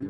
¿Qué 0.00 0.06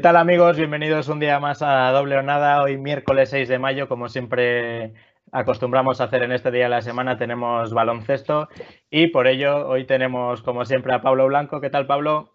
tal 0.00 0.16
amigos? 0.16 0.56
Bienvenidos 0.56 1.08
un 1.08 1.20
día 1.20 1.38
más 1.38 1.62
a 1.62 1.92
Doble 1.92 2.18
o 2.18 2.22
Nada. 2.22 2.62
Hoy 2.62 2.76
miércoles 2.76 3.30
6 3.30 3.48
de 3.48 3.60
mayo, 3.60 3.88
como 3.88 4.08
siempre 4.08 4.92
acostumbramos 5.36 6.00
a 6.00 6.04
hacer 6.04 6.22
en 6.22 6.32
este 6.32 6.50
día 6.50 6.64
de 6.64 6.70
la 6.70 6.80
semana, 6.80 7.18
tenemos 7.18 7.72
baloncesto 7.74 8.48
y 8.90 9.08
por 9.08 9.26
ello 9.26 9.68
hoy 9.68 9.84
tenemos 9.84 10.40
como 10.40 10.64
siempre 10.64 10.94
a 10.94 11.02
Pablo 11.02 11.26
Blanco. 11.26 11.60
¿Qué 11.60 11.68
tal 11.68 11.86
Pablo? 11.86 12.32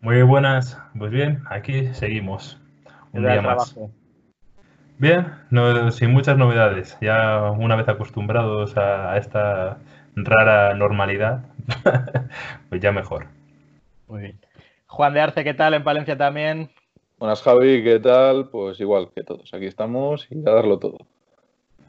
Muy 0.00 0.22
buenas, 0.22 0.80
pues 0.98 1.10
bien, 1.10 1.42
aquí 1.50 1.92
seguimos. 1.92 2.58
Un 3.12 3.24
día 3.24 3.42
más. 3.42 3.76
Bien, 4.96 5.26
sin 5.90 6.12
muchas 6.12 6.38
novedades, 6.38 6.96
ya 7.02 7.50
una 7.50 7.76
vez 7.76 7.88
acostumbrados 7.88 8.76
a 8.78 9.18
esta 9.18 9.78
rara 10.14 10.74
normalidad, 10.74 11.44
pues 12.70 12.80
ya 12.80 12.90
mejor. 12.90 13.26
Muy 14.08 14.22
bien. 14.22 14.40
Juan 14.86 15.12
de 15.12 15.20
Arce, 15.20 15.44
¿qué 15.44 15.54
tal? 15.54 15.74
En 15.74 15.84
Palencia 15.84 16.16
también. 16.16 16.70
Buenas, 17.18 17.42
Javi, 17.42 17.84
¿qué 17.84 17.98
tal? 18.00 18.48
Pues 18.48 18.80
igual 18.80 19.10
que 19.14 19.24
todos, 19.24 19.52
aquí 19.52 19.66
estamos 19.66 20.26
y 20.30 20.38
a 20.40 20.52
darlo 20.52 20.78
todo. 20.78 21.06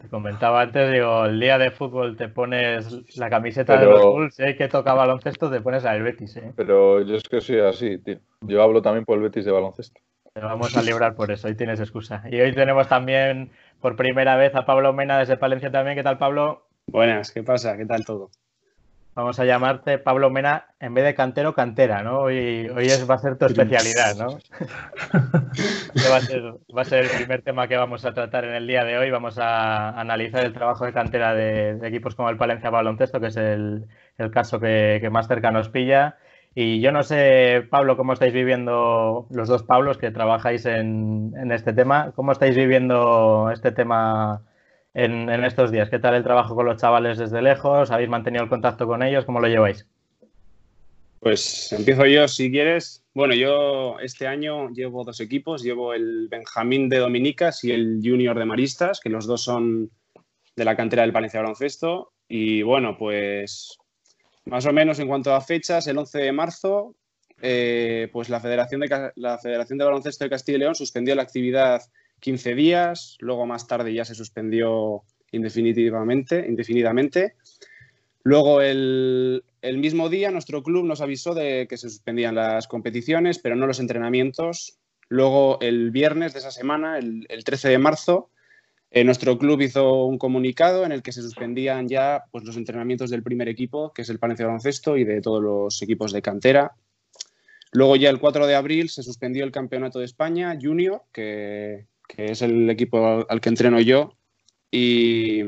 Te 0.01 0.09
comentaba 0.09 0.61
antes, 0.61 0.91
digo, 0.91 1.25
el 1.25 1.39
día 1.39 1.59
de 1.59 1.69
fútbol 1.69 2.17
te 2.17 2.27
pones 2.27 3.17
la 3.17 3.29
camiseta 3.29 3.79
de 3.79 3.85
los 3.85 4.01
Bulls, 4.01 4.39
¿eh? 4.39 4.55
que 4.55 4.67
toca 4.67 4.95
baloncesto, 4.95 5.51
te 5.51 5.61
pones 5.61 5.85
al 5.85 6.01
Betis, 6.01 6.37
¿eh? 6.37 6.53
Pero 6.55 7.01
yo 7.01 7.17
es 7.17 7.23
que 7.23 7.39
soy 7.39 7.59
así, 7.59 7.99
tío. 7.99 8.17
Yo 8.41 8.63
hablo 8.63 8.81
también 8.81 9.05
por 9.05 9.17
el 9.17 9.23
Betis 9.23 9.45
de 9.45 9.51
baloncesto. 9.51 10.01
Te 10.33 10.41
vamos 10.41 10.75
a 10.75 10.81
librar 10.81 11.13
por 11.13 11.29
eso, 11.29 11.47
hoy 11.47 11.55
tienes 11.55 11.79
excusa. 11.79 12.23
Y 12.31 12.41
hoy 12.41 12.51
tenemos 12.51 12.87
también 12.87 13.51
por 13.79 13.95
primera 13.95 14.37
vez 14.37 14.55
a 14.55 14.65
Pablo 14.65 14.91
Mena 14.91 15.19
desde 15.19 15.37
Palencia 15.37 15.69
también. 15.69 15.95
¿Qué 15.95 16.03
tal, 16.03 16.17
Pablo? 16.17 16.65
Buenas, 16.87 17.31
¿qué 17.31 17.43
pasa? 17.43 17.77
¿Qué 17.77 17.85
tal 17.85 18.03
todo? 18.03 18.31
Vamos 19.13 19.37
a 19.41 19.45
llamarte 19.45 19.97
Pablo 19.97 20.29
Mena 20.29 20.67
en 20.79 20.93
vez 20.93 21.03
de 21.03 21.13
cantero, 21.13 21.53
cantera, 21.53 22.01
¿no? 22.01 22.21
Hoy, 22.21 22.69
hoy 22.69 22.85
es, 22.85 23.09
va 23.09 23.15
a 23.15 23.17
ser 23.17 23.37
tu 23.37 23.45
especialidad, 23.45 24.15
¿no? 24.15 24.37
va, 26.09 26.15
a 26.15 26.21
ser, 26.21 26.41
va, 26.75 26.81
a 26.81 26.85
ser, 26.85 27.03
el 27.03 27.09
primer 27.09 27.41
tema 27.41 27.67
que 27.67 27.75
vamos 27.75 28.05
a 28.05 28.13
tratar 28.13 28.45
en 28.45 28.53
el 28.53 28.65
día 28.67 28.85
de 28.85 28.97
hoy. 28.97 29.11
Vamos 29.11 29.37
a 29.37 29.99
analizar 29.99 30.45
el 30.45 30.53
trabajo 30.53 30.85
de 30.85 30.93
cantera 30.93 31.33
de, 31.33 31.77
equipos 31.85 32.15
como 32.15 32.29
el 32.29 32.37
Palencia 32.37 32.69
Baloncesto, 32.69 33.19
que 33.19 33.27
es 33.27 33.35
el, 33.35 33.85
el 34.17 34.31
caso 34.31 34.61
que, 34.61 34.99
que, 35.01 35.09
más 35.09 35.27
cerca 35.27 35.51
nos 35.51 35.67
pilla. 35.67 36.15
Y 36.55 36.79
yo 36.79 36.93
no 36.93 37.03
sé, 37.03 37.67
Pablo, 37.69 37.97
cómo 37.97 38.13
estáis 38.13 38.33
viviendo, 38.33 39.27
los 39.29 39.49
dos 39.49 39.63
Pablos 39.63 39.97
que 39.97 40.11
trabajáis 40.11 40.65
en, 40.65 41.33
en 41.35 41.51
este 41.51 41.73
tema, 41.73 42.13
cómo 42.15 42.31
estáis 42.31 42.55
viviendo 42.55 43.49
este 43.51 43.73
tema 43.73 44.41
en, 44.93 45.29
estos 45.43 45.71
días? 45.71 45.89
¿Qué 45.89 45.99
tal 45.99 46.15
el 46.15 46.23
trabajo 46.23 46.55
con 46.55 46.65
los 46.65 46.79
chavales 46.79 47.17
desde 47.17 47.41
lejos? 47.41 47.91
¿Habéis 47.91 48.09
mantenido 48.09 48.43
el 48.43 48.49
contacto 48.49 48.87
con 48.87 49.03
ellos? 49.03 49.25
¿Cómo 49.25 49.39
lo 49.39 49.47
lleváis? 49.47 49.87
Pues 51.19 51.71
empiezo 51.71 52.05
yo 52.05 52.27
si 52.27 52.51
quieres. 52.51 53.03
Bueno, 53.13 53.35
yo 53.35 53.99
este 53.99 54.27
año 54.27 54.69
llevo 54.69 55.03
dos 55.03 55.19
equipos, 55.19 55.61
llevo 55.61 55.93
el 55.93 56.27
Benjamín 56.29 56.89
de 56.89 56.97
Dominicas 56.97 57.63
y 57.63 57.71
el 57.71 58.01
Junior 58.03 58.37
de 58.37 58.45
Maristas, 58.45 58.99
que 58.99 59.09
los 59.09 59.27
dos 59.27 59.43
son 59.43 59.91
de 60.55 60.65
la 60.65 60.75
cantera 60.75 61.03
del 61.03 61.13
Palencia 61.13 61.41
Baloncesto. 61.41 62.13
Y 62.27 62.63
bueno, 62.63 62.97
pues 62.97 63.77
más 64.45 64.65
o 64.65 64.73
menos 64.73 64.99
en 64.99 65.07
cuanto 65.07 65.33
a 65.33 65.41
fechas, 65.41 65.85
el 65.87 65.97
11 65.97 66.19
de 66.19 66.31
marzo, 66.31 66.95
eh, 67.41 68.09
pues 68.11 68.29
la 68.29 68.39
Federación, 68.39 68.81
de, 68.81 69.11
la 69.15 69.37
Federación 69.37 69.77
de 69.77 69.85
Baloncesto 69.85 70.23
de 70.23 70.29
Castilla 70.29 70.55
y 70.55 70.59
León 70.59 70.75
suspendió 70.75 71.13
la 71.13 71.23
actividad 71.23 71.81
15 72.21 72.55
días, 72.55 73.17
luego 73.19 73.45
más 73.45 73.67
tarde 73.67 73.93
ya 73.93 74.05
se 74.05 74.15
suspendió 74.15 75.03
indefinitivamente, 75.31 76.45
indefinidamente. 76.47 77.35
Luego 78.23 78.61
el, 78.61 79.43
mismo 79.63 80.07
día 80.07 80.31
nuestro 80.31 80.61
club 80.61 80.85
nos 80.85 81.01
avisó 81.01 81.33
de 81.33 81.67
que 81.67 81.77
se 81.77 81.89
suspendían 81.89 82.35
las 82.35 82.67
competiciones, 82.67 83.39
pero 83.39 83.55
no 83.55 83.67
los 83.67 83.79
entrenamientos. 83.79 84.77
Luego 85.09 85.59
el 85.61 85.91
viernes 85.91 86.33
de 86.33 86.39
esa 86.39 86.51
semana, 86.51 86.99
el, 86.99 87.27
13 87.43 87.69
de 87.69 87.77
marzo, 87.79 88.29
eh, 88.91 89.03
nuestro 89.03 89.37
club 89.37 89.61
hizo 89.61 90.05
un 90.05 90.17
comunicado 90.17 90.85
en 90.85 90.91
el 90.91 91.01
que 91.01 91.11
se 91.11 91.21
suspendían 91.21 91.87
ya 91.87 92.25
pues, 92.31 92.43
los 92.43 92.55
entrenamientos 92.55 93.09
del 93.09 93.23
primer 93.23 93.49
equipo, 93.49 93.91
que 93.93 94.03
es 94.03 94.09
el 94.09 94.19
Palencia 94.19 94.45
Baloncesto, 94.45 94.95
y 94.97 95.03
de 95.03 95.21
todos 95.21 95.41
los 95.41 95.81
equipos 95.81 96.11
de 96.11 96.21
cantera. 96.21 96.75
Luego 97.71 97.95
ya 97.95 98.09
el 98.09 98.19
4 98.19 98.45
de 98.47 98.55
abril 98.55 98.89
se 98.89 99.01
suspendió 99.01 99.45
el 99.45 99.51
Campeonato 99.51 99.99
de 99.99 100.05
España 100.05 100.57
Junior, 100.61 101.03
que, 101.13 101.87
que 102.15 102.25
es 102.25 102.41
el 102.41 102.69
equipo 102.69 103.25
al 103.27 103.41
que 103.41 103.49
entreno 103.49 103.79
yo. 103.79 104.13
Y, 104.69 105.41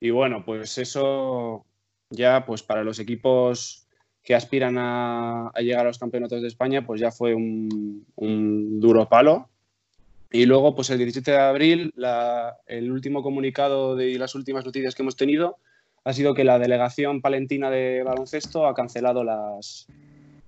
y 0.00 0.10
bueno, 0.10 0.44
pues 0.44 0.78
eso 0.78 1.64
ya 2.10 2.44
pues 2.44 2.62
para 2.62 2.84
los 2.84 2.98
equipos 2.98 3.86
que 4.22 4.34
aspiran 4.34 4.76
a, 4.78 5.52
llegar 5.58 5.82
a 5.82 5.88
los 5.88 5.98
campeonatos 5.98 6.40
de 6.40 6.48
España, 6.48 6.86
pues 6.86 7.00
ya 7.00 7.10
fue 7.10 7.34
un, 7.34 8.04
duro 8.80 9.08
palo. 9.08 9.50
Y 10.32 10.46
luego, 10.46 10.74
pues 10.74 10.90
el 10.90 10.98
17 10.98 11.30
de 11.30 11.36
abril, 11.36 11.94
el 12.66 12.90
último 12.90 13.22
comunicado 13.22 13.94
de 13.94 14.18
las 14.18 14.34
últimas 14.34 14.64
noticias 14.64 14.94
que 14.94 15.02
hemos 15.02 15.16
tenido 15.16 15.58
ha 16.04 16.12
sido 16.12 16.34
que 16.34 16.44
la 16.44 16.58
delegación 16.58 17.22
palentina 17.22 17.70
de 17.70 18.02
baloncesto 18.02 18.66
ha 18.66 18.74
cancelado 18.74 19.24
las, 19.24 19.86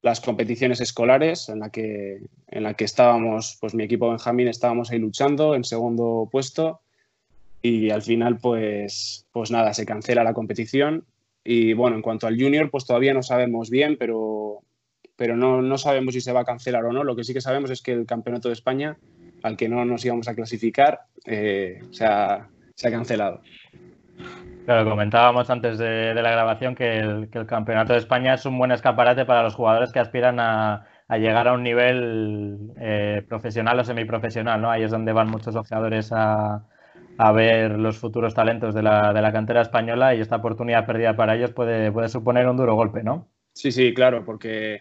las 0.07 0.21
competiciones 0.21 0.81
escolares 0.81 1.49
en 1.49 1.59
la 1.59 1.71
que, 1.71 2.21
en 2.47 2.63
la 2.63 2.75
que 2.75 2.85
estábamos, 2.85 3.59
pues 3.61 3.75
mi 3.75 3.83
equipo 3.83 4.09
Benjamín 4.09 4.47
estábamos 4.47 4.93
ahí 4.93 5.01
luchando 5.01 5.57
en 5.57 5.65
segundo 5.65 6.29
puesto 6.31 6.81
y 7.61 7.91
al 7.91 8.03
final 8.03 8.39
pues, 8.39 9.27
pues 9.33 9.51
nada, 9.51 9.75
se 9.75 9.85
cancela 9.85 10.23
la 10.23 10.33
competición 10.33 11.05
y 11.43 11.73
bueno, 11.73 11.97
en 11.97 12.03
cuanto 12.03 12.29
al 12.29 12.41
junior 12.41 12.71
pues 12.71 12.87
todavía 12.87 13.15
no 13.15 13.25
sabemos 13.25 13.69
bien, 13.69 13.97
pero, 13.99 14.61
pero 15.17 15.37
no, 15.37 15.61
no 15.61 15.77
sabemos 15.77 16.15
si 16.15 16.21
se 16.21 16.33
va 16.33 16.43
a 16.43 16.45
cancelar 16.45 16.85
o 16.85 16.93
no. 16.93 17.03
Lo 17.03 17.17
que 17.17 17.25
sí 17.25 17.35
que 17.35 17.41
sabemos 17.41 17.71
es 17.71 17.83
que 17.83 17.91
el 17.91 18.07
Campeonato 18.07 18.49
de 18.49 18.55
España, 18.55 18.97
al 19.43 19.57
que 19.57 19.69
no 19.69 19.85
nos 19.85 20.05
íbamos 20.05 20.29
a 20.29 20.37
clasificar, 20.37 21.01
eh, 21.25 21.81
se, 21.91 22.05
ha, 22.05 22.49
se 22.77 22.87
ha 22.87 22.91
cancelado. 22.93 23.41
Claro, 24.67 24.91
comentábamos 24.91 25.49
antes 25.49 25.79
de, 25.79 26.13
la 26.13 26.31
grabación 26.33 26.75
que 26.75 26.99
el, 26.99 27.29
Campeonato 27.47 27.93
de 27.93 28.01
España 28.01 28.35
es 28.35 28.47
un 28.47 28.59
buen 28.59 28.73
escaparate 28.73 29.25
para 29.25 29.45
los 29.45 29.55
jugadores 29.55 29.93
que 29.93 30.01
aspiran 30.01 30.41
a, 30.41 30.85
llegar 31.09 31.47
a 31.47 31.53
un 31.53 31.63
nivel 31.63 32.73
eh, 32.81 33.25
profesional 33.29 33.79
o 33.79 33.85
semiprofesional, 33.85 34.61
¿no? 34.61 34.69
Ahí 34.69 34.83
es 34.83 34.91
donde 34.91 35.13
van 35.13 35.31
muchos 35.31 35.55
ojeadores 35.55 36.11
a, 36.11 36.65
ver 37.33 37.79
los 37.79 37.97
futuros 37.97 38.35
talentos 38.35 38.75
de 38.75 38.83
la, 38.83 39.31
cantera 39.33 39.63
española 39.63 40.17
y 40.17 40.21
esta 40.21 40.37
oportunidad 40.37 40.85
perdida 40.85 41.15
para 41.15 41.37
ellos 41.37 41.53
puede, 41.53 42.09
suponer 42.09 42.49
un 42.49 42.57
duro 42.57 42.75
golpe, 42.75 43.05
¿no? 43.05 43.29
Sí, 43.53 43.71
sí, 43.71 43.95
claro, 43.95 44.25
porque 44.25 44.81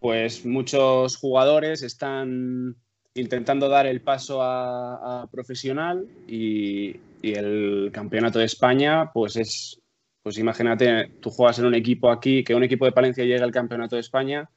pues 0.00 0.44
muchos 0.44 1.16
jugadores 1.18 1.84
están 1.84 2.74
intentando 3.14 3.68
dar 3.68 3.86
el 3.86 4.00
paso 4.00 4.42
a, 4.42 5.28
profesional 5.30 6.04
y, 6.26 6.96
el 7.32 7.90
campeonato 7.92 8.38
de 8.38 8.44
España, 8.44 9.10
pues 9.12 9.36
es, 9.36 9.80
pues 10.22 10.38
imagínate, 10.38 11.08
tú 11.20 11.30
juegas 11.30 11.58
en 11.58 11.66
un 11.66 11.74
equipo 11.74 12.10
aquí, 12.10 12.44
que 12.44 12.54
un 12.54 12.64
equipo 12.64 12.84
de 12.84 12.92
Palencia 12.92 13.24
llegue 13.24 13.42
al 13.42 13.50
campeonato 13.50 13.96
de 13.96 14.00
España, 14.00 14.50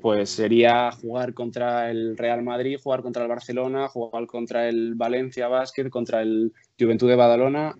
pues 0.00 0.30
sería 0.30 0.90
jugar 0.90 1.32
contra 1.32 1.90
el 1.90 2.16
Real 2.16 2.42
Madrid, 2.42 2.78
jugar 2.82 3.02
contra 3.02 3.22
el 3.22 3.28
Barcelona, 3.28 3.88
jugar 3.88 4.26
contra 4.26 4.68
el 4.68 4.94
Valencia 4.96 5.48
Basket, 5.48 5.88
contra 5.88 6.22
el 6.22 6.52
Juventud 6.78 7.08
de 7.08 7.16
Badalona, 7.16 7.76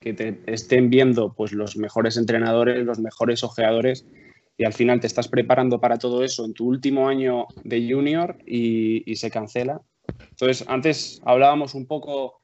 que 0.00 0.14
te 0.14 0.40
estén 0.46 0.90
viendo 0.90 1.34
pues 1.34 1.52
los 1.52 1.76
mejores 1.76 2.16
entrenadores, 2.16 2.84
los 2.84 2.98
mejores 2.98 3.44
ojeadores 3.44 4.06
y 4.56 4.64
al 4.64 4.72
final 4.72 5.00
te 5.00 5.06
estás 5.06 5.28
preparando 5.28 5.80
para 5.80 5.98
todo 5.98 6.22
eso 6.22 6.44
en 6.44 6.54
tu 6.54 6.66
último 6.66 7.08
año 7.08 7.46
de 7.64 7.88
junior 7.90 8.38
y, 8.46 9.14
se 9.16 9.30
cancela. 9.30 9.80
Entonces, 10.30 10.64
antes 10.68 11.20
hablábamos 11.24 11.74
un 11.74 11.86
poco 11.86 12.41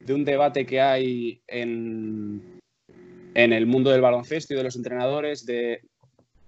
de 0.00 0.14
un 0.14 0.24
debate 0.24 0.66
que 0.66 0.80
hay 0.80 1.40
en, 1.46 2.60
en 3.34 3.52
el 3.52 3.66
mundo 3.66 3.90
del 3.90 4.00
baloncesto 4.00 4.54
y 4.54 4.56
de 4.56 4.64
los 4.64 4.76
entrenadores 4.76 5.44
de 5.46 5.82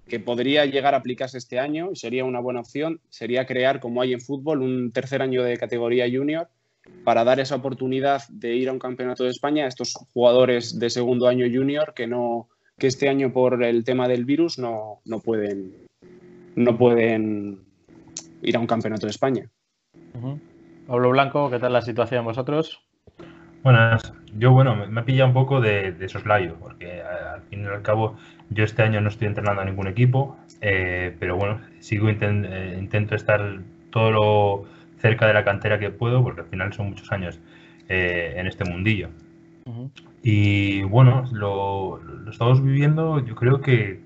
que 0.09 0.21
podría 0.21 0.65
llegar 0.65 0.95
a 0.95 0.99
aplicarse 0.99 1.39
este 1.39 1.59
año 1.59 1.91
y 1.93 1.97
sería 1.97 2.25
una 2.25 2.41
buena 2.41 2.61
opción, 2.61 3.01
sería 3.11 3.47
crear, 3.47 3.79
como 3.79 4.01
hay 4.01 4.15
en 4.15 4.21
fútbol, 4.21 4.63
un 4.63 4.91
tercer 4.91 5.23
año 5.23 5.43
de 5.45 5.59
categoría 5.59 6.07
junior 6.11 6.49
para 7.05 7.25
dar 7.25 7.39
esa 7.41 7.57
oportunidad 7.57 8.23
de 8.31 8.57
ir 8.57 8.69
a 8.69 8.73
un 8.73 8.79
campeonato 8.79 9.25
de 9.25 9.31
España 9.31 9.65
a 9.65 9.69
estos 9.69 9.93
jugadores 10.15 10.79
de 10.79 10.89
segundo 10.89 11.29
año 11.29 11.47
junior 11.53 11.93
que 11.95 12.07
no, 12.07 12.49
que 12.79 12.87
este 12.87 13.09
año 13.09 13.33
por 13.33 13.63
el 13.63 13.85
tema 13.85 14.09
del 14.09 14.25
virus 14.25 14.59
no, 14.59 15.01
pueden, 15.23 15.75
no 16.57 16.79
pueden 16.79 17.61
ir 18.43 18.57
a 18.57 18.61
un 18.61 18.67
campeonato 18.67 19.07
de 19.07 19.11
España. 19.11 19.51
Pablo 20.87 21.11
Blanco, 21.11 21.51
¿qué 21.51 21.59
tal 21.59 21.75
la 21.75 21.83
situación 21.83 22.25
vosotros? 22.25 22.88
Buenas. 23.63 24.13
Yo, 24.37 24.53
bueno, 24.53 24.77
me, 24.77 25.01
ha 25.01 25.05
pillado 25.05 25.29
un 25.29 25.35
poco 25.35 25.61
de, 25.61 25.93
de 25.93 26.09
soslayo, 26.09 26.57
porque 26.61 27.03
al 27.03 27.43
fin 27.43 27.63
y 27.63 27.67
al 27.67 27.83
cabo 27.83 28.17
yo 28.51 28.65
este 28.65 28.83
año 28.83 29.01
no 29.01 29.09
estoy 29.09 29.29
entrenando 29.29 29.63
a 29.63 29.65
ningún 29.65 29.89
equipo, 29.89 30.37
eh, 30.61 31.15
pero 31.19 31.37
bueno, 31.37 31.61
sigo 31.81 32.09
eh, 32.09 32.77
intento 32.79 33.15
estar 33.15 33.61
todo 33.91 34.11
lo 34.11 34.65
cerca 35.01 35.27
de 35.27 35.35
la 35.35 35.45
cantera 35.45 35.79
que 35.79 35.91
puedo, 35.91 36.23
porque 36.23 36.41
al 36.41 36.47
final 36.47 36.73
son 36.73 36.91
muchos 36.91 37.13
años 37.13 37.39
eh, 37.89 38.35
en 38.37 38.47
este 38.47 38.65
mundillo. 38.65 39.11
Y 40.23 40.83
bueno, 40.85 41.25
lo, 41.33 42.01
estamos 42.31 42.63
viviendo, 42.63 43.25
yo 43.25 43.35
creo 43.35 43.61
que 43.61 44.01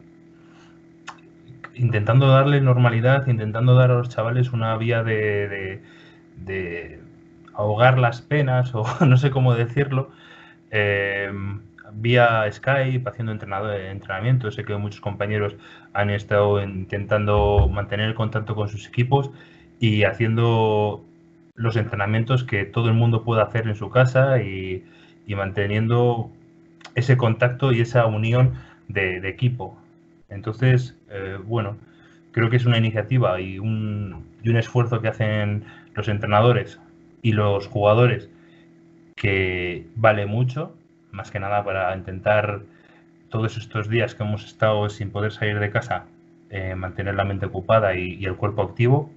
intentando 1.75 2.27
darle 2.27 2.61
normalidad, 2.61 3.27
intentando 3.29 3.75
dar 3.75 3.93
a 3.93 3.95
los 3.95 4.09
chavales 4.09 4.53
una 4.53 4.77
vía 4.77 5.03
de, 5.05 5.81
ahogar 7.55 7.99
las 7.99 8.23
penas, 8.23 8.75
o 8.75 8.85
no 9.07 9.17
sé 9.17 9.31
cómo 9.31 9.55
decirlo, 9.55 10.11
vía 11.95 12.51
Skype, 12.51 13.09
haciendo 13.09 13.33
entrenamiento. 13.33 14.51
Sé 14.51 14.65
que 14.65 14.77
muchos 14.77 15.01
compañeros 15.01 15.57
han 15.93 16.11
estado 16.11 16.63
intentando 16.63 17.69
mantener 17.71 18.09
el 18.09 18.15
contacto 18.15 18.55
con 18.55 18.69
sus 18.69 18.87
equipos 18.87 19.31
y 19.81 20.05
haciendo 20.05 21.05
los 21.55 21.77
entrenamientos 21.77 22.45
que 22.45 22.65
todo 22.65 22.89
el 22.89 22.95
mundo 22.95 23.25
pueda 23.25 23.43
hacer 23.43 23.67
en 23.69 23.75
su 23.75 23.91
casa 23.91 24.41
y, 24.43 24.85
manteniendo 25.29 26.31
ese 26.95 27.17
contacto 27.17 27.73
y 27.73 27.81
esa 27.81 28.05
unión 28.07 28.53
de, 28.89 29.27
equipo. 29.29 29.79
Entonces, 30.29 30.95
eh, 31.09 31.39
bueno, 31.43 31.79
creo 32.33 32.51
que 32.51 32.57
es 32.57 32.67
una 32.67 32.77
iniciativa 32.77 33.41
y 33.41 33.59
un, 33.59 34.27
y 34.43 34.51
un 34.51 34.57
esfuerzo 34.57 35.01
que 35.01 35.09
hacen 35.09 35.65
los 35.95 36.09
entrenadores 36.09 36.79
y 37.23 37.33
los 37.33 37.69
jugadores 37.69 38.29
que 39.15 39.87
vale 39.95 40.27
mucho 40.27 40.75
más 41.13 41.31
que 41.31 41.39
nada 41.39 41.65
para 41.65 41.95
intentar 41.97 42.63
todos 43.29 43.57
estos 43.57 43.89
días 43.89 44.15
que 44.15 44.25
hemos 44.25 44.45
estado 44.45 44.89
sin 44.89 45.11
poder 45.11 45.33
salir 45.33 45.59
de 45.61 45.71
casa, 45.71 46.07
eh, 46.51 46.75
mantener 46.75 47.15
la 47.15 47.25
mente 47.25 47.47
ocupada 47.47 47.95
y, 47.95 48.25
el 48.25 48.37
cuerpo 48.37 48.63
activo. 48.63 49.11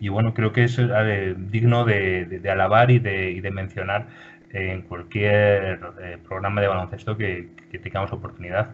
Y 0.00 0.08
bueno, 0.08 0.34
creo 0.34 0.52
que 0.52 0.64
es 0.64 0.78
eh, 0.78 1.34
digno 1.36 1.84
de, 1.84 2.40
alabar 2.50 2.90
y 2.90 2.98
de, 2.98 3.50
mencionar 3.52 4.08
en 4.50 4.82
cualquier 4.82 5.80
eh, 6.00 6.18
programa 6.22 6.60
de 6.60 6.68
baloncesto 6.68 7.16
que, 7.16 7.48
tengamos 7.82 8.12
oportunidad. 8.12 8.70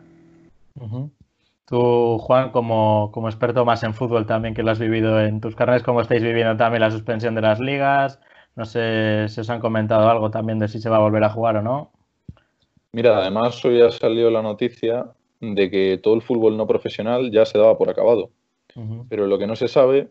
Tú, 1.67 2.19
Juan, 2.19 2.51
como, 2.51 3.11
como, 3.13 3.29
experto 3.29 3.65
más 3.65 3.83
en 3.83 3.95
fútbol 3.95 4.27
también, 4.27 4.55
que 4.55 4.63
lo 4.63 4.73
has 4.73 4.79
vivido 4.79 5.21
en 5.21 5.41
tus 5.41 5.57
carnes, 5.57 5.83
¿cómo 5.83 6.01
estáis 6.01 6.23
viviendo 6.23 6.57
también 6.57 6.81
la 6.83 6.91
suspensión 6.91 7.35
de 7.35 7.43
las 7.43 7.61
ligas? 7.61 8.21
No 8.61 8.67
sé 8.67 9.27
si 9.29 9.41
os 9.41 9.49
han 9.49 9.59
comentado 9.59 10.11
algo 10.11 10.31
también 10.31 10.59
de 10.59 10.69
si 10.69 10.83
se 10.83 10.91
va 10.91 10.99
a 10.99 11.01
volver 11.01 11.25
a 11.25 11.31
jugar 11.31 11.57
o 11.57 11.63
no. 11.63 11.93
Mira, 12.93 13.17
además 13.17 13.65
hoy 13.65 13.81
ha 13.81 13.91
salido 13.91 14.31
la 14.31 14.43
noticia 14.43 15.07
de 15.41 15.71
que 15.71 15.99
todo 16.03 16.13
el 16.13 16.21
fútbol 16.21 16.59
no 16.59 16.67
profesional 16.67 17.31
ya 17.31 17.47
se 17.47 17.57
daba 17.57 17.79
por 17.79 17.89
acabado. 17.89 18.29
Pero 19.09 19.27
lo 19.27 19.39
que 19.39 19.47
no 19.47 19.57
se 19.57 19.67
sabe 19.67 20.11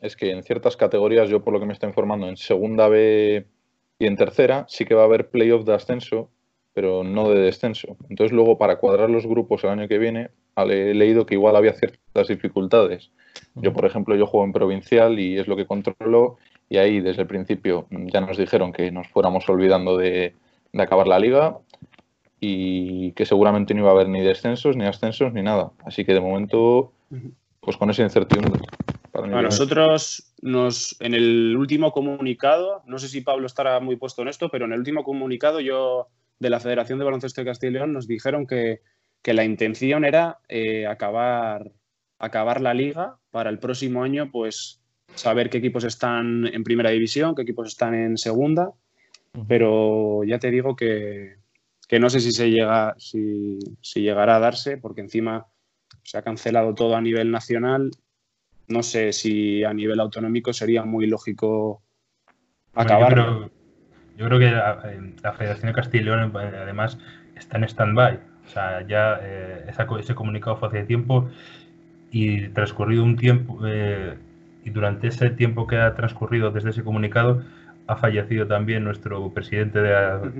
es 0.00 0.14
que 0.14 0.30
en 0.30 0.44
ciertas 0.44 0.76
categorías, 0.76 1.28
yo 1.28 1.42
por 1.42 1.52
lo 1.52 1.58
que 1.58 1.66
me 1.66 1.72
está 1.72 1.88
informando, 1.88 2.28
en 2.28 2.36
segunda 2.36 2.86
B 2.86 3.44
y 3.98 4.06
en 4.06 4.14
tercera, 4.14 4.64
sí 4.68 4.84
que 4.84 4.94
va 4.94 5.02
a 5.02 5.06
haber 5.06 5.30
playoff 5.30 5.64
de 5.64 5.74
ascenso, 5.74 6.30
pero 6.74 7.02
no 7.02 7.28
de 7.28 7.40
descenso. 7.40 7.96
Entonces 8.08 8.30
luego 8.30 8.58
para 8.58 8.76
cuadrar 8.76 9.10
los 9.10 9.26
grupos 9.26 9.64
el 9.64 9.70
año 9.70 9.88
que 9.88 9.98
viene, 9.98 10.30
he 10.56 10.94
leído 10.94 11.26
que 11.26 11.34
igual 11.34 11.56
había 11.56 11.72
ciertas 11.72 12.28
dificultades. 12.28 13.10
Yo, 13.56 13.72
por 13.72 13.86
ejemplo, 13.86 14.14
yo 14.14 14.26
juego 14.26 14.46
en 14.46 14.52
provincial 14.52 15.18
y 15.18 15.36
es 15.36 15.48
lo 15.48 15.56
que 15.56 15.66
controlo 15.66 16.36
y 16.68 16.76
ahí 16.78 17.00
desde 17.00 17.22
el 17.22 17.28
principio 17.28 17.86
ya 17.90 18.20
nos 18.20 18.36
dijeron 18.36 18.72
que 18.72 18.90
nos 18.90 19.08
fuéramos 19.08 19.48
olvidando 19.48 19.96
de, 19.96 20.34
de 20.72 20.82
acabar 20.82 21.06
la 21.06 21.18
liga 21.18 21.58
y 22.40 23.12
que 23.12 23.26
seguramente 23.26 23.74
no 23.74 23.80
iba 23.80 23.90
a 23.90 23.94
haber 23.94 24.08
ni 24.08 24.20
descensos, 24.20 24.76
ni 24.76 24.84
ascensos, 24.84 25.32
ni 25.32 25.42
nada. 25.42 25.72
Así 25.84 26.04
que 26.04 26.14
de 26.14 26.20
momento, 26.20 26.92
pues 27.60 27.76
con 27.76 27.90
esa 27.90 28.02
incertidumbre. 28.02 28.62
a 29.14 29.42
nosotros 29.42 30.32
nos, 30.42 30.96
en 31.00 31.14
el 31.14 31.56
último 31.56 31.90
comunicado, 31.90 32.82
no 32.86 32.98
sé 32.98 33.08
si 33.08 33.22
Pablo 33.22 33.46
estará 33.46 33.80
muy 33.80 33.96
puesto 33.96 34.22
en 34.22 34.28
esto, 34.28 34.50
pero 34.50 34.66
en 34.66 34.72
el 34.72 34.78
último 34.78 35.02
comunicado 35.02 35.60
yo 35.60 36.08
de 36.38 36.50
la 36.50 36.60
Federación 36.60 36.98
de 36.98 37.04
Baloncesto 37.04 37.40
de 37.40 37.46
Castilla 37.46 37.70
y 37.70 37.74
León 37.74 37.92
nos 37.92 38.06
dijeron 38.06 38.46
que, 38.46 38.80
la 39.24 39.44
intención 39.44 40.06
era 40.06 40.38
eh, 40.48 40.86
acabar, 40.86 41.72
acabar 42.18 42.62
la 42.62 42.72
liga 42.72 43.18
para 43.30 43.50
el 43.50 43.58
próximo 43.58 44.02
año, 44.02 44.30
pues 44.32 44.80
saber 45.14 45.50
qué 45.50 45.58
equipos 45.58 45.84
están 45.84 46.46
en 46.46 46.64
primera 46.64 46.90
división, 46.90 47.34
qué 47.34 47.42
equipos 47.42 47.68
están 47.68 47.94
en 47.94 48.18
segunda, 48.18 48.72
pero 49.46 50.24
ya 50.24 50.38
te 50.38 50.50
digo 50.50 50.74
que, 50.74 51.36
que 51.88 51.98
no 51.98 52.10
sé 52.10 52.20
si 52.20 52.32
se 52.32 52.50
llega, 52.50 52.94
si, 52.98 53.58
llegará 53.94 54.36
a 54.36 54.40
darse, 54.40 54.76
porque 54.76 55.00
encima 55.00 55.46
se 56.02 56.18
ha 56.18 56.22
cancelado 56.22 56.74
todo 56.74 56.94
a 56.94 57.00
nivel 57.00 57.30
nacional. 57.30 57.90
No 58.68 58.82
sé 58.82 59.12
si 59.12 59.64
a 59.64 59.72
nivel 59.72 59.98
autonómico 59.98 60.52
sería 60.52 60.84
muy 60.84 61.06
lógico 61.06 61.82
acabar. 62.74 63.16
yo, 64.16 64.26
creo, 64.26 64.38
que 64.38 64.50
la, 64.50 65.32
Federación 65.32 65.68
de 65.68 65.72
Castilla 65.72 66.02
y 66.02 66.04
León, 66.04 66.32
además, 66.36 66.98
está 67.34 67.56
en 67.56 67.64
stand-by. 67.64 68.20
O 68.44 68.50
sea, 68.50 68.86
ya 68.86 69.18
eh, 69.22 69.66
ese 69.98 70.14
comunicado 70.14 70.56
fue 70.56 70.68
hace 70.68 70.84
tiempo 70.84 71.30
y 72.10 72.48
transcurrido 72.48 73.02
un 73.02 73.16
tiempo, 73.16 73.60
eh, 73.66 74.14
y 74.68 74.70
durante 74.70 75.08
ese 75.08 75.30
tiempo 75.30 75.66
que 75.66 75.78
ha 75.78 75.94
transcurrido 75.94 76.50
desde 76.50 76.70
ese 76.70 76.84
comunicado, 76.84 77.42
ha 77.86 77.96
fallecido 77.96 78.46
también 78.46 78.84
nuestro 78.84 79.30
presidente 79.32 79.80
de 79.80 79.90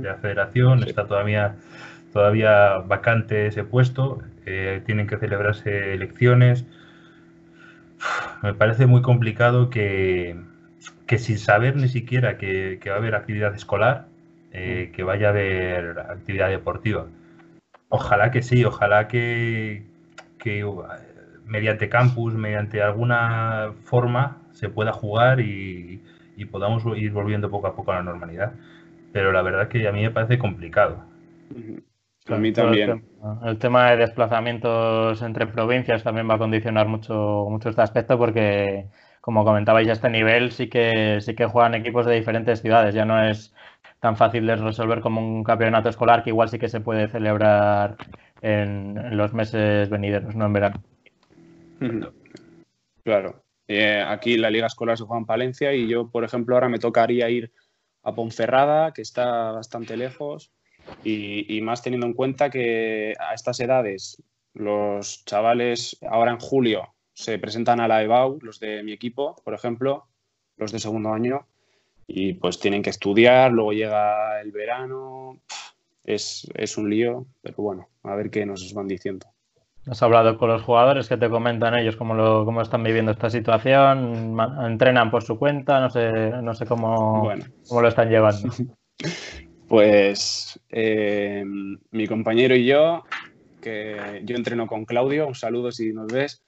la, 0.02 0.16
federación, 0.20 0.82
está 0.82 1.06
todavía, 1.06 1.56
todavía 2.12 2.78
vacante 2.86 3.46
ese 3.46 3.64
puesto, 3.64 4.20
eh, 4.44 4.82
tienen 4.84 5.06
que 5.06 5.16
celebrarse 5.16 5.94
elecciones. 5.94 6.66
Me 8.42 8.52
parece 8.52 8.86
muy 8.86 9.00
complicado 9.00 9.70
que, 9.70 10.36
sin 11.16 11.38
saber 11.38 11.76
ni 11.76 11.88
siquiera 11.88 12.36
que, 12.36 12.78
va 12.86 12.94
a 12.94 12.98
haber 12.98 13.14
actividad 13.14 13.54
escolar, 13.54 14.08
eh, 14.52 14.92
que 14.94 15.04
vaya 15.04 15.28
a 15.28 15.30
haber 15.30 16.00
actividad 16.00 16.50
deportiva. 16.50 17.06
Ojalá 17.88 18.30
que 18.30 18.42
sí, 18.42 18.62
ojalá 18.66 19.08
que, 19.08 19.84
que 20.38 20.64
mediante 21.48 21.88
campus, 21.88 22.34
mediante 22.34 22.82
alguna 22.82 23.72
forma, 23.84 24.38
se 24.52 24.68
pueda 24.68 24.92
jugar 24.92 25.40
y, 25.40 26.00
y 26.36 26.44
podamos 26.44 26.84
ir 26.96 27.10
volviendo 27.12 27.50
poco 27.50 27.66
a 27.66 27.74
poco 27.74 27.92
a 27.92 27.96
la 27.96 28.02
normalidad. 28.02 28.52
Pero 29.12 29.32
la 29.32 29.42
verdad 29.42 29.68
que 29.68 29.88
a 29.88 29.92
mí 29.92 30.02
me 30.02 30.10
parece 30.10 30.38
complicado. 30.38 31.04
A 32.28 32.36
mí 32.36 32.52
también. 32.52 33.04
El 33.44 33.58
tema, 33.58 33.90
de 33.90 33.96
desplazamientos 33.96 35.22
entre 35.22 35.46
provincias 35.46 36.04
también 36.04 36.28
va 36.28 36.34
a 36.34 36.38
condicionar 36.38 36.86
mucho, 36.86 37.46
mucho 37.48 37.70
este 37.70 37.82
aspecto 37.82 38.18
porque, 38.18 38.86
como 39.20 39.44
comentabais, 39.44 39.88
a 39.88 39.92
este 39.92 40.10
nivel 40.10 40.52
sí 40.52 40.68
que, 40.68 41.20
sí 41.20 41.34
que 41.34 41.46
juegan 41.46 41.74
equipos 41.74 42.06
de 42.06 42.14
diferentes 42.14 42.60
ciudades. 42.60 42.94
Ya 42.94 43.04
no 43.04 43.22
es 43.22 43.54
tan 44.00 44.16
fácil 44.16 44.46
de 44.46 44.56
resolver 44.56 45.00
como 45.00 45.20
un 45.20 45.42
campeonato 45.42 45.88
escolar 45.88 46.22
que 46.22 46.30
igual 46.30 46.48
sí 46.48 46.58
que 46.58 46.68
se 46.68 46.80
puede 46.80 47.08
celebrar 47.08 47.96
en, 48.42 49.16
los 49.16 49.32
meses 49.32 49.88
venideros, 49.90 50.36
no 50.36 50.46
en 50.46 50.52
verano. 50.52 50.82
Claro. 53.04 53.42
Eh, 53.68 54.02
aquí 54.06 54.38
la 54.38 54.50
Liga 54.50 54.66
Escolar 54.66 54.96
se 54.96 55.04
juega 55.04 55.20
en 55.20 55.26
Palencia 55.26 55.74
y 55.74 55.86
yo, 55.86 56.10
por 56.10 56.24
ejemplo, 56.24 56.54
ahora 56.54 56.68
me 56.68 56.78
tocaría 56.78 57.28
ir 57.28 57.52
a 58.02 58.14
Ponferrada, 58.14 58.92
que 58.92 59.02
está 59.02 59.52
bastante 59.52 59.96
lejos, 59.96 60.50
y, 61.04 61.60
más 61.62 61.82
teniendo 61.82 62.06
en 62.06 62.14
cuenta 62.14 62.48
que 62.48 63.14
a 63.18 63.34
estas 63.34 63.60
edades 63.60 64.22
los 64.54 65.24
chavales 65.26 65.98
ahora 66.08 66.30
en 66.30 66.38
julio 66.38 66.94
se 67.12 67.38
presentan 67.38 67.80
a 67.80 67.88
la 67.88 68.02
EBAU, 68.02 68.38
los 68.40 68.58
de 68.58 68.82
mi 68.82 68.92
equipo, 68.92 69.36
por 69.44 69.52
ejemplo, 69.52 70.06
los 70.56 70.72
de 70.72 70.78
segundo 70.78 71.12
año, 71.12 71.46
y 72.06 72.32
pues 72.34 72.58
tienen 72.58 72.82
que 72.82 72.90
estudiar, 72.90 73.52
luego 73.52 73.72
llega 73.72 74.40
el 74.40 74.50
verano, 74.50 75.40
es, 76.04 76.48
es 76.54 76.78
un 76.78 76.88
lío, 76.88 77.26
pero 77.42 77.56
bueno, 77.58 77.88
a 78.02 78.14
ver 78.14 78.30
qué 78.30 78.46
nos 78.46 78.72
van 78.72 78.88
diciendo. 78.88 79.26
¿Has 79.90 80.02
hablado 80.02 80.36
con 80.36 80.50
los 80.50 80.62
jugadores? 80.62 81.08
que 81.08 81.16
te 81.16 81.30
comentan 81.30 81.74
ellos? 81.76 81.96
¿Cómo, 81.96 82.14
lo, 82.14 82.44
cómo 82.44 82.60
están 82.60 82.82
viviendo 82.82 83.12
esta 83.12 83.30
situación? 83.30 84.36
¿Entrenan 84.64 85.10
por 85.10 85.22
su 85.22 85.38
cuenta? 85.38 85.80
No 85.80 85.90
sé, 85.90 86.30
no 86.42 86.54
sé 86.54 86.66
cómo, 86.66 87.30
cómo 87.68 87.82
lo 87.82 87.88
están 87.88 88.10
llevando. 88.10 88.48
Pues 89.68 90.58
eh, 90.70 91.44
mi 91.90 92.06
compañero 92.06 92.56
y 92.56 92.64
yo, 92.64 93.04
que 93.60 94.22
yo 94.24 94.34
entreno 94.34 94.66
con 94.66 94.86
Claudio, 94.86 95.26
un 95.26 95.34
saludo 95.34 95.70
si 95.70 95.92
nos 95.92 96.06
ves, 96.06 96.42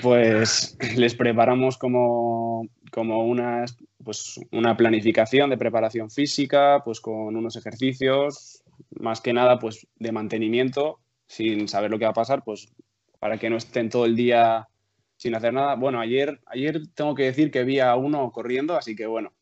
pues 0.00 0.78
les 0.96 1.16
preparamos 1.16 1.76
como, 1.76 2.68
como 2.92 3.26
una, 3.26 3.64
pues 4.04 4.38
una 4.52 4.76
planificación 4.76 5.50
de 5.50 5.58
preparación 5.58 6.12
física, 6.12 6.80
pues 6.84 7.00
con 7.00 7.34
unos 7.34 7.56
ejercicios, 7.56 8.62
más 8.90 9.20
que 9.20 9.32
nada 9.32 9.58
pues 9.58 9.88
de 9.96 10.12
mantenimiento 10.12 11.00
sin 11.28 11.68
saber 11.68 11.90
lo 11.90 11.98
que 11.98 12.06
va 12.06 12.10
a 12.10 12.14
pasar, 12.14 12.42
pues 12.42 12.72
para 13.20 13.38
que 13.38 13.50
no 13.50 13.56
estén 13.56 13.90
todo 13.90 14.06
el 14.06 14.16
día 14.16 14.68
sin 15.16 15.34
hacer 15.34 15.52
nada. 15.52 15.74
Bueno, 15.74 16.00
ayer, 16.00 16.40
ayer 16.46 16.80
tengo 16.94 17.14
que 17.14 17.24
decir 17.24 17.50
que 17.50 17.64
vi 17.64 17.80
a 17.80 17.94
uno 17.96 18.30
corriendo, 18.32 18.76
así 18.76 18.96
que 18.96 19.06
bueno, 19.06 19.32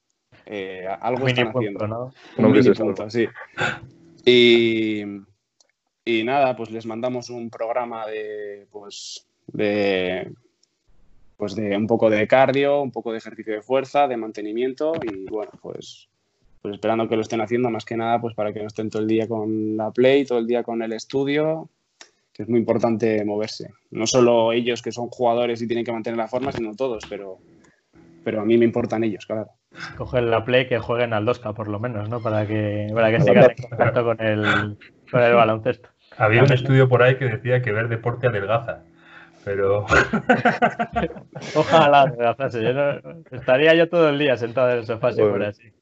eh, 0.44 0.86
algo 1.00 1.26
están 1.26 1.48
haciendo. 1.48 1.86
¿no? 1.86 2.12
Un 2.36 2.74
punto, 2.74 3.10
sí. 3.10 3.26
Y, 4.24 5.02
y 6.04 6.24
nada, 6.24 6.56
pues 6.56 6.70
les 6.70 6.86
mandamos 6.86 7.30
un 7.30 7.50
programa 7.50 8.06
de, 8.06 8.66
pues, 8.70 9.26
de, 9.46 10.32
pues 11.36 11.54
de 11.54 11.76
un 11.76 11.86
poco 11.86 12.10
de 12.10 12.26
cardio, 12.26 12.80
un 12.80 12.90
poco 12.90 13.12
de 13.12 13.18
ejercicio 13.18 13.54
de 13.54 13.62
fuerza, 13.62 14.08
de 14.08 14.16
mantenimiento 14.16 14.92
y 15.02 15.28
bueno, 15.28 15.52
pues, 15.60 16.08
pues 16.62 16.74
esperando 16.74 17.08
que 17.08 17.16
lo 17.16 17.22
estén 17.22 17.40
haciendo 17.40 17.70
más 17.70 17.84
que 17.84 17.96
nada 17.96 18.20
pues 18.20 18.34
para 18.34 18.52
que 18.52 18.60
no 18.60 18.66
estén 18.66 18.90
todo 18.90 19.02
el 19.02 19.08
día 19.08 19.28
con 19.28 19.76
la 19.76 19.90
play, 19.90 20.24
todo 20.24 20.38
el 20.38 20.46
día 20.46 20.62
con 20.62 20.82
el 20.82 20.92
estudio, 20.92 21.68
que 22.36 22.42
es 22.42 22.48
muy 22.48 22.58
importante 22.58 23.24
moverse. 23.24 23.70
No 23.90 24.06
solo 24.06 24.52
ellos 24.52 24.82
que 24.82 24.92
son 24.92 25.08
jugadores 25.08 25.62
y 25.62 25.66
tienen 25.66 25.84
que 25.84 25.92
mantener 25.92 26.18
la 26.18 26.28
forma, 26.28 26.52
sino 26.52 26.74
todos, 26.74 27.04
pero, 27.08 27.38
pero 28.24 28.40
a 28.40 28.44
mí 28.44 28.58
me 28.58 28.64
importan 28.64 29.04
ellos, 29.04 29.24
claro. 29.24 29.48
Cogen 29.96 30.30
la 30.30 30.44
play 30.44 30.68
que 30.68 30.78
jueguen 30.78 31.12
al 31.12 31.26
2K 31.26 31.54
por 31.54 31.68
lo 31.68 31.80
menos, 31.80 32.08
¿no? 32.08 32.20
Para 32.20 32.46
que, 32.46 32.88
para 32.94 33.10
que 33.10 33.20
sigan 33.20 33.50
en 33.50 33.68
contacto 33.68 34.04
con 34.04 34.20
el, 34.20 34.78
con 35.10 35.22
el 35.22 35.34
baloncesto. 35.34 35.88
Había 36.18 36.42
un 36.42 36.52
estudio 36.52 36.88
por 36.88 37.02
ahí 37.02 37.16
que 37.16 37.26
decía 37.26 37.62
que 37.62 37.72
ver 37.72 37.88
deporte 37.88 38.26
adelgaza 38.26 38.82
pero. 39.46 39.86
Ojalá, 41.54 42.12
estaría 43.30 43.74
yo 43.76 43.88
todo 43.88 44.08
el 44.08 44.18
día 44.18 44.36
sentado 44.36 44.72
en 44.72 44.78
el 44.78 44.86
sofá 44.86 45.12
si 45.12 45.20
fuera 45.20 45.50
así. 45.50 45.72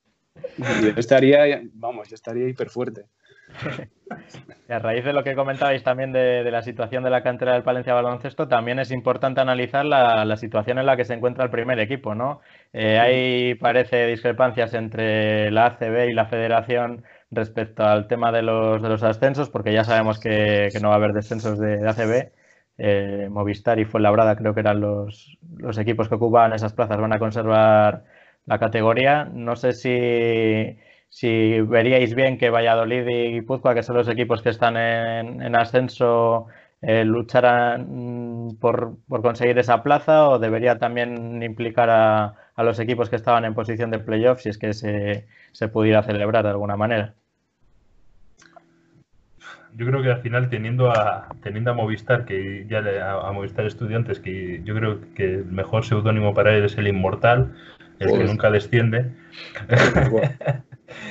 Yo 0.59 0.91
estaría, 0.99 1.63
vamos, 1.73 2.11
yo 2.11 2.15
estaría 2.15 2.47
hiper 2.47 2.69
fuerte. 2.69 3.07
A 4.69 4.79
raíz 4.79 5.05
de 5.05 5.13
lo 5.13 5.25
que 5.25 5.35
comentabais 5.35 5.83
también 5.83 6.13
de, 6.13 6.51
la 6.51 6.63
situación 6.63 7.05
de 7.05 7.11
la 7.11 7.23
cantera 7.23 7.53
del 7.53 7.63
Palencia 7.63 7.95
Baloncesto, 7.95 8.49
también 8.49 8.79
es 8.79 8.91
importante 8.91 9.41
analizar 9.41 9.85
la, 9.85 10.37
situación 10.37 10.79
en 10.79 10.87
la 10.87 10.97
que 10.97 11.05
se 11.05 11.15
encuentra 11.15 11.45
el 11.45 11.51
primer 11.51 11.79
equipo, 11.81 12.15
¿no? 12.15 12.41
Eh, 12.73 12.99
hay, 12.99 13.55
parece, 13.55 14.07
discrepancias 14.07 14.75
entre 14.75 15.51
la 15.51 15.67
ACB 15.67 16.09
y 16.11 16.15
la 16.15 16.27
Federación 16.27 17.05
respecto 17.31 17.85
al 17.85 18.09
tema 18.09 18.33
de 18.33 18.43
los, 18.43 18.83
de 18.83 18.89
los 18.89 19.03
ascensos, 19.03 19.51
porque 19.51 19.73
ya 19.73 19.85
sabemos 19.85 20.19
que, 20.19 20.69
no 20.81 20.89
va 20.89 20.95
a 20.95 20.99
haber 20.99 21.13
descensos 21.13 21.59
de, 21.59 21.87
ACB 21.87 22.33
eh, 22.79 23.29
Movistar 23.31 23.79
y 23.79 23.85
Fuenlabrada 23.85 24.37
creo 24.37 24.55
que 24.55 24.61
eran 24.61 24.81
los, 24.81 25.39
los, 25.57 25.79
equipos 25.79 26.09
que 26.09 26.17
ocupan 26.17 26.53
esas 26.53 26.73
plazas, 26.73 26.99
van 27.01 27.13
a 27.13 27.19
conservar 27.19 28.05
la 28.47 28.59
categoría. 28.59 29.25
No 29.25 29.57
sé 29.57 29.73
si, 29.73 30.79
si 31.15 31.61
veríais 31.61 32.13
bien 32.17 32.39
que 32.39 32.51
Valladolid 32.51 33.07
y 33.07 33.33
Guipúzcoa, 33.35 33.73
que 33.73 33.85
son 33.85 33.95
los 33.95 34.09
equipos 34.09 34.43
que 34.43 34.49
están 34.49 34.77
en, 34.77 35.55
ascenso, 35.55 36.49
eh, 36.83 37.05
lucharan 37.05 38.57
por, 38.61 38.97
por, 39.07 39.23
conseguir 39.23 39.57
esa 39.61 39.85
plaza 39.85 40.29
o 40.29 40.41
debería 40.41 40.77
también 40.77 41.41
implicar 41.41 41.89
a, 41.89 42.35
a, 42.57 42.65
los 42.65 42.81
equipos 42.81 43.11
que 43.11 43.15
estaban 43.15 43.45
en 43.45 43.55
posición 43.55 43.93
de 43.93 44.01
playoff 44.01 44.41
si 44.41 44.49
es 44.49 44.59
que 44.59 44.75
se, 44.75 45.29
se 45.53 45.69
pudiera 45.69 46.03
celebrar 46.03 46.43
de 46.43 46.51
alguna 46.51 46.77
manera 46.77 47.15
yo 49.77 49.87
creo 49.87 50.03
que 50.03 50.11
al 50.11 50.21
final 50.21 50.51
teniendo 50.51 50.91
a 50.91 51.29
teniendo 51.43 51.71
a 51.71 51.75
Movistar, 51.75 52.25
que 52.25 52.67
ya 52.69 52.81
a, 53.29 53.33
Movistar 53.33 53.67
Estudiantes, 53.67 54.19
que 54.19 54.63
yo 54.65 54.75
creo 54.75 54.99
que 55.15 55.35
el 55.35 55.47
mejor 55.47 55.85
seudónimo 55.85 56.35
para 56.35 56.57
él 56.57 56.65
es 56.65 56.77
el 56.77 56.89
Inmortal, 56.89 57.55
el 58.01 58.19
que 58.19 58.25
nunca 58.25 58.51
desciende. 58.51 59.13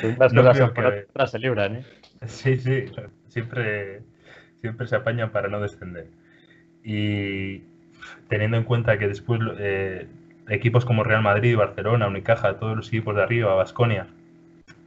no 1.15 1.27
se 1.27 1.39
libran, 1.39 1.77
¿eh? 1.77 1.85
Sí, 2.27 2.57
sí, 2.57 2.85
siempre, 3.27 4.01
siempre 4.61 4.87
se 4.87 4.95
apañan 4.95 5.31
para 5.31 5.49
no 5.49 5.59
descender. 5.59 6.07
Y 6.83 7.63
teniendo 8.29 8.57
en 8.57 8.63
cuenta 8.63 8.97
que 8.97 9.07
después 9.07 9.41
eh, 9.59 10.07
equipos 10.49 10.85
como 10.85 11.03
Real 11.03 11.21
Madrid, 11.21 11.57
Barcelona, 11.57 12.07
Unicaja, 12.07 12.57
todos 12.57 12.77
los 12.77 12.87
equipos 12.87 13.15
de 13.15 13.23
arriba, 13.23 13.53
Basconia, 13.55 14.07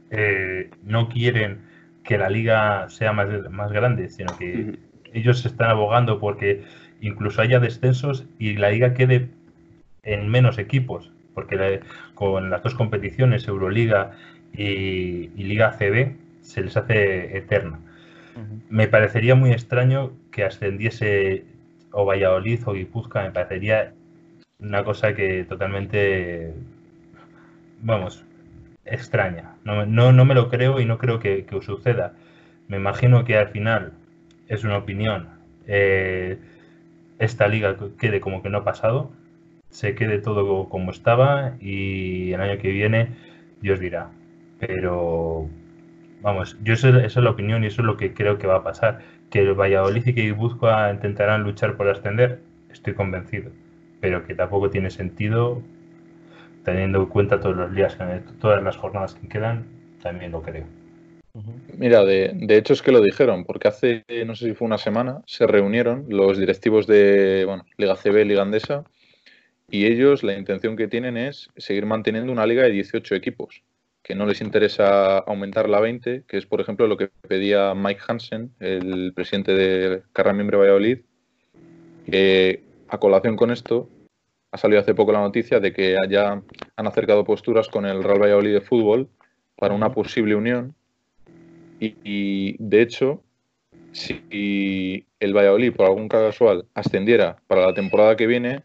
eh, 0.09 0.69
no 0.83 1.09
quieren 1.09 1.59
que 2.03 2.17
la 2.17 2.29
liga 2.29 2.89
sea 2.89 3.11
más, 3.13 3.27
más 3.51 3.71
grande, 3.71 4.09
sino 4.09 4.37
que 4.37 4.79
ellos 5.13 5.45
están 5.45 5.69
abogando 5.69 6.19
porque 6.19 6.63
incluso 7.01 7.41
haya 7.41 7.59
descensos 7.59 8.25
y 8.39 8.55
la 8.55 8.71
liga 8.71 8.93
quede 8.93 9.29
en 10.03 10.29
menos 10.29 10.57
equipos, 10.57 11.11
porque 11.33 11.81
con 12.13 12.49
las 12.49 12.63
dos 12.63 12.75
competiciones, 12.75 13.47
Euroliga 13.47 14.11
y, 14.57 15.29
Liga 15.35 15.71
CB, 15.77 16.15
se 16.41 16.61
les 16.61 16.75
hace 16.75 17.37
eterna. 17.37 17.79
Me 18.69 18.87
parecería 18.87 19.33
muy 19.35 19.51
extraño 19.51 20.11
que 20.31 20.43
ascendiese 20.43 21.45
o 21.91 22.05
Valladolid 22.05 22.61
o 22.65 22.73
Guipúzcoa, 22.73 23.23
me 23.23 23.31
parecería 23.31 23.93
una 24.59 24.83
cosa 24.83 25.15
que 25.15 25.43
totalmente, 25.45 26.53
vamos, 27.81 28.23
extraña. 28.85 29.55
No, 29.63 29.85
no, 29.85 30.25
me 30.25 30.35
lo 30.35 30.49
creo 30.49 30.79
y 30.79 30.85
no 30.85 30.97
creo 30.97 31.19
que, 31.19 31.45
suceda. 31.61 32.13
Me 32.67 32.77
imagino 32.77 33.23
que 33.25 33.37
al 33.37 33.49
final 33.49 33.93
es 34.47 34.63
una 34.63 34.77
opinión. 34.77 35.29
Eh, 35.67 36.37
esta 37.19 37.47
liga 37.47 37.77
quede 37.99 38.19
como 38.19 38.43
que 38.43 38.49
no 38.49 38.59
ha 38.59 38.63
pasado, 38.63 39.11
se 39.69 39.95
quede 39.95 40.19
todo 40.19 40.69
como 40.69 40.91
estaba 40.91 41.55
y 41.59 42.31
el 42.33 42.41
año 42.41 42.59
que 42.59 42.69
viene 42.71 43.09
Dios 43.61 43.79
dirá. 43.79 44.09
Pero 44.59 45.47
vamos, 46.21 46.57
yo 46.63 46.73
esa, 46.73 47.05
es 47.05 47.15
la 47.15 47.29
opinión 47.29 47.63
y 47.63 47.67
eso 47.67 47.81
es 47.81 47.85
lo 47.85 47.97
que 47.97 48.13
creo 48.13 48.37
que 48.37 48.47
va 48.47 48.57
a 48.57 48.63
pasar. 48.63 48.99
Que 49.29 49.39
el 49.39 49.53
Valladolid 49.53 50.05
y 50.05 50.13
que 50.13 50.23
Guipúzcoa 50.23 50.91
intentarán 50.91 51.43
luchar 51.43 51.77
por 51.77 51.89
ascender, 51.89 52.39
estoy 52.71 52.93
convencido. 52.93 53.51
Pero 54.01 54.25
que 54.25 54.35
tampoco 54.35 54.69
tiene 54.69 54.89
sentido 54.89 55.61
teniendo 56.63 56.99
en 56.99 57.05
cuenta 57.05 57.39
todos 57.39 57.55
los 57.55 57.73
días, 57.73 57.97
todas 58.41 58.61
las 58.61 58.75
jornadas 58.75 59.15
que 59.15 59.29
quedan, 59.29 59.65
también 60.01 60.31
lo 60.33 60.41
creo. 60.41 60.65
Mira, 61.77 62.03
de, 62.03 62.33
hecho 62.49 62.73
es 62.73 62.81
que 62.81 62.91
lo 62.91 63.01
dijeron, 63.01 63.45
porque 63.45 63.67
hace, 63.67 64.03
no 64.25 64.35
sé 64.35 64.47
si 64.47 64.53
fue 64.53 64.65
una 64.65 64.77
semana, 64.77 65.21
se 65.27 65.47
reunieron 65.47 66.05
los 66.09 66.37
directivos 66.37 66.87
de 66.87 67.45
bueno, 67.45 67.65
Liga 67.77 67.95
CB, 67.95 68.25
Liga 68.25 68.41
Andesa, 68.41 68.83
y 69.69 69.85
ellos 69.85 70.23
la 70.23 70.37
intención 70.37 70.75
que 70.75 70.87
tienen 70.87 71.15
es 71.15 71.49
seguir 71.57 71.85
manteniendo 71.85 72.31
una 72.31 72.45
liga 72.45 72.63
de 72.63 72.71
18 72.71 73.15
equipos, 73.15 73.63
que 74.07 74.15
no 74.15 74.25
les 74.25 74.39
interesa 74.39 75.17
aumentar 75.17 75.67
la 75.67 75.81
20, 75.81 76.23
que 76.25 76.37
es 76.37 76.45
por 76.45 76.61
ejemplo 76.61 76.87
lo 76.87 76.95
que 76.95 77.09
pedía 77.27 77.73
Mike 77.75 77.99
Hansen, 78.07 78.53
el 78.61 79.11
presidente 79.13 79.51
de 79.53 80.01
Carra 80.13 80.31
Miembro 80.31 80.59
Valladolid, 80.59 80.99
que 82.09 82.63
a 82.87 82.99
colación 82.99 83.35
con 83.35 83.51
esto 83.51 83.89
ha 84.53 84.57
salido 84.57 84.79
hace 84.79 84.95
poco 84.95 85.11
la 85.11 85.19
noticia 85.19 85.59
de 85.59 85.73
que 85.73 85.97
ya 86.09 86.41
han 86.77 86.87
acercado 86.87 87.25
posturas 87.25 87.67
con 87.67 87.85
el 87.85 88.01
Real 88.01 88.21
Valladolid 88.21 88.53
de 88.53 88.61
fútbol 88.61 89.09
para 89.57 89.75
una 89.75 89.91
posible 89.91 90.35
unión. 90.35 90.73
Y, 91.81 92.55
de 92.59 92.81
hecho, 92.81 93.21
si 93.91 95.05
el 95.19 95.33
Valladolid, 95.35 95.73
por 95.73 95.85
algún 95.85 96.07
casual, 96.07 96.65
ascendiera 96.73 97.41
para 97.47 97.65
la 97.65 97.73
temporada 97.73 98.15
que 98.15 98.25
viene, 98.25 98.63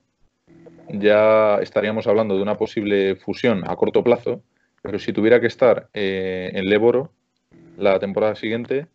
ya 0.89 1.59
estaríamos 1.61 2.07
hablando 2.07 2.37
de 2.37 2.43
una 2.43 2.57
posible 2.57 3.17
fusión 3.17 3.65
a 3.69 3.75
corto 3.75 4.05
plazo. 4.05 4.41
Pero 4.83 4.99
si 4.99 5.13
tuviera 5.13 5.41
que 5.41 5.47
estar 5.47 5.89
eh, 5.95 6.51
en 6.55 6.69
Leboro 6.69 7.11
la 7.79 7.99
temporada 7.99 8.35
siguiente, 8.35 8.89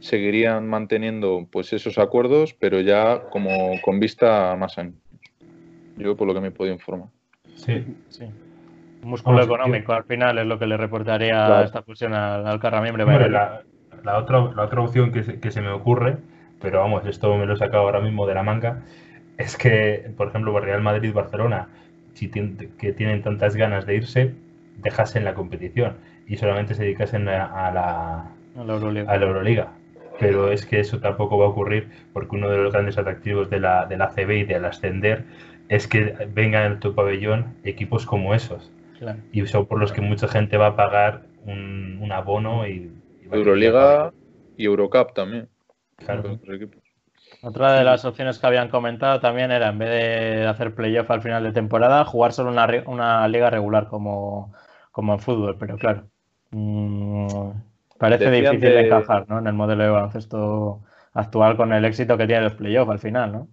seguirían 0.00 0.68
manteniendo 0.68 1.46
pues 1.50 1.72
esos 1.72 1.98
acuerdos, 1.98 2.54
pero 2.54 2.80
ya 2.80 3.22
como 3.30 3.80
con 3.82 3.98
vista 3.98 4.54
más 4.56 4.78
años. 4.78 4.94
Yo 5.96 6.16
por 6.16 6.26
lo 6.26 6.34
que 6.34 6.40
me 6.40 6.48
he 6.48 6.52
podido 6.52 6.74
informar. 6.74 7.08
Sí, 7.54 7.84
sí. 8.08 8.26
músculo 9.02 9.42
económico 9.42 9.92
al 9.92 10.04
final 10.04 10.38
es 10.38 10.46
lo 10.46 10.58
que 10.58 10.66
le 10.66 10.76
reportaría 10.76 11.62
esta 11.62 11.82
fusión 11.82 12.14
al, 12.14 12.46
al 12.46 12.60
Carramiembre. 12.60 13.04
la, 13.28 13.62
la, 14.02 14.18
otra, 14.18 14.52
la 14.54 14.64
otra 14.64 14.80
opción 14.80 15.12
que 15.12 15.22
se, 15.22 15.40
que 15.40 15.50
se 15.50 15.60
me 15.60 15.70
ocurre, 15.70 16.16
pero 16.60 16.80
vamos, 16.80 17.06
esto 17.06 17.36
me 17.36 17.46
lo 17.46 17.54
he 17.54 17.58
sacado 17.58 17.84
ahora 17.84 18.00
mismo 18.00 18.26
de 18.26 18.34
la 18.34 18.42
manga, 18.42 18.82
es 19.38 19.56
que, 19.56 20.12
por 20.16 20.28
ejemplo, 20.28 20.58
Real 20.60 20.82
Madrid-Barcelona, 20.82 21.68
si 22.14 22.28
que 22.30 22.92
tienen 22.92 23.22
tantas 23.22 23.56
ganas 23.56 23.86
de 23.86 23.96
irse, 23.96 24.34
dejasen 24.78 25.24
la 25.24 25.34
competición 25.34 25.96
y 26.26 26.36
solamente 26.36 26.74
se 26.74 26.84
dedicasen 26.84 27.28
a, 27.28 27.70
la, 27.70 28.30
a 28.56 28.64
la 28.64 29.26
Euroliga. 29.26 29.72
pero 30.18 30.50
es 30.52 30.66
que 30.66 30.80
eso 30.80 30.98
tampoco 30.98 31.38
va 31.38 31.46
a 31.46 31.48
ocurrir 31.48 31.88
porque 32.12 32.36
uno 32.36 32.48
de 32.50 32.58
los 32.58 32.72
grandes 32.72 32.98
atractivos 32.98 33.50
de 33.50 33.60
la, 33.60 33.86
de 33.86 33.96
la 33.96 34.08
CB 34.08 34.30
y 34.30 34.44
del 34.44 34.64
ascender 34.64 35.24
es 35.68 35.86
que 35.86 36.14
vengan 36.32 36.72
en 36.72 36.80
tu 36.80 36.94
pabellón 36.94 37.54
equipos 37.64 38.06
como 38.06 38.34
esos. 38.34 38.70
Y 39.32 39.44
son 39.46 39.66
por 39.66 39.80
los 39.80 39.92
que 39.92 40.00
mucha 40.00 40.28
gente 40.28 40.56
va 40.56 40.68
a 40.68 40.76
pagar 40.76 41.22
un, 41.44 42.08
abono 42.12 42.66
y, 42.68 42.92
Euroliga 43.30 44.12
y 44.56 44.66
Eurocup 44.66 45.12
también. 45.14 45.48
Otra 47.42 47.72
de 47.72 47.82
las 47.82 48.04
opciones 48.04 48.38
que 48.38 48.46
habían 48.46 48.68
comentado 48.68 49.18
también 49.18 49.50
era, 49.50 49.68
en 49.70 49.78
vez 49.78 49.90
de 49.90 50.46
hacer 50.46 50.74
playoff 50.74 51.10
al 51.10 51.22
final 51.22 51.42
de 51.42 51.52
temporada, 51.52 52.04
jugar 52.04 52.32
solo 52.32 52.50
una, 52.50 52.68
una 52.86 53.26
liga 53.26 53.50
regular 53.50 53.88
como, 53.88 54.52
como 54.92 55.14
en 55.14 55.18
fútbol. 55.18 55.56
Pero 55.58 55.76
claro, 55.76 56.04
mmm, 56.50 57.50
parece 57.98 58.30
difícil 58.30 58.60
de... 58.60 58.86
encajar 58.86 59.28
¿no? 59.28 59.40
en 59.40 59.48
el 59.48 59.54
modelo 59.54 59.82
de 59.82 59.90
baloncesto 59.90 60.82
actual 61.14 61.56
con 61.56 61.72
el 61.72 61.84
éxito 61.84 62.16
que 62.16 62.26
tiene 62.26 62.42
los 62.42 62.54
playoffs 62.54 62.92
al 62.92 62.98
final, 63.00 63.32
¿no? 63.32 63.48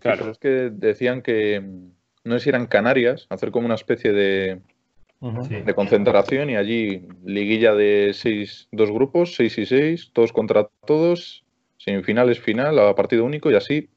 Claro. 0.00 0.30
es 0.30 0.38
que 0.38 0.70
decían 0.72 1.20
que, 1.20 1.62
no 2.24 2.38
sé 2.38 2.44
si 2.44 2.48
eran 2.48 2.66
Canarias, 2.66 3.26
hacer 3.28 3.50
como 3.50 3.66
una 3.66 3.74
especie 3.74 4.12
de, 4.12 4.62
de 5.20 5.74
concentración 5.74 6.48
y 6.48 6.56
allí 6.56 7.06
liguilla 7.22 7.74
de 7.74 8.12
seis, 8.14 8.66
dos 8.72 8.90
grupos, 8.90 9.34
seis 9.34 9.58
y 9.58 9.66
seis, 9.66 10.10
todos 10.14 10.32
contra 10.32 10.68
todos, 10.86 11.44
semifinales, 11.80 12.38
final, 12.38 12.78
a 12.78 12.94
partido 12.94 13.24
único 13.24 13.50
y 13.50 13.56
así 13.56 13.90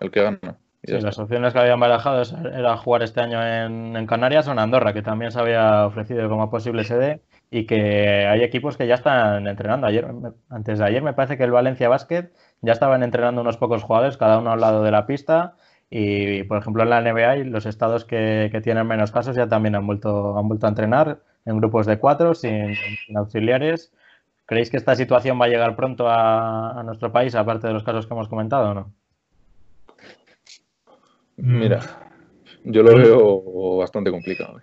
el 0.00 0.10
que 0.10 0.22
gana. 0.22 0.38
las 0.82 1.18
opciones 1.18 1.52
que 1.52 1.58
habían 1.58 1.80
barajado 1.80 2.22
era 2.54 2.76
jugar 2.76 3.02
este 3.02 3.20
año 3.20 3.44
en, 3.44 4.06
Canarias 4.06 4.46
o 4.46 4.52
en 4.52 4.60
Andorra, 4.60 4.92
que 4.92 5.02
también 5.02 5.32
se 5.32 5.40
había 5.40 5.86
ofrecido 5.86 6.28
como 6.28 6.50
posible 6.50 6.84
sede 6.84 7.22
y 7.50 7.66
que 7.66 8.26
hay 8.26 8.42
equipos 8.42 8.76
que 8.76 8.86
ya 8.86 8.94
están 8.94 9.46
entrenando. 9.48 9.86
Ayer, 9.86 10.06
antes 10.48 10.78
de 10.78 10.84
ayer 10.84 11.02
me 11.02 11.12
parece 11.12 11.36
que 11.36 11.44
el 11.44 11.50
Valencia 11.50 11.88
Basket 11.88 12.30
ya 12.62 12.72
estaban 12.72 13.02
entrenando 13.02 13.40
unos 13.40 13.56
pocos 13.56 13.82
jugadores, 13.82 14.16
cada 14.16 14.38
uno 14.38 14.52
al 14.52 14.60
lado 14.60 14.84
de 14.84 14.90
la 14.92 15.06
pista 15.06 15.56
y, 15.90 16.44
por 16.44 16.58
ejemplo, 16.58 16.82
en 16.84 16.90
la 16.90 17.00
NBA 17.00 17.36
los 17.50 17.66
estados 17.66 18.04
que, 18.04 18.50
tienen 18.62 18.86
menos 18.86 19.10
casos 19.10 19.36
ya 19.36 19.48
también 19.48 19.74
han 19.74 19.86
vuelto, 19.86 20.38
han 20.38 20.48
vuelto 20.48 20.66
a 20.66 20.70
entrenar 20.70 21.20
en 21.44 21.58
grupos 21.58 21.86
de 21.86 21.98
cuatro, 21.98 22.34
sin, 22.34 22.74
auxiliares. 23.16 23.92
¿Creéis 24.46 24.70
que 24.70 24.76
esta 24.76 24.94
situación 24.94 25.40
va 25.40 25.46
a 25.46 25.48
llegar 25.48 25.74
pronto 25.74 26.06
a, 26.08 26.82
nuestro 26.84 27.10
país, 27.12 27.34
aparte 27.34 27.66
de 27.66 27.72
los 27.72 27.82
casos 27.82 28.06
que 28.06 28.14
hemos 28.14 28.28
comentado 28.28 28.70
o 28.70 28.74
no? 28.74 28.92
Mira, 31.36 31.80
yo 32.64 32.82
lo 32.82 32.96
veo 32.96 33.76
bastante 33.78 34.10
complicado. 34.10 34.60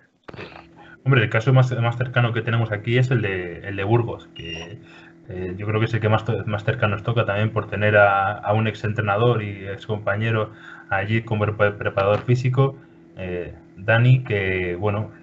Hombre, 1.04 1.24
el 1.24 1.30
caso 1.30 1.52
más, 1.52 1.76
más 1.78 1.96
cercano 1.96 2.32
que 2.32 2.42
tenemos 2.42 2.70
aquí 2.70 2.96
es 2.96 3.10
el 3.10 3.22
de, 3.22 3.68
el 3.68 3.76
de 3.76 3.84
Burgos, 3.84 4.28
que 4.34 4.78
eh, 5.28 5.54
yo 5.56 5.66
creo 5.66 5.80
que 5.80 5.86
es 5.86 5.94
el 5.94 6.00
que 6.00 6.08
más, 6.08 6.24
más 6.46 6.64
cerca 6.64 6.86
nos 6.86 7.02
toca 7.02 7.24
también 7.26 7.52
por 7.52 7.68
tener 7.68 7.96
a, 7.96 8.38
a 8.38 8.52
un 8.52 8.68
ex 8.68 8.84
entrenador 8.84 9.42
y 9.42 9.66
ex 9.68 9.86
compañero 9.86 10.52
allí 10.90 11.22
como 11.22 11.44
preparador 11.44 12.20
físico, 12.22 12.76
eh, 13.16 13.54
Dani, 13.76 14.22
que 14.24 14.76
bueno, 14.76 15.10
eh, 15.18 15.21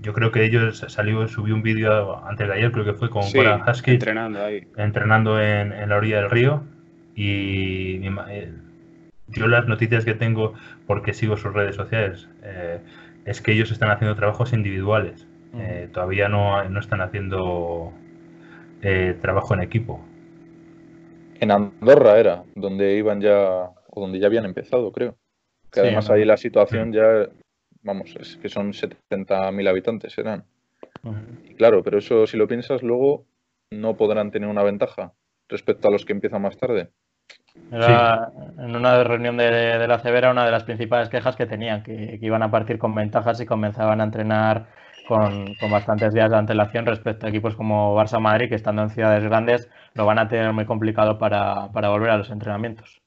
yo 0.00 0.12
creo 0.14 0.32
que 0.32 0.44
ellos 0.44 0.84
salió, 0.88 1.26
subió 1.28 1.54
un 1.54 1.62
vídeo 1.62 2.24
antes 2.26 2.48
de 2.48 2.54
ayer, 2.54 2.72
creo 2.72 2.84
que 2.84 2.94
fue 2.94 3.10
con 3.10 3.22
sí, 3.24 3.38
Husky, 3.38 3.92
entrenando 3.92 4.44
ahí. 4.44 4.66
Entrenando 4.76 5.40
en, 5.40 5.88
la 5.88 5.96
orilla 5.96 6.20
del 6.20 6.30
río. 6.30 6.62
Y 7.14 8.00
eh, 8.28 8.52
yo 9.28 9.46
las 9.46 9.66
noticias 9.66 10.04
que 10.04 10.14
tengo, 10.14 10.54
porque 10.86 11.12
sigo 11.12 11.36
sus 11.36 11.52
redes 11.52 11.76
sociales, 11.76 12.28
es 13.26 13.40
que 13.42 13.52
ellos 13.52 13.70
están 13.70 13.90
haciendo 13.90 14.16
trabajos 14.16 14.52
individuales. 14.52 15.26
todavía 15.92 16.28
no, 16.28 16.64
no, 16.64 16.80
están 16.80 17.02
haciendo 17.02 17.92
trabajo 19.20 19.54
en 19.54 19.60
equipo. 19.60 20.02
En 21.40 21.50
Andorra 21.50 22.18
era, 22.18 22.44
donde 22.54 22.96
iban 22.96 23.20
ya 23.20 23.70
o 23.88 24.00
donde 24.00 24.18
ya 24.18 24.26
habían 24.26 24.44
empezado, 24.44 24.92
creo. 24.92 25.16
Que 25.70 25.80
además 25.80 26.10
ahí 26.10 26.24
la 26.24 26.36
situación 26.36 26.92
ya, 26.92 27.28
vamos, 27.82 28.14
es 28.18 28.36
que 28.36 28.48
son 28.48 28.72
70.000 28.72 29.68
habitantes, 29.68 30.12
serán. 30.12 30.44
Y 31.44 31.54
claro, 31.54 31.82
pero 31.82 31.98
eso 31.98 32.26
si 32.26 32.36
lo 32.36 32.46
piensas, 32.46 32.82
luego 32.82 33.24
no 33.70 33.96
podrán 33.96 34.30
tener 34.30 34.48
una 34.48 34.62
ventaja 34.62 35.12
respecto 35.48 35.88
a 35.88 35.90
los 35.90 36.04
que 36.04 36.12
empiezan 36.12 36.42
más 36.42 36.56
tarde. 36.56 36.90
En 37.72 38.76
una 38.76 39.02
reunión 39.04 39.36
de, 39.36 39.86
la 39.86 39.98
Cebera, 39.98 40.30
una 40.30 40.44
de 40.44 40.50
las 40.50 40.64
principales 40.64 41.08
quejas 41.08 41.36
que 41.36 41.46
tenían, 41.46 41.82
que, 41.82 42.18
iban 42.20 42.42
a 42.42 42.50
partir 42.50 42.78
con 42.78 42.94
ventajas 42.94 43.40
y 43.40 43.46
comenzaban 43.46 44.00
a 44.00 44.04
entrenar 44.04 44.66
con, 45.08 45.46
bastantes 45.70 46.12
días 46.12 46.30
de 46.30 46.36
antelación 46.36 46.86
respecto 46.86 47.26
a 47.26 47.28
equipos 47.28 47.56
como 47.56 47.96
Barça 47.96 48.20
Madrid, 48.20 48.48
que 48.48 48.54
estando 48.54 48.82
en 48.82 48.90
ciudades 48.90 49.24
grandes 49.24 49.68
lo 49.94 50.06
van 50.06 50.18
a 50.18 50.28
tener 50.28 50.52
muy 50.52 50.66
complicado 50.66 51.18
para 51.18 51.66
volver 51.66 52.10
a 52.10 52.18
los 52.18 52.30
entrenamientos. 52.30 53.00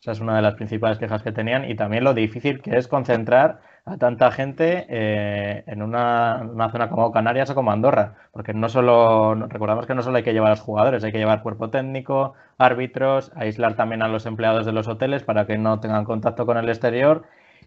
Esa 0.00 0.12
es 0.12 0.20
una 0.20 0.36
de 0.36 0.42
las 0.42 0.54
principales 0.54 0.98
quejas 0.98 1.22
que 1.22 1.32
tenían 1.32 1.68
y 1.68 1.74
también 1.74 2.04
lo 2.04 2.14
difícil 2.14 2.62
que 2.62 2.76
es 2.76 2.86
concentrar 2.86 3.60
a 3.88 3.96
tanta 3.96 4.30
gente 4.30 4.86
eh, 4.88 5.64
en 5.66 5.82
una, 5.82 6.42
zona 6.70 6.88
como 6.88 7.10
Canarias 7.10 7.50
o 7.50 7.54
como 7.54 7.72
Andorra, 7.72 8.14
porque 8.32 8.52
no 8.52 8.68
solo, 8.68 9.34
recordamos 9.34 9.86
que 9.86 9.94
no 9.94 10.02
solo 10.02 10.18
hay 10.18 10.22
que 10.22 10.32
llevar 10.32 10.48
a 10.48 10.54
los 10.54 10.60
jugadores, 10.60 11.02
hay 11.04 11.12
que 11.12 11.18
llevar 11.18 11.42
cuerpo 11.42 11.70
técnico, 11.70 12.34
árbitros, 12.58 13.32
aislar 13.34 13.74
también 13.74 14.02
a 14.02 14.08
los 14.08 14.26
empleados 14.26 14.66
de 14.66 14.72
los 14.72 14.88
hoteles 14.88 15.22
para 15.22 15.46
que 15.46 15.58
no 15.58 15.80
tengan 15.80 16.04
contacto 16.04 16.44
con 16.46 16.58
el 16.58 16.68
exterior 16.68 17.24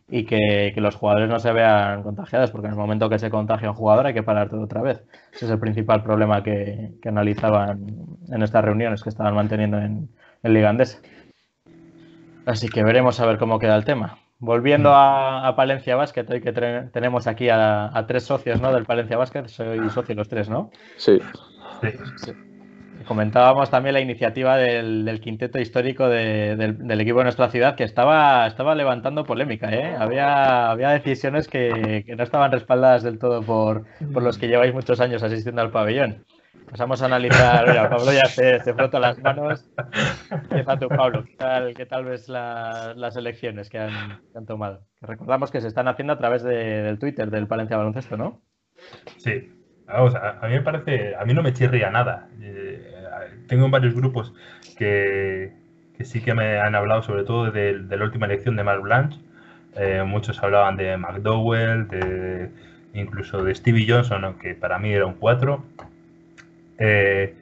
y 0.08 0.26
que, 0.26 0.74
los 0.76 0.96
jugadores 0.96 1.30
no 1.30 1.40
se 1.40 1.52
vean 1.52 2.04
contagiados, 2.04 2.52
porque 2.52 2.68
en 2.68 2.74
el 2.74 2.80
momento 2.80 3.10
que 3.10 3.20
se 3.20 3.30
contagia 3.30 3.70
un 3.70 3.76
jugador 3.76 4.08
hay 4.08 4.14
que 4.14 4.24
parar 4.24 4.50
todo 4.50 4.62
otra 4.64 4.82
vez. 4.82 5.04
Ese 5.34 5.46
es 5.46 5.52
el 5.52 5.60
principal 5.60 6.04
problema 6.04 6.44
que, 6.44 6.92
analizaban 7.06 7.86
en 8.30 8.44
estas 8.44 8.64
reuniones 8.64 9.04
que 9.04 9.10
estaban 9.10 9.36
manteniendo 9.36 9.78
en, 9.78 10.10
en 10.44 10.54
Liga 10.54 10.76
Así 12.46 12.68
que 12.70 12.84
veremos 12.84 13.20
a 13.20 13.26
ver 13.26 13.38
cómo 13.38 13.60
queda 13.60 13.76
el 13.76 13.86
tema. 13.86 14.21
Volviendo 14.42 14.90
mm. 14.90 14.94
a, 14.96 15.54
Palencia 15.56 15.96
Basket, 15.96 16.26
hoy 16.28 16.42
que 16.42 16.52
tenemos 16.52 17.28
aquí 17.28 17.48
a, 17.50 18.06
tres 18.08 18.24
socios 18.24 18.60
¿no? 18.60 18.74
del 18.74 18.86
Palencia 18.86 19.16
Basket, 19.16 19.48
soy 19.48 19.88
socio 19.92 20.16
los 20.16 20.28
tres, 20.28 20.50
¿no? 20.50 20.72
Sí. 20.98 21.20
Comentábamos 23.06 23.70
también 23.70 23.94
la 23.94 24.02
iniciativa 24.02 24.58
del, 24.58 25.20
quinteto 25.22 25.60
histórico 25.60 26.10
del, 26.10 27.02
equipo 27.02 27.20
de 27.20 27.26
nuestra 27.26 27.52
ciudad 27.52 27.76
que 27.76 27.84
estaba, 27.84 28.48
estaba 28.48 28.74
levantando 28.74 29.26
polémica. 29.26 29.72
¿eh? 29.72 29.96
Había, 29.96 30.72
había 30.72 30.90
decisiones 30.90 31.48
que, 31.48 32.04
no 32.18 32.24
estaban 32.24 32.52
respaldadas 32.52 33.04
del 33.04 33.20
todo 33.20 33.44
por, 33.44 33.86
por 34.12 34.24
los 34.24 34.40
que 34.40 34.48
lleváis 34.48 34.74
muchos 34.74 35.00
años 35.02 35.22
asistiendo 35.22 35.62
al 35.62 35.70
pabellón. 35.70 36.26
Pasamos 36.70 37.02
a 37.02 37.06
analizar. 37.06 37.68
Mira, 37.68 37.90
Pablo 37.90 38.14
ya 38.14 38.26
se, 38.26 38.60
se 38.62 38.74
frota 38.74 39.00
las 39.00 39.20
manos. 39.20 39.70
Empieza 40.32 40.80
tú, 40.80 40.88
Pablo. 40.88 41.24
¿Qué 41.26 41.36
tal, 41.36 41.74
qué 41.74 41.86
tal 41.86 42.06
ves 42.06 42.30
las 42.30 43.16
elecciones 43.16 43.70
que 43.70 43.80
han, 43.80 44.46
tomado? 44.46 44.86
recordamos 45.02 45.52
que 45.52 45.62
se 45.62 45.68
están 45.68 45.88
haciendo 45.88 46.14
a 46.14 46.18
través 46.18 46.44
del 46.44 47.00
Twitter 47.00 47.30
del 47.30 47.48
Palencia 47.48 47.78
Baloncesto, 47.78 48.18
¿no? 48.18 48.42
Sí. 49.18 49.52
Vamos, 49.88 50.16
a, 50.16 50.40
mí 50.48 50.54
me 50.54 50.62
parece. 50.62 51.16
A 51.16 51.26
mí 51.26 51.34
no 51.34 51.44
me 51.44 51.54
chirría 51.54 51.90
nada. 51.90 52.30
Eh, 52.42 52.92
tengo 53.48 53.70
varios 53.70 53.94
grupos 53.94 54.34
que, 54.78 55.52
que, 55.98 56.06
sí 56.06 56.22
que 56.22 56.34
me 56.34 56.60
han 56.60 56.76
hablado, 56.76 57.02
sobre 57.02 57.24
todo 57.26 57.52
de, 57.52 57.74
la 57.74 58.04
última 58.04 58.28
elección 58.28 58.56
de 58.56 58.64
Mark 58.64 58.82
Blanche. 58.82 59.20
Eh, 59.76 60.04
muchos 60.06 60.42
hablaban 60.42 60.78
de 60.78 60.96
McDowell, 60.96 61.88
de, 61.90 62.50
incluso 62.94 63.44
de 63.44 63.54
Stevie 63.56 63.88
Johnson, 63.90 64.38
que 64.40 64.56
para 64.56 64.80
mí 64.80 64.94
era 64.94 65.06
un 65.06 65.16
4. 65.16 65.64
Eh, 66.84 67.36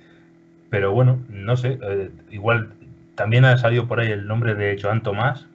pero 0.70 0.92
bueno, 0.92 1.26
no 1.30 1.58
sé, 1.58 1.80
eh, 1.82 2.12
igual 2.30 2.74
también 3.16 3.46
ha 3.46 3.58
salido 3.58 3.88
por 3.88 4.02
ahí 4.02 4.12
el 4.12 4.28
nombre 4.28 4.56
de 4.56 4.78
Joan 4.82 5.02
Tomás. 5.02 5.48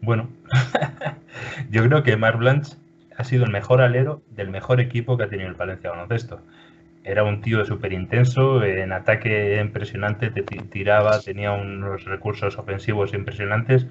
Bueno, 0.00 0.28
yo 1.70 1.84
creo 1.84 2.02
que 2.02 2.16
Marc 2.16 2.38
Blanche 2.38 2.76
ha 3.16 3.24
sido 3.24 3.44
el 3.44 3.52
mejor 3.52 3.80
alero 3.80 4.22
del 4.30 4.50
mejor 4.50 4.80
equipo 4.80 5.16
que 5.16 5.24
ha 5.24 5.28
tenido 5.28 5.48
el 5.48 5.54
Valencia 5.54 5.90
Baloncesto. 5.90 6.40
Era 7.04 7.24
un 7.24 7.42
tío 7.42 7.64
súper 7.64 7.92
intenso, 7.92 8.64
en 8.64 8.92
ataque 8.92 9.60
impresionante, 9.60 10.30
te 10.30 10.42
tiraba, 10.42 11.22
tenía 11.22 11.52
unos 11.52 12.04
recursos 12.04 12.58
ofensivos 12.58 13.14
impresionantes. 13.14 13.86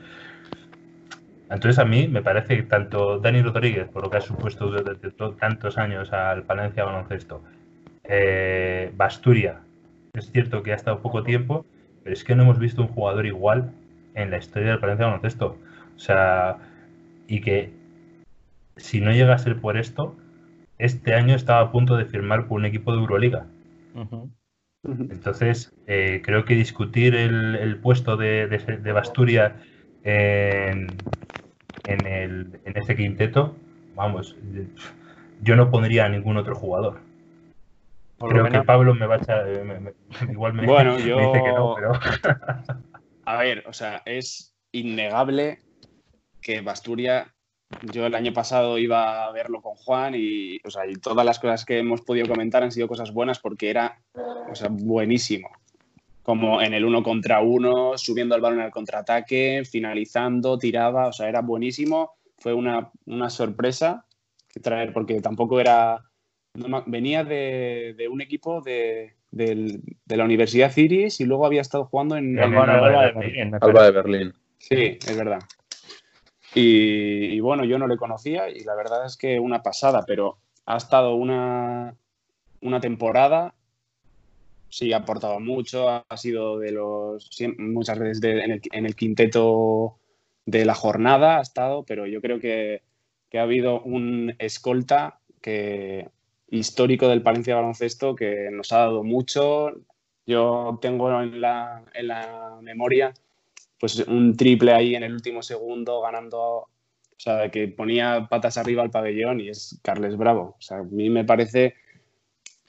Entonces 1.50 1.80
a 1.80 1.86
mí 1.86 2.08
me 2.08 2.22
parece 2.22 2.56
que 2.58 2.64
tanto 2.64 3.20
Dani 3.20 3.42
Rodríguez, 3.42 3.88
por 3.90 4.04
lo 4.04 4.10
que 4.12 4.18
ha 4.18 4.22
supuesto 4.22 4.68
durante 4.68 5.12
tantos 5.40 5.78
años 5.78 6.12
al 6.14 6.44
Palencia 6.44 6.84
Baloncesto, 6.84 7.44
eh, 8.08 8.92
Basturia, 8.96 9.62
es 10.14 10.32
cierto 10.32 10.64
que 10.64 10.72
ha 10.72 10.76
estado 10.76 11.02
poco 11.02 11.24
tiempo, 11.24 11.66
pero 12.04 12.14
es 12.14 12.24
que 12.24 12.36
no 12.36 12.44
hemos 12.44 12.60
visto 12.60 12.82
un 12.82 12.88
jugador 12.88 13.26
igual 13.26 13.72
en 14.14 14.32
la 14.32 14.38
historia 14.38 14.70
del 14.70 14.80
Palencia 14.80 15.08
Baloncesto. 15.08 15.58
O 15.96 16.00
sea, 16.00 16.58
y 17.28 17.42
que 17.42 17.72
si 18.78 19.02
no 19.02 19.12
llega 19.12 19.34
a 19.34 19.40
ser 19.40 19.60
por 19.60 19.78
esto, 19.78 20.16
este 20.78 21.14
año 21.14 21.36
estaba 21.36 21.62
a 21.62 21.72
punto 21.72 21.96
de 21.96 22.06
firmar 22.06 22.48
por 22.48 22.60
un 22.60 22.66
equipo 22.66 22.92
de 22.92 23.00
Euroliga. 23.00 23.48
Entonces, 24.84 25.74
eh, 25.88 26.22
creo 26.24 26.46
que 26.46 26.56
discutir 26.56 27.16
el, 27.16 27.78
puesto 27.78 28.18
de, 28.18 28.48
de, 28.48 28.92
Basturia 28.92 29.56
en, 30.04 30.88
en, 31.86 32.06
el, 32.06 32.60
en 32.66 32.78
este 32.78 32.96
quinteto, 32.96 33.56
vamos, 33.96 34.36
yo 35.42 35.56
no 35.56 35.72
pondría 35.72 36.06
a 36.06 36.10
ningún 36.10 36.38
otro 36.38 36.56
jugador. 36.56 37.00
Creo 38.20 38.50
que 38.50 38.62
Pablo 38.62 38.94
me 38.94 39.06
va 39.06 39.16
a 39.16 39.18
echar. 39.18 39.46
Eh, 39.48 39.94
igual 40.32 40.54
me, 40.54 40.66
bueno, 40.66 40.98
yo... 41.00 41.18
dice 41.18 41.44
que 41.44 41.52
no, 41.52 41.76
pero. 41.76 41.92
a 43.26 43.38
ver, 43.38 43.64
o 43.68 43.74
sea, 43.74 44.02
es 44.06 44.56
innegable 44.72 45.60
que 46.42 46.62
Basturia. 46.62 47.32
Yo 47.92 48.06
el 48.06 48.14
año 48.14 48.32
pasado 48.32 48.78
iba 48.78 49.26
a 49.26 49.32
verlo 49.32 49.62
con 49.62 49.74
Juan 49.74 50.14
y, 50.16 50.60
o 50.64 50.70
sea, 50.70 50.86
y 50.86 50.94
todas 50.94 51.26
las 51.26 51.40
cosas 51.40 51.66
que 51.66 51.80
hemos 51.80 52.02
podido 52.02 52.28
comentar 52.28 52.64
han 52.64 52.72
sido 52.72 52.88
cosas 52.88 53.12
buenas 53.12 53.40
porque 53.40 53.72
era 53.72 54.00
o 54.50 54.56
sea, 54.56 54.70
buenísimo. 54.72 55.50
Como 56.22 56.62
en 56.62 56.74
el 56.74 56.86
uno 56.86 57.04
contra 57.04 57.42
uno, 57.42 57.98
subiendo 57.98 58.36
el 58.36 58.42
balón 58.42 58.62
al 58.62 58.72
contraataque, 58.72 59.64
finalizando, 59.70 60.58
tiraba, 60.58 61.08
o 61.08 61.14
sea, 61.14 61.28
era 61.28 61.42
buenísimo. 61.42 62.12
Fue 62.38 62.54
una, 62.54 62.92
una 63.06 63.30
sorpresa 63.30 64.06
que 64.48 64.60
traer, 64.60 64.94
porque 64.94 65.20
tampoco 65.22 65.60
era 65.60 66.04
venía 66.86 67.24
de, 67.24 68.08
un 68.10 68.22
equipo 68.22 68.62
de, 68.62 69.14
la 69.32 70.24
Universidad 70.24 70.72
Ciris 70.72 71.20
y 71.20 71.26
luego 71.26 71.46
había 71.46 71.62
estado 71.62 71.86
jugando 71.86 72.18
en, 72.18 72.38
Alba, 72.40 73.86
de 73.86 73.92
Berlín. 73.92 74.34
Sí, 74.58 74.98
es 75.00 75.18
verdad. 75.18 75.40
Y, 76.54 77.40
bueno, 77.42 77.66
yo 77.66 77.78
no 77.78 77.88
le 77.88 77.98
conocía 77.98 78.50
y 78.50 78.64
la 78.64 78.76
verdad 78.76 79.06
es 79.06 79.18
que 79.18 79.40
una 79.40 79.62
pasada, 79.62 80.04
pero 80.08 80.38
ha 80.66 80.78
estado 80.78 81.16
una, 81.16 81.96
una 82.62 82.80
temporada, 82.80 83.54
sí, 84.70 84.94
ha 84.94 84.98
aportado 84.98 85.40
mucho, 85.42 85.90
ha 85.90 86.18
sido 86.18 86.58
de 86.60 86.72
los, 86.72 87.30
muchas 87.58 88.00
veces 88.00 88.24
en, 88.24 88.52
el, 88.52 88.62
en, 88.72 88.86
el, 88.86 88.96
quinteto 88.96 89.98
de 90.46 90.64
la 90.64 90.76
jornada, 90.76 91.40
ha 91.40 91.42
estado, 91.42 91.84
pero 91.84 92.08
yo 92.08 92.22
creo 92.22 92.40
que, 92.40 92.84
que 93.30 93.40
ha 93.40 93.44
habido 93.44 93.82
un 93.82 94.34
escolta 94.40 95.20
que, 95.42 96.08
histórico 96.56 97.08
del 97.08 97.22
Palencia 97.22 97.56
Baloncesto 97.56 98.16
que 98.16 98.50
nos 98.52 98.72
ha 98.72 98.80
dado 98.80 99.04
mucho. 99.04 99.72
Yo 100.26 100.80
tengo 100.82 101.22
en 101.22 101.40
la, 101.42 101.84
en 101.94 102.08
la 102.08 102.58
memoria 102.62 103.14
pues 103.80 104.00
un 104.08 104.36
triple 104.36 104.74
ahí 104.74 104.96
en 104.96 105.04
el 105.04 105.14
último 105.14 105.42
segundo 105.42 106.02
ganando, 106.02 106.40
o 106.40 106.70
sea, 107.18 107.50
que 107.50 107.68
ponía 107.68 108.28
patas 108.30 108.58
arriba 108.58 108.82
al 108.82 108.90
pabellón 108.90 109.42
y 109.42 109.50
es 109.50 109.80
Carles 109.84 110.18
Bravo. 110.18 110.56
O 110.58 110.62
sea, 110.62 110.78
a 110.78 110.84
mí 110.84 111.10
me 111.10 111.26
parece 111.26 111.76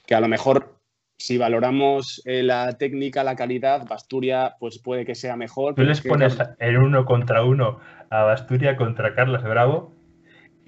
que 0.05 0.15
a 0.15 0.21
lo 0.21 0.29
mejor 0.29 0.77
si 1.19 1.39
valoramos 1.39 2.21
eh, 2.27 2.43
la 2.43 2.77
técnica, 2.77 3.25
la 3.25 3.37
calidad, 3.37 3.87
Basturia 3.89 4.57
pues 4.61 4.79
puede 4.79 5.07
que 5.07 5.15
sea 5.15 5.37
mejor. 5.37 5.75
Tú 5.75 5.83
les 5.83 6.03
pones 6.03 6.37
el 6.59 6.77
uno 6.77 7.07
contra 7.07 7.43
uno 7.43 7.81
a 8.11 8.23
Basturia 8.23 8.77
contra 8.77 9.15
Carles 9.15 9.43
Bravo 9.43 9.96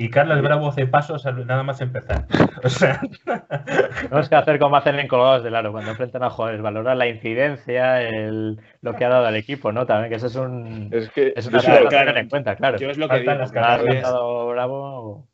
y 0.01 0.11
Carlos 0.11 0.41
Bravo 0.43 0.69
hace 0.69 0.87
pasos 0.87 1.25
nada 1.25 1.65
más 1.65 1.81
empezar. 1.81 2.25
O 2.65 2.69
sea... 2.69 3.01
Tenemos 4.01 4.29
que 4.29 4.35
hacer 4.35 4.59
como 4.59 4.77
hacen 4.77 4.99
en 4.99 5.09
colgados 5.09 5.43
del 5.43 5.55
aro 5.55 5.73
cuando 5.73 5.91
enfrentan 5.91 6.23
a 6.23 6.31
jugadores, 6.31 6.63
valorar 6.63 6.97
la 6.97 7.09
incidencia, 7.09 8.01
el, 8.03 8.61
lo 8.81 8.95
que 8.95 9.05
ha 9.05 9.09
dado 9.09 9.27
al 9.27 9.37
equipo, 9.37 9.73
¿no? 9.73 9.87
También 9.87 10.11
que 10.11 10.17
eso 10.17 10.27
es 10.29 10.37
un 10.37 10.89
es, 10.93 11.11
que, 11.11 11.33
es 11.37 11.47
una 11.47 11.59
cosa 11.59 11.89
tener 11.89 12.17
en 12.17 12.29
cuenta, 12.29 12.57
claro. 12.57 12.79
Yo 12.79 12.91
es 12.91 12.99
lo 12.99 13.09
que 13.09 13.21
digo. 13.21 13.33
Carles 13.53 14.03
Bravo. 14.03 15.29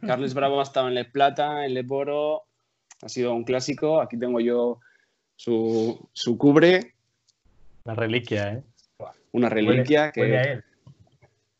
Carles 0.00 0.34
Bravo 0.34 0.60
ha 0.60 0.62
estado 0.62 0.88
en 0.88 0.94
Le 0.94 1.04
Plata, 1.04 1.64
en 1.64 1.74
Le 1.74 1.82
Boro, 1.82 2.44
ha 3.02 3.08
sido 3.08 3.34
un 3.34 3.44
clásico. 3.44 4.00
Aquí 4.00 4.16
tengo 4.16 4.40
yo 4.40 4.78
su, 5.36 6.08
su 6.12 6.38
cubre. 6.38 6.94
Una 7.84 7.94
reliquia, 7.94 8.52
¿eh? 8.52 8.62
Una 9.32 9.48
reliquia 9.48 10.12
que. 10.12 10.62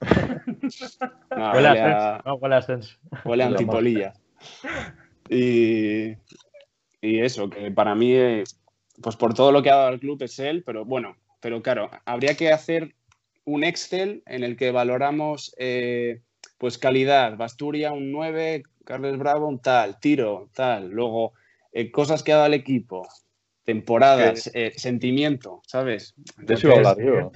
No, 1.42 1.52
huele, 1.52 1.68
a, 1.68 2.22
no, 2.24 2.34
huele 2.34 2.54
a 2.54 2.80
Huele 3.24 3.42
a 3.42 3.46
antipolilla. 3.48 4.12
Y, 5.28 6.12
y, 7.00 7.20
eso, 7.20 7.50
que 7.50 7.70
para 7.70 7.94
mí, 7.94 8.14
pues 9.02 9.16
por 9.16 9.34
todo 9.34 9.50
lo 9.50 9.62
que 9.62 9.70
ha 9.70 9.76
dado 9.76 9.88
al 9.88 10.00
club 10.00 10.22
es 10.22 10.38
él, 10.38 10.62
pero 10.64 10.84
bueno, 10.84 11.16
pero 11.40 11.62
claro, 11.62 11.90
habría 12.04 12.36
que 12.36 12.52
hacer 12.52 12.94
un 13.44 13.64
Excel 13.64 14.22
en 14.26 14.44
el 14.44 14.56
que 14.56 14.70
valoramos 14.70 15.54
eh, 15.58 16.20
pues 16.58 16.78
calidad, 16.78 17.36
Basturia 17.36 17.92
un 17.92 18.12
9, 18.12 18.62
Carles 18.84 19.18
Bravo 19.18 19.48
un 19.48 19.60
tal, 19.60 19.98
tiro, 19.98 20.48
tal, 20.54 20.90
luego 20.90 21.32
eh, 21.72 21.90
cosas 21.90 22.22
que 22.22 22.32
ha 22.32 22.36
dado 22.36 22.46
al 22.46 22.54
equipo, 22.54 23.08
temporadas, 23.64 24.50
eh, 24.54 24.72
sentimiento, 24.76 25.60
¿sabes? 25.66 26.14
De 26.36 26.54
eso 26.54 26.68
iba 26.68 26.76
a 26.76 26.78
hablar 26.78 26.96
yo. 27.04 27.32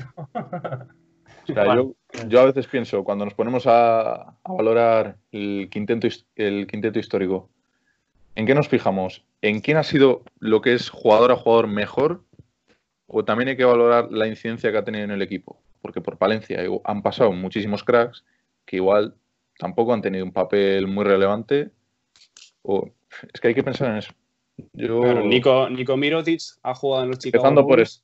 yo, 1.49 1.95
a 2.17 2.45
veces 2.45 2.67
pienso, 2.67 3.05
cuando 3.05 3.25
nos 3.25 3.35
ponemos 3.35 3.65
a, 3.67 4.35
valorar 4.45 5.17
el 5.33 5.69
quinteto, 5.71 6.09
el 6.37 6.67
quinteto 6.67 6.99
histórico, 6.99 7.49
¿en 8.35 8.47
qué 8.47 8.55
nos 8.55 8.69
fijamos? 8.69 9.25
¿En 9.43 9.61
quién 9.61 9.77
ha 9.77 9.83
sido 9.83 10.23
lo 10.39 10.61
que 10.61 10.75
es 10.75 10.91
jugador 10.91 11.33
a 11.33 11.37
jugador 11.37 11.67
mejor? 11.67 12.23
¿O 13.07 13.25
también 13.25 13.49
hay 13.49 13.57
que 13.57 13.65
valorar 13.65 14.11
la 14.11 14.27
incidencia 14.27 14.73
que 14.73 14.79
ha 14.79 14.85
tenido 14.85 15.05
en 15.05 15.11
el 15.11 15.23
equipo? 15.23 15.61
Porque 15.81 16.01
por 16.01 16.19
Palencia 16.19 16.61
han 16.85 17.03
pasado 17.03 17.33
muchísimos 17.33 17.85
cracks 17.85 18.25
que 18.65 18.77
igual 18.77 19.15
tampoco 19.59 19.95
han 19.95 20.03
tenido 20.03 20.25
un 20.25 20.33
papel 20.33 20.87
muy 20.89 21.05
relevante. 21.05 21.71
O, 22.63 22.91
es 23.33 23.41
que 23.41 23.49
hay 23.49 23.55
que 23.55 23.63
pensar 23.63 23.91
en 23.91 23.97
eso. 23.99 24.13
Nico, 24.73 25.69
Nico 25.69 25.97
Mirotic 25.97 26.41
ha 26.63 26.75
jugado 26.75 27.05
en 27.05 27.11
los 27.11 27.19
chicos. 27.19 27.39
Empezando 27.39 27.67
por 27.67 27.81
eso. 27.81 28.01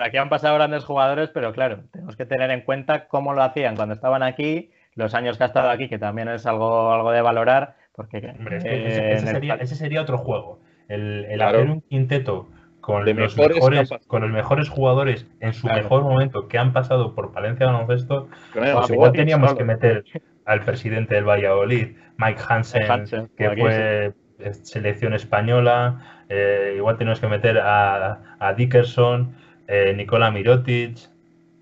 Aquí, 0.00 0.16
han 0.16 0.28
pasado 0.28 0.54
grandes 0.56 0.84
jugadores, 0.84 1.30
pero 1.32 1.52
claro, 1.52 1.80
tenemos 1.92 2.16
que 2.16 2.26
tener 2.26 2.50
en 2.50 2.62
cuenta 2.62 3.08
cómo 3.08 3.32
lo 3.32 3.42
hacían 3.42 3.76
cuando 3.76 3.94
estaban 3.94 4.22
aquí, 4.22 4.70
los 4.94 5.14
años 5.14 5.36
que 5.36 5.44
ha 5.44 5.46
estado 5.46 5.70
aquí, 5.70 5.88
que 5.88 5.98
también 5.98 6.28
es 6.28 6.46
algo, 6.46 6.92
algo 6.92 7.12
de 7.12 7.22
valorar, 7.22 7.76
porque 7.92 8.18
eh, 8.18 9.16
ese, 9.60 9.74
sería, 9.74 10.02
otro 10.02 10.18
juego. 10.18 10.60
El, 10.88 11.40
hacer 11.40 11.70
un 11.70 11.80
quinteto 11.82 12.48
con 12.80 13.04
los, 13.04 13.14
mejores, 13.14 13.90
con 14.06 14.22
los 14.22 14.30
mejores 14.30 14.68
jugadores 14.68 15.26
en 15.40 15.52
su 15.52 15.66
mejor 15.66 16.04
momento 16.04 16.46
que 16.46 16.58
han 16.58 16.72
pasado 16.72 17.14
por 17.14 17.32
Palencia 17.32 17.66
Baloncesto, 17.66 18.28
pues 18.52 18.90
igual 18.90 19.12
teníamos 19.12 19.54
que 19.54 19.64
meter 19.64 20.04
al 20.44 20.64
presidente 20.64 21.16
del 21.16 21.24
Valladolid, 21.24 21.96
Mike 22.18 22.40
Hansen, 22.48 23.28
que 23.36 23.50
fue 23.50 24.14
selección 24.62 25.14
española, 25.14 26.15
eh, 26.28 26.74
igual 26.76 26.98
tenemos 26.98 27.20
que 27.20 27.28
meter 27.28 27.58
a, 27.58 28.54
Dickerson, 28.56 29.34
eh, 29.68 29.94
Nicola 29.96 30.30
Mirotic. 30.30 30.98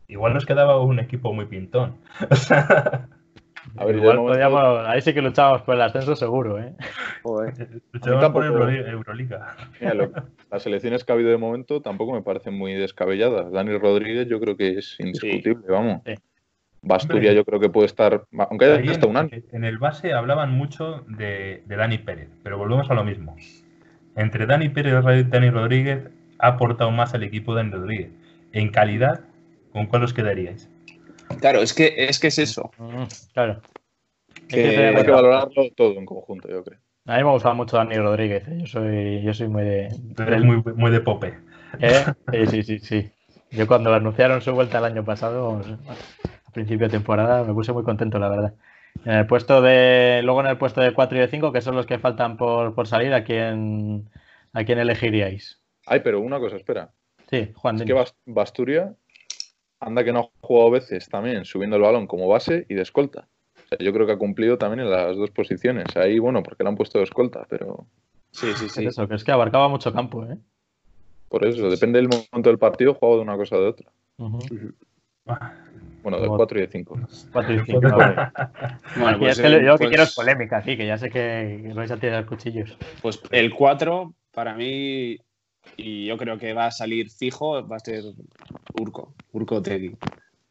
Igual 0.09 0.35
nos 0.35 0.46
quedaba 0.46 0.81
un 0.81 0.98
equipo 0.98 1.33
muy 1.33 1.46
pintón. 1.46 1.96
a 2.50 3.85
ver, 3.85 3.96
igual 3.96 4.18
podíamos, 4.18 4.87
ahí 4.87 5.00
sí 5.00 5.12
que 5.14 5.22
luchábamos 5.22 5.62
por 5.62 5.74
el 5.74 5.83
ascenso 5.83 6.14
seguro, 6.14 6.59
¿eh? 6.59 6.74
Luchábamos 7.92 8.31
por 8.31 8.44
Euroliga. 8.44 9.57
las 10.50 10.66
elecciones 10.66 11.05
que 11.05 11.12
ha 11.12 11.14
habido 11.14 11.31
de 11.31 11.38
momento 11.38 11.81
tampoco 11.81 12.12
me 12.12 12.22
parecen 12.22 12.55
muy 12.55 12.74
descabelladas. 12.74 13.50
Dani 13.50 13.77
Rodríguez 13.79 14.29
yo 14.29 14.40
creo 14.40 14.57
que 14.57 14.79
es 14.79 14.96
indiscutible, 15.00 15.66
vamos. 15.68 16.03
Basturia 16.83 17.33
yo 17.33 17.46
creo 17.46 17.61
que 17.61 17.70
puede 17.70 17.87
estar, 17.87 18.27
aunque 18.50 18.66
haya 18.66 18.90
hasta 18.90 19.07
un 19.07 19.16
año. 19.16 19.31
En 19.53 19.64
el 19.64 19.79
base 19.79 20.12
hablaban 20.12 20.53
mucho 20.53 21.03
de, 21.09 21.62
de 21.64 21.77
Dani 21.77 21.96
Pérez, 21.96 22.29
pero 22.42 22.59
volvemos 22.59 22.90
a 22.90 22.94
lo 22.94 23.05
mismo 23.05 23.37
entre 24.16 24.46
Dani 24.46 24.68
Pérez 24.68 24.92
y 24.92 25.22
Dani 25.24 25.50
Rodríguez 25.50 26.09
ha 26.38 26.48
aportado 26.48 26.90
más 26.90 27.14
al 27.14 27.22
equipo 27.22 27.55
de 27.55 27.62
Dani 27.62 27.74
Rodríguez. 27.74 28.11
En 28.53 28.70
calidad, 28.70 29.20
¿con 29.72 29.87
cuál 29.87 30.05
os 30.05 30.12
quedaríais? 30.12 30.68
Claro, 31.40 31.61
es 31.61 31.72
que 31.72 31.94
es, 31.96 32.18
que 32.18 32.29
es 32.29 32.38
eso. 32.38 32.70
Mm, 32.79 33.05
claro. 33.33 33.61
hay 34.53 35.05
que 35.05 35.11
valorarlo 35.11 35.70
todo 35.77 35.98
en 35.98 36.07
conjunto, 36.07 36.48
yo 36.48 36.62
creo. 36.62 36.79
A 37.07 37.18
mí 37.18 37.24
me 37.24 37.31
gustaba 37.31 37.55
mucho 37.55 37.77
Dani 37.77 37.96
Rodríguez. 37.96 38.48
¿eh? 38.48 38.59
Yo 38.61 38.66
soy, 38.66 39.22
yo 39.22 39.35
soy 39.35 39.48
muy 39.48 39.62
de. 39.62 39.88
eres 40.18 40.42
muy, 40.42 40.62
muy 40.74 40.90
de 40.90 41.00
pope. 41.00 41.35
¿Eh? 41.81 42.05
Sí, 42.33 42.46
sí, 42.46 42.62
sí, 42.62 42.79
sí. 42.79 43.11
Yo 43.50 43.66
cuando 43.66 43.92
anunciaron 43.92 44.40
su 44.40 44.53
vuelta 44.53 44.79
el 44.79 44.85
año 44.85 45.05
pasado, 45.05 45.61
a 46.46 46.50
principio 46.53 46.87
de 46.87 46.92
temporada, 46.92 47.44
me 47.44 47.53
puse 47.53 47.72
muy 47.72 47.85
contento, 47.85 48.18
la 48.18 48.29
verdad. 48.29 48.55
En 49.05 49.13
el 49.13 49.27
puesto 49.27 49.61
de, 49.61 50.23
luego 50.25 50.41
en 50.41 50.47
el 50.47 50.59
puesto 50.59 50.81
de 50.81 50.95
4 50.95 51.19
y 51.19 51.21
de 51.21 51.29
5, 51.29 51.53
que 51.53 51.61
son 51.61 51.75
los 51.77 51.87
que 51.87 51.99
faltan 51.99 52.37
por, 52.37 52.87
salir, 52.87 53.13
¿a 53.13 53.25
quién, 53.25 54.09
¿a 54.53 54.65
quién 54.65 54.79
elegiríais? 54.79 55.61
Ay, 55.87 56.01
pero 56.01 56.21
una 56.21 56.39
cosa, 56.39 56.57
espera. 56.57 56.93
Sí, 57.29 57.53
Juan. 57.55 57.77
Es 57.77 57.83
que 57.83 58.05
Basturia 58.27 58.95
anda 59.81 60.05
que 60.05 60.13
no 60.13 60.21
ha 60.21 60.47
jugado 60.47 60.71
veces 60.71 61.09
también 61.09 61.45
subiendo 61.45 61.77
el 61.77 61.83
balón 61.83 62.07
como 62.07 62.29
base 62.29 62.65
y 62.69 62.75
de 62.75 62.83
escolta. 62.83 63.29
yo 63.79 63.93
creo 63.93 64.07
que 64.07 64.13
ha 64.13 64.19
cumplido 64.19 64.57
también 64.57 64.81
en 64.81 64.91
las 64.91 65.17
dos 65.17 65.31
posiciones. 65.31 65.87
Ahí, 65.97 66.19
bueno, 66.19 66.43
porque 66.43 66.63
le 66.63 66.71
han 66.71 66.77
puesto 66.77 66.99
de 66.99 67.05
escolta, 67.05 67.47
pero. 67.49 67.87
Sí, 68.31 68.53
sí, 68.55 68.69
sí. 68.69 68.83
Es 68.83 68.93
eso, 68.93 69.07
que 69.07 69.15
es 69.15 69.25
que 69.25 69.33
abarcaba 69.33 69.69
mucho 69.69 69.93
campo, 69.93 70.25
¿eh? 70.25 70.39
Por 71.29 71.45
eso, 71.47 71.69
depende 71.69 71.99
del 71.99 72.09
momento 72.09 72.51
del 72.51 72.59
partido, 72.59 72.95
juego 72.95 73.17
de 73.17 73.23
una 73.23 73.37
cosa 73.37 73.57
o 73.57 73.61
de 73.61 73.69
otra. 73.69 73.91
Bueno, 76.05 76.21
de 76.21 76.29
4 76.29 76.59
y 76.59 76.61
de 76.61 76.69
5. 76.69 76.99
4 77.33 77.55
y 77.55 77.64
5, 77.64 77.81
bueno, 79.01 79.19
pues, 79.19 79.38
yo 79.38 79.49
lo 79.49 79.79
que 79.79 79.88
quiero 79.88 80.03
es 80.03 80.14
polémica, 80.14 80.62
sí, 80.62 80.77
que 80.77 80.87
ya 80.87 80.99
sé 80.99 81.09
que 81.09 81.73
vais 81.75 81.90
a 81.90 81.97
tirar 81.97 82.27
cuchillos. 82.27 82.77
Pues 83.01 83.23
el 83.31 83.55
4, 83.55 84.14
para 84.31 84.55
mí, 84.55 85.17
y 85.79 86.05
yo 86.05 86.19
creo 86.19 86.37
que 86.37 86.53
va 86.53 86.67
a 86.67 86.71
salir 86.73 87.09
fijo, 87.11 87.67
va 87.67 87.77
a 87.77 87.79
ser 87.79 88.05
Urco, 88.79 89.14
Urco 89.33 89.62
Tegui. 89.62 89.97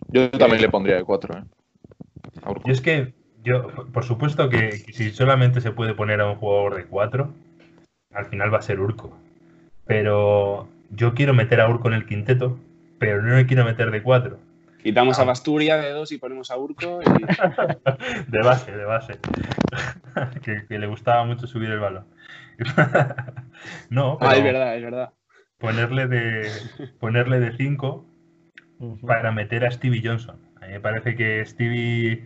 Yo 0.08 0.32
también 0.32 0.60
le 0.60 0.70
pondría 0.70 0.98
el 0.98 1.06
4, 1.06 1.38
¿eh? 1.38 1.44
Y 2.66 2.72
es 2.72 2.82
que, 2.82 3.13
yo, 3.44 3.68
por 3.94 4.06
supuesto 4.06 4.50
que 4.50 4.72
si 4.72 5.12
solamente 5.12 5.62
se 5.62 5.72
puede 5.72 5.94
poner 5.94 6.20
a 6.22 6.32
un 6.32 6.38
jugador 6.38 6.78
de 6.78 6.86
4, 6.86 7.32
al 8.16 8.26
final 8.26 8.52
va 8.52 8.58
a 8.58 8.63
ser 8.63 8.80
Urco. 8.80 9.16
Pero 9.86 10.68
yo 10.89 11.13
quiero 11.13 11.36
meter 11.36 11.62
a 11.62 11.70
Urco 11.70 11.89
en 11.89 11.94
el 11.94 12.08
quinteto, 12.08 12.58
pero 12.98 13.22
no 13.22 13.36
le 13.36 13.46
quiero 13.46 13.66
meter 13.66 13.92
de 13.92 14.02
4 14.02 14.39
Quitamos 14.84 15.17
a. 15.17 15.24
Basturia 15.24 15.78
de 15.78 15.91
dos 15.91 16.12
y 16.12 16.17
ponemos 16.17 16.52
a 16.52 16.58
Urco. 16.58 17.00
Y... 17.02 17.06
de 18.32 18.39
base, 18.39 18.72
de 18.72 18.86
base. 18.86 19.19
que, 20.67 20.78
le 20.78 20.88
gustaba 20.88 21.24
mucho 21.26 21.48
subir 21.48 21.69
el 21.69 21.80
balón. 21.80 22.06
no, 23.89 24.17
Ah, 24.19 24.36
es 24.36 24.43
verdad, 24.43 24.76
es 24.76 24.84
verdad. 24.84 25.13
Ponerle 25.58 26.08
de 26.08 26.52
ponerle 27.00 27.39
de 27.39 27.56
5 27.56 28.06
para 29.08 29.32
meter 29.32 29.65
a 29.65 29.72
Stevie 29.72 30.02
Johnson. 30.04 30.41
A 30.62 30.67
mí 30.67 30.74
me 30.74 30.80
parece 30.82 31.15
que 31.15 31.46
Stevie 31.46 32.26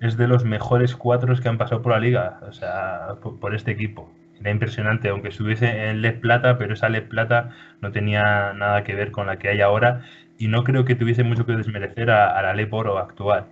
es 0.00 0.16
de 0.16 0.26
los 0.26 0.44
mejores 0.44 0.96
cuatros 0.96 1.40
que 1.40 1.48
han 1.48 1.58
pasado 1.58 1.82
por 1.82 1.92
la 1.92 2.00
liga, 2.00 2.40
o 2.48 2.52
sea, 2.52 3.16
por, 3.20 3.54
este 3.54 3.70
equipo. 3.70 4.10
Era 4.40 4.50
impresionante, 4.50 5.10
aunque 5.10 5.28
estuviese 5.28 5.90
en 5.90 6.02
LED 6.02 6.20
Plata, 6.20 6.58
pero 6.58 6.74
esa 6.74 6.88
LED 6.88 7.08
Plata 7.08 7.50
no 7.80 7.92
tenía 7.92 8.52
nada 8.54 8.82
que 8.82 8.94
ver 8.94 9.12
con 9.12 9.26
la 9.26 9.38
que 9.38 9.48
hay 9.48 9.60
ahora 9.60 10.02
y 10.42 10.48
no 10.48 10.64
creo 10.64 10.84
que 10.84 10.96
tuviese 10.96 11.22
mucho 11.22 11.46
que 11.46 11.52
desmerecer 11.52 12.10
a, 12.10 12.42
la 12.42 12.52
Ley 12.52 12.66
Oro 12.68 12.98
actual. 12.98 13.44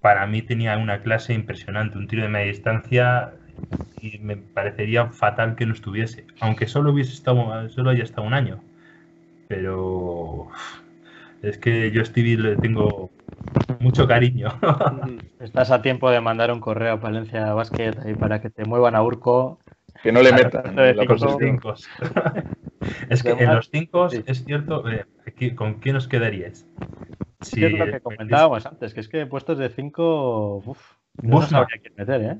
para 0.00 0.24
mí 0.28 0.40
tenía 0.40 0.78
una 0.78 1.00
clase 1.00 1.34
impresionante, 1.34 1.98
un 1.98 2.06
tiro 2.06 2.22
de 2.22 2.28
media 2.28 2.46
distancia 2.46 3.32
y 4.00 4.18
me 4.18 4.36
parecería 4.36 5.06
fatal 5.06 5.56
que 5.56 5.66
no 5.66 5.72
estuviese, 5.72 6.26
aunque 6.38 6.68
solo 6.68 6.92
hubiese 6.92 7.12
estado, 7.12 7.68
solo 7.70 7.90
haya 7.90 8.04
estado 8.04 8.24
un 8.24 8.34
año. 8.34 8.62
Pero 9.48 10.46
es 11.42 11.58
que 11.58 11.90
yo 11.90 12.02
a 12.02 12.04
Stevie 12.04 12.36
le 12.36 12.56
tengo 12.56 13.10
mucho 13.80 14.06
cariño. 14.06 14.50
Estás 15.40 15.72
a 15.72 15.82
tiempo 15.82 16.08
de 16.08 16.20
mandar 16.20 16.52
un 16.52 16.60
correo 16.60 16.94
a 16.94 17.00
Palencia 17.00 17.52
Basket 17.52 17.98
ahí 18.04 18.14
para 18.14 18.40
que 18.40 18.48
te 18.48 18.64
muevan 18.64 18.94
a 18.94 19.02
Urco. 19.02 19.58
Que 20.04 20.12
no 20.12 20.22
le 20.22 20.32
metan 20.32 20.76
los 20.76 21.36
cinco. 21.40 21.74
Es 23.08 23.22
que 23.22 23.30
en 23.30 23.54
los 23.54 23.70
cinco 23.70 24.08
es 24.08 24.44
cierto, 24.44 24.84
eh, 24.88 25.04
¿con 25.54 25.74
quién 25.74 25.96
os 25.96 26.08
quedaríais? 26.08 26.66
Sí, 27.40 27.64
es 27.64 27.72
lo 27.72 27.86
que 27.86 28.00
comentábamos 28.00 28.64
antes, 28.66 28.94
que 28.94 29.00
es 29.00 29.08
que 29.08 29.26
puestos 29.26 29.58
de 29.58 29.68
5, 29.68 30.76
no 31.22 31.66
meter, 31.96 32.22
¿eh? 32.22 32.36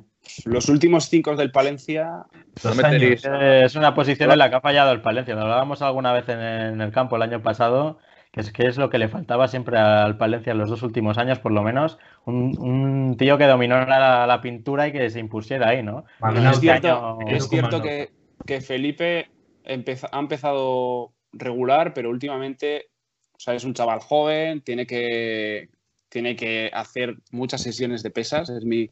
Los 0.47 0.69
últimos 0.69 1.09
5 1.09 1.37
del 1.37 1.51
Palencia. 1.51 2.25
Es 2.57 3.77
una 3.77 3.95
posición 3.95 4.31
en 4.31 4.39
la 4.39 4.49
que 4.49 4.57
ha 4.57 4.61
fallado 4.61 4.93
el 4.93 5.03
Palencia. 5.03 5.35
Lo 5.35 5.43
hablábamos 5.43 5.83
alguna 5.83 6.13
vez 6.13 6.29
en 6.29 6.81
el 6.81 6.91
campo 6.93 7.17
el 7.17 7.23
año 7.23 7.43
pasado, 7.43 7.99
que 8.33 8.41
es 8.41 8.51
que 8.51 8.67
es 8.67 8.79
lo 8.79 8.89
que 8.89 8.99
le 8.99 9.09
faltaba 9.09 9.47
siempre 9.49 9.79
al 9.79 10.17
Palencia 10.17 10.53
en 10.53 10.59
los 10.59 10.71
dos 10.71 10.83
últimos 10.83 11.19
años, 11.19 11.39
por 11.39 11.53
lo 11.53 11.63
menos. 11.63 11.99
Un, 12.25 13.17
tío 13.19 13.37
que 13.37 13.47
dominó 13.47 13.85
la, 13.85 14.41
pintura 14.43 14.89
y 14.89 14.93
que 14.93 15.11
se 15.11 15.21
impusiera 15.21 15.69
ahí, 15.69 15.83
¿no? 15.83 16.05
es 16.51 16.61
cierto, 16.61 17.19
es 17.29 17.49
cierto 17.49 17.83
que, 17.83 18.11
que 18.47 18.61
Felipe 18.61 19.29
ha 19.65 20.19
empezado 20.19 21.13
regular, 21.33 21.95
pero 21.95 22.11
últimamente 22.11 22.89
o 23.37 23.41
sea, 23.41 23.55
es 23.55 23.65
un 23.65 23.75
chaval 23.75 24.01
joven, 24.01 24.61
tiene 24.63 24.87
que, 24.87 25.69
tiene 26.09 26.37
que 26.37 26.71
hacer 26.73 27.17
muchas 27.31 27.63
sesiones 27.63 28.03
de 28.03 28.11
pesas, 28.11 28.49
es 28.49 28.65
mi, 28.65 28.91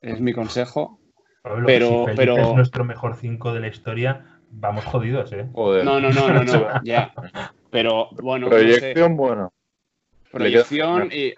es 0.00 0.20
mi 0.20 0.32
consejo. 0.32 0.98
pero, 1.64 2.06
pero 2.16 2.36
es 2.36 2.54
nuestro 2.54 2.84
mejor 2.84 3.16
5 3.16 3.54
de 3.54 3.60
la 3.60 3.68
historia, 3.68 4.40
vamos 4.50 4.84
jodidos, 4.84 5.32
¿eh? 5.32 5.48
No, 5.54 5.82
no, 5.82 6.00
no, 6.00 6.10
no, 6.10 6.44
no, 6.44 6.66
ya. 6.84 7.12
Pero 7.70 8.08
bueno. 8.20 8.48
Proyección 8.48 9.16
buena. 9.16 9.48
Proyección 10.32 11.10
y 11.12 11.34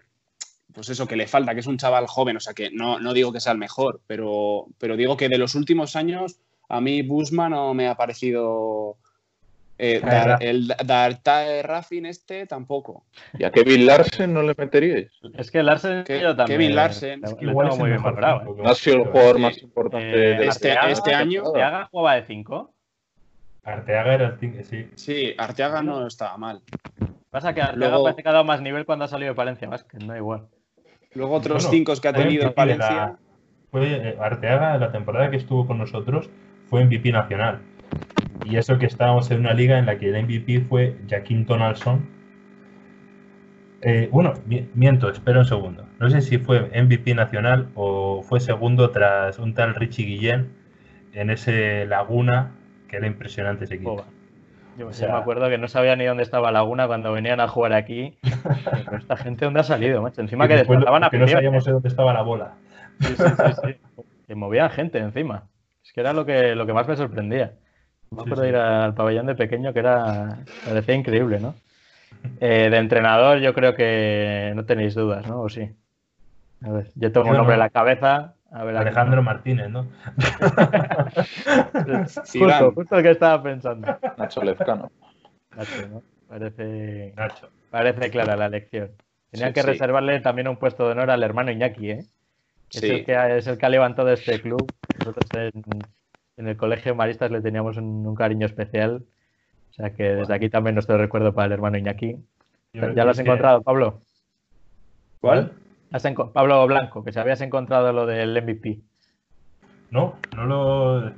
pues 0.73 0.89
eso 0.89 1.07
que 1.07 1.17
le 1.17 1.27
falta, 1.27 1.55
que 1.55 1.61
es 1.61 1.67
un 1.67 1.79
chaval 1.79 2.07
joven, 2.07 2.37
o 2.37 2.41
sea 2.41 2.55
que 2.55 2.71
no, 2.71 3.01
no 3.01 3.13
digo 3.13 3.33
que 3.33 3.41
sea 3.41 3.53
el 3.53 3.59
mejor, 3.59 4.01
pero, 4.07 4.67
pero 4.79 4.97
digo 4.97 5.17
que 5.17 5.29
de 5.29 5.39
los 5.39 5.55
últimos 5.55 5.97
años 5.97 6.41
a 6.69 6.81
mí 6.81 7.03
Busman 7.03 7.53
no 7.53 7.75
me 7.75 7.89
ha 7.89 7.95
parecido 7.95 8.97
eh, 9.79 10.03
el 10.41 10.75
Dartae 10.85 11.63
Raffin 11.63 12.07
este 12.07 12.47
tampoco. 12.47 13.05
¿Y 13.39 13.45
a 13.45 13.53
Kevin 13.53 13.87
Larsen 13.87 14.35
no 14.35 14.43
le 14.43 14.55
meteríais? 14.59 15.13
Es 15.35 15.53
que 15.53 15.63
Larsen 15.63 16.05
yo 16.05 16.35
también. 16.35 16.61
Kevin 16.61 16.75
Larsen. 16.75 17.25
Es 17.25 17.35
que 17.35 17.45
igual 17.45 17.69
es 17.69 17.79
muy 17.79 17.91
bien 17.91 18.03
valorado. 18.03 18.57
¿eh? 18.59 18.63
ha 18.65 18.75
sido 18.75 18.97
el 18.97 19.05
jugador 19.05 19.39
más 19.39 19.63
importante 19.63 20.09
eh, 20.09 20.39
de 20.39 20.47
este, 20.47 20.75
este 20.89 21.15
año. 21.15 21.45
¿Arteaga 21.47 21.89
jugaba 21.93 22.17
de 22.17 22.25
5? 22.25 22.75
Arteaga 23.63 24.15
era 24.15 24.27
el 24.27 24.39
5, 24.39 24.59
sí. 24.65 24.91
Sí, 24.97 25.35
Arteaga 25.39 25.83
no 25.83 26.07
estaba 26.07 26.37
mal. 26.37 26.61
Pasa 27.31 27.55
que 27.55 27.63
Arteaga 27.63 28.03
parece 28.03 28.23
que 28.23 28.29
ha 28.29 28.33
dado 28.33 28.45
más 28.45 28.61
nivel 28.61 28.85
cuando 28.85 29.05
ha 29.05 29.09
salido 29.09 29.33
de 29.33 29.37
Palencia, 29.37 29.69
más 29.69 29.85
que 29.85 29.99
no 29.99 30.17
igual. 30.17 30.49
Luego 31.15 31.37
otros 31.37 31.69
5 31.71 31.93
que 32.03 32.09
ha 32.09 32.13
tenido 32.13 32.47
en 32.47 32.53
Palencia. 32.53 33.17
fue 33.71 34.17
Arteaga, 34.21 34.77
la 34.79 34.91
temporada 34.91 35.31
que 35.31 35.37
estuvo 35.37 35.67
con 35.67 35.79
nosotros, 35.79 36.29
fue 36.69 36.85
MVP 36.85 37.13
nacional. 37.13 37.61
Y 38.45 38.57
eso 38.57 38.79
que 38.79 38.87
estábamos 38.87 39.31
en 39.31 39.41
una 39.41 39.55
liga 39.55 39.79
en 39.79 39.87
la 39.87 39.99
que 39.99 40.09
el 40.09 40.23
MVP 40.25 40.61
fue 40.69 40.97
Jaquín 41.09 41.45
Donaldson. 41.45 42.07
Eh, 43.83 44.09
bueno, 44.11 44.35
miento, 44.75 45.11
espera 45.11 45.39
un 45.41 45.45
segundo. 45.45 45.85
No 45.99 46.11
sé 46.11 46.21
si 46.21 46.39
fue 46.39 46.71
MVP 46.83 47.15
nacional 47.15 47.69
o 47.75 48.23
fue 48.23 48.41
segundo 48.41 48.91
tras 48.91 49.39
un 49.39 49.55
tal 49.55 49.75
Richie 49.75 50.05
Guillén 50.05 50.49
en 51.13 51.31
ese 51.31 51.87
Laguna, 51.87 52.53
que 52.89 52.97
era 52.97 53.07
impresionante 53.07 53.65
ese 53.65 53.75
equipo. 53.75 54.05
Yo 54.79 54.89
me 54.89 55.13
acuerdo 55.13 55.49
que 55.49 55.59
no 55.59 55.67
sabía 55.67 55.97
ni 55.97 56.05
dónde 56.05 56.23
estaba 56.23 56.53
Laguna 56.53 56.87
cuando 56.87 57.13
venían 57.13 57.41
a 57.41 57.49
jugar 57.49 57.73
aquí. 57.73 58.17
esta 58.97 59.17
gente, 59.17 59.45
¿dónde 59.45 59.61
ha 59.61 59.65
salido? 59.65 60.07
Encima 60.17 60.47
que 60.47 60.55
desplazaban 60.57 61.03
a 61.03 61.11
Que 61.11 61.19
no 61.19 61.27
sabíamos 61.27 61.65
dónde 61.65 61.89
estaba 61.89 62.13
la 62.13 62.23
bola. 62.23 62.55
Sí, 63.01 63.15
sí, 63.17 63.25
sí, 63.63 64.05
Que 64.27 64.35
movían 64.37 64.71
gente 64.71 64.99
encima. 64.99 65.45
Es 65.89 65.95
que 65.95 66.01
era 66.01 66.13
lo 66.13 66.27
que, 66.27 66.55
lo 66.55 66.67
que 66.67 66.75
más 66.75 66.87
me 66.87 66.97
sorprendía. 66.97 67.55
Me 68.11 68.21
acuerdo 68.21 68.47
ir 68.47 68.57
al 68.57 68.93
pabellón 68.93 69.25
de 69.25 69.35
pequeño 69.35 69.73
que 69.73 69.79
era, 69.79 70.41
parecía 70.67 70.95
increíble, 70.95 71.41
¿no? 71.41 71.55
Eh, 72.41 72.69
de 72.71 72.77
entrenador 72.77 73.39
yo 73.39 73.55
creo 73.55 73.75
que 73.75 74.53
no 74.55 74.67
tenéis 74.67 74.95
dudas, 74.95 75.27
¿no? 75.27 75.41
¿O 75.41 75.49
sí? 75.49 75.71
A 76.63 76.73
ver, 76.73 76.91
yo 76.95 77.11
tengo 77.11 77.31
un 77.31 77.39
nombre 77.39 77.55
en 77.55 77.61
la 77.61 77.71
cabeza. 77.71 78.35
A 78.51 78.65
ver, 78.65 78.77
Alejandro 78.77 79.23
Martínez, 79.23 79.71
¿no? 79.71 79.89
justo, 82.35 82.73
justo 82.73 82.97
el 82.97 83.03
que 83.03 83.11
estaba 83.11 83.43
pensando. 83.43 83.99
Nacho 84.19 84.43
Lezcano. 84.43 84.91
Nacho, 85.57 85.89
¿no? 85.89 86.03
Parece, 86.29 87.15
Nacho. 87.17 87.49
parece 87.71 88.11
clara 88.11 88.37
la 88.37 88.47
elección. 88.47 88.91
Tenían 89.31 89.55
que 89.55 89.63
reservarle 89.63 90.21
también 90.21 90.49
un 90.49 90.59
puesto 90.59 90.85
de 90.85 90.93
honor 90.93 91.11
al 91.11 91.23
hermano 91.23 91.51
Iñaki, 91.51 91.93
¿eh? 91.93 92.05
Es, 92.71 92.83
el 92.83 93.05
que, 93.05 93.37
es 93.39 93.47
el 93.47 93.59
que 93.59 93.67
ha 93.67 93.71
levantado 93.71 94.13
este 94.13 94.41
club. 94.41 94.73
Nosotros 94.99 95.25
en, 95.35 95.63
en 96.39 96.49
el 96.49 96.57
colegio 96.57 96.95
Maristas 96.95 97.31
le 97.31 97.41
teníamos 97.41 97.77
un, 97.77 98.15
cariño 98.15 98.47
especial. 98.47 99.05
O 99.71 99.73
sea 99.73 99.95
que 99.95 100.05
desde 100.05 100.35
aquí 100.35 100.49
también 100.49 100.75
nuestro 100.75 100.97
recuerdo 100.97 101.35
para 101.35 101.47
el 101.47 101.53
hermano 101.53 101.79
Iñaki. 101.79 102.17
¿Ya 102.73 103.05
lo 103.05 103.11
has 103.11 103.19
encontrado, 103.19 103.63
Pablo? 103.63 104.01
¿Cuál? 105.21 105.53
Pablo 106.33 106.67
Blanco, 106.67 107.03
que 107.03 107.13
se 107.13 107.21
habías 107.21 107.41
encontrado 107.41 107.93
lo 107.93 108.07
del 108.07 108.41
MVP. 108.43 108.81
No, 109.91 110.17
no 110.37 110.47
lo. 110.47 111.13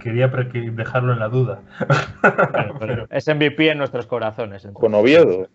Quería 0.00 0.28
dejarlo 0.28 1.12
en 1.12 1.18
la 1.18 1.28
duda. 1.28 1.60
Es 3.10 3.28
MVP 3.28 3.70
en 3.70 3.78
nuestros 3.78 4.06
corazones. 4.06 4.66
Con 4.72 4.94
Oviedo. 4.94 5.48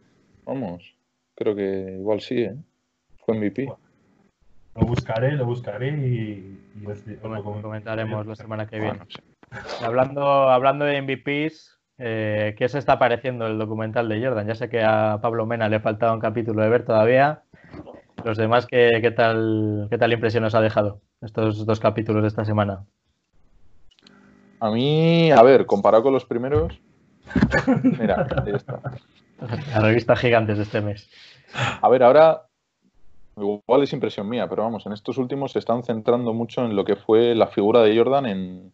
Vamos. 0.45 0.95
Creo 1.36 1.56
que 1.56 1.95
igual 1.98 2.22
sí, 2.22 2.43
¿eh? 2.43 2.56
Fue 3.26 3.36
MVP. 3.36 3.72
Lo 4.79 4.85
buscaré, 4.85 5.33
lo 5.33 5.45
buscaré 5.45 5.89
y, 5.89 6.57
lo 7.21 7.43
comentaremos 7.43 8.25
la 8.25 8.35
semana 8.35 8.65
que 8.65 8.79
viene. 8.79 8.99
hablando, 9.83 10.49
hablando 10.49 10.85
de 10.85 11.01
MVPs, 11.01 11.79
eh, 11.97 12.55
¿qué 12.57 12.69
se 12.69 12.79
está 12.79 12.97
pareciendo 12.97 13.45
el 13.47 13.57
documental 13.57 14.07
de 14.07 14.23
Jordan? 14.23 14.47
Ya 14.47 14.55
sé 14.55 14.69
que 14.69 14.81
a 14.81 15.19
Pablo 15.21 15.45
Mena 15.45 15.67
le 15.67 15.81
faltaba 15.81 16.13
un 16.13 16.21
capítulo 16.21 16.63
de 16.63 16.69
ver 16.69 16.85
todavía. 16.85 17.43
Los 18.23 18.37
demás, 18.37 18.65
¿qué, 18.67 18.99
qué 19.01 19.11
tal, 19.11 19.87
¿qué 19.89 19.97
tal 19.97 20.13
impresión 20.13 20.45
os 20.45 20.55
ha 20.55 20.61
dejado 20.61 21.01
estos 21.21 21.65
dos 21.65 21.79
capítulos 21.79 22.21
de 22.21 22.29
esta 22.29 22.45
semana? 22.45 22.85
A 24.61 24.71
mí, 24.71 25.31
a 25.31 25.41
ver, 25.41 25.65
comparado 25.65 26.03
con 26.03 26.13
los 26.13 26.25
primeros, 26.25 26.79
mira, 27.99 28.27
ahí 28.45 28.53
está. 28.53 28.79
La 29.71 29.79
revista 29.79 30.15
Gigantes 30.15 30.57
de 30.57 30.63
este 30.63 30.81
mes. 30.81 31.09
A 31.81 31.87
ver, 31.87 32.03
ahora 32.03 32.48
Igual 33.39 33.84
es 33.84 33.93
impresión 33.93 34.28
mía, 34.28 34.47
pero 34.49 34.63
vamos, 34.63 34.86
en 34.86 34.91
estos 34.91 35.17
últimos 35.17 35.54
se 35.54 35.60
están 35.60 35.84
centrando 35.84 36.34
mucho 36.34 36.65
en 36.65 36.75
lo 36.75 36.84
que 36.84 36.95
fue 36.95 37.34
la 37.36 37.47
figura 37.47 37.82
de 37.82 37.97
Jordan 37.97 38.25
en, 38.25 38.73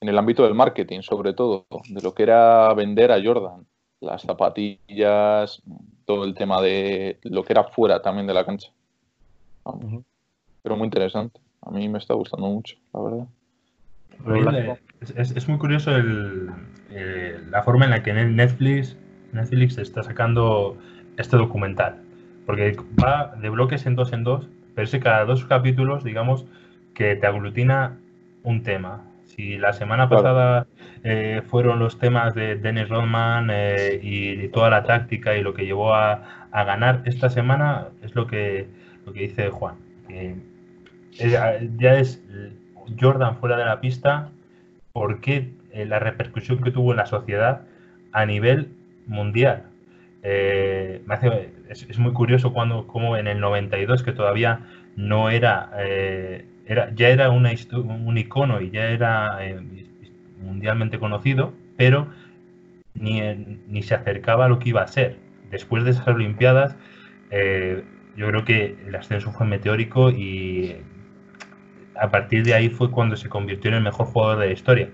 el 0.00 0.18
ámbito 0.18 0.42
del 0.42 0.54
marketing, 0.54 1.00
sobre 1.00 1.32
todo, 1.32 1.66
de 1.88 2.02
lo 2.02 2.12
que 2.12 2.24
era 2.24 2.74
vender 2.74 3.12
a 3.12 3.22
Jordan, 3.22 3.64
las 4.00 4.22
zapatillas, 4.22 5.62
todo 6.04 6.24
el 6.24 6.34
tema 6.34 6.60
de 6.60 7.18
lo 7.22 7.44
que 7.44 7.52
era 7.52 7.64
fuera 7.64 8.02
también 8.02 8.26
de 8.26 8.34
la 8.34 8.44
cancha. 8.44 8.72
Pero 10.62 10.76
muy 10.76 10.86
interesante. 10.86 11.40
A 11.62 11.70
mí 11.70 11.88
me 11.88 11.98
está 11.98 12.14
gustando 12.14 12.48
mucho, 12.48 12.76
la 12.92 13.00
verdad. 13.00 13.28
Es, 15.16 15.48
muy 15.48 15.58
curioso 15.58 15.92
eh, 16.90 17.40
la 17.48 17.62
forma 17.62 17.84
en 17.84 17.92
la 17.92 18.02
que 18.02 18.12
Netflix, 18.12 18.96
Netflix 19.32 19.78
está 19.78 20.02
sacando 20.02 20.76
este 21.16 21.36
documental 21.36 22.02
porque 22.46 22.76
va 23.02 23.34
de 23.40 23.48
bloques 23.48 23.86
en 23.86 23.96
dos 23.96 24.12
en 24.12 24.24
dos, 24.24 24.48
pero 24.74 24.84
es 24.84 24.90
que 24.90 25.00
cada 25.00 25.24
dos 25.24 25.44
capítulos, 25.44 26.04
digamos, 26.04 26.46
que 26.94 27.16
te 27.16 27.26
aglutina 27.26 27.98
un 28.42 28.62
tema. 28.62 29.02
Si 29.26 29.56
la 29.56 29.72
semana 29.72 30.08
pasada 30.08 30.66
eh, 31.04 31.42
fueron 31.48 31.78
los 31.78 31.98
temas 31.98 32.34
de 32.34 32.56
Dennis 32.56 32.88
Rodman 32.88 33.48
eh, 33.50 33.98
y, 34.02 34.48
toda 34.48 34.68
la 34.68 34.82
táctica 34.82 35.36
y 35.36 35.42
lo 35.42 35.54
que 35.54 35.64
llevó 35.64 35.94
a, 35.94 36.22
ganar, 36.52 37.02
esta 37.06 37.30
semana 37.30 37.88
es 38.02 38.14
lo 38.14 38.26
que, 38.26 38.66
lo 39.06 39.12
que 39.12 39.20
dice 39.20 39.48
Juan. 39.48 39.76
ya 41.18 41.54
es 41.54 42.22
Jordan 43.00 43.36
fuera 43.36 43.56
de 43.56 43.64
la 43.64 43.80
pista, 43.80 44.28
porque 44.92 45.52
eh, 45.72 45.86
la 45.86 45.98
repercusión 45.98 46.62
que 46.62 46.70
tuvo 46.70 46.92
en 46.92 46.98
la 46.98 47.06
sociedad 47.06 47.62
a 48.12 48.26
nivel 48.26 48.68
mundial. 49.06 49.64
Eh, 50.22 51.02
es, 51.68 51.98
muy 51.98 52.12
curioso 52.12 52.52
cuando, 52.52 52.86
como 52.86 53.16
en 53.16 53.26
el 53.26 53.40
92, 53.40 54.02
que 54.02 54.12
todavía 54.12 54.60
no 54.96 55.30
era, 55.30 55.70
eh, 55.78 56.46
era 56.66 56.94
ya 56.94 57.08
era 57.08 57.30
un 57.30 57.46
icono 58.18 58.60
y 58.60 58.70
ya 58.70 58.90
era 58.90 59.44
eh, 59.44 59.60
mundialmente 60.40 60.98
conocido, 60.98 61.54
pero 61.76 62.08
ni, 62.94 63.20
ni, 63.68 63.82
se 63.82 63.94
acercaba 63.94 64.44
a 64.46 64.48
lo 64.48 64.58
que 64.58 64.70
iba 64.70 64.82
a 64.82 64.86
ser. 64.86 65.16
Después 65.50 65.84
de 65.84 65.90
esas 65.90 66.06
Olimpiadas, 66.08 66.76
yo 68.16 68.28
creo 68.28 68.44
que 68.44 68.76
el 68.86 68.94
ascenso 68.94 69.32
fue 69.32 69.46
meteórico 69.46 70.10
y 70.10 70.76
a 71.94 72.10
partir 72.10 72.44
de 72.44 72.54
ahí 72.54 72.68
fue 72.68 72.90
cuando 72.90 73.16
se 73.16 73.28
convirtió 73.28 73.70
en 73.70 73.76
el 73.78 73.82
mejor 73.82 74.06
jugador 74.06 74.38
de 74.38 74.46
la 74.46 74.52
historia. 74.52 74.88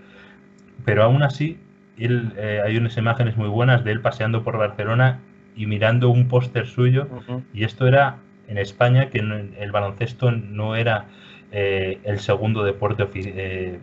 Pero 0.84 1.04
aún 1.04 1.22
así, 1.22 1.58
él, 2.04 2.32
eh, 2.36 2.60
hay 2.64 2.76
unas 2.76 2.96
imágenes 2.96 3.36
muy 3.36 3.48
buenas 3.48 3.84
de 3.84 3.92
él 3.92 4.00
paseando 4.00 4.44
por 4.44 4.58
Barcelona 4.58 5.20
y 5.58 5.66
mirando 5.66 6.08
un 6.10 6.28
póster 6.28 6.66
suyo. 6.66 7.08
Y 7.52 7.64
esto 7.64 7.88
era 7.88 8.18
en 8.46 8.58
España, 8.58 9.10
que 9.10 9.18
el 9.18 9.72
baloncesto 9.72 10.30
no 10.30 10.76
era 10.76 11.06
eh, 11.50 11.98
el 12.04 12.20
segundo 12.20 12.62
deporte. 12.62 13.08
Eh, 13.14 13.78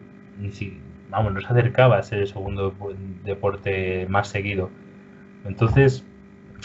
vamos, 1.09 1.33
no 1.33 1.41
se 1.41 1.47
acercaba 1.47 1.97
a 1.97 2.03
ser 2.03 2.19
el 2.19 2.27
segundo 2.27 2.73
deporte 3.25 4.07
más 4.09 4.29
seguido. 4.29 4.69
Entonces, 5.45 6.05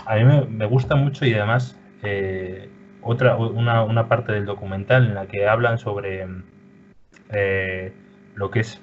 a 0.07 0.15
mí 0.15 0.25
me, 0.49 0.67
gusta 0.67 0.95
mucho 0.95 1.27
y 1.27 1.35
además 1.35 1.77
eh, 2.05 2.69
otra 3.03 3.37
una, 3.37 3.83
una, 3.83 4.09
parte 4.09 4.33
del 4.33 4.47
documental 4.47 5.07
en 5.07 5.15
la 5.15 5.27
que 5.27 5.49
hablan 5.49 5.79
sobre 5.79 6.27
lo 8.35 8.51
que 8.51 8.61
es 8.61 8.81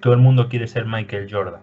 todo 0.00 0.14
el 0.14 0.20
mundo 0.20 0.48
quiere 0.48 0.66
ser 0.66 0.86
Michael 0.86 1.28
Jordan 1.30 1.60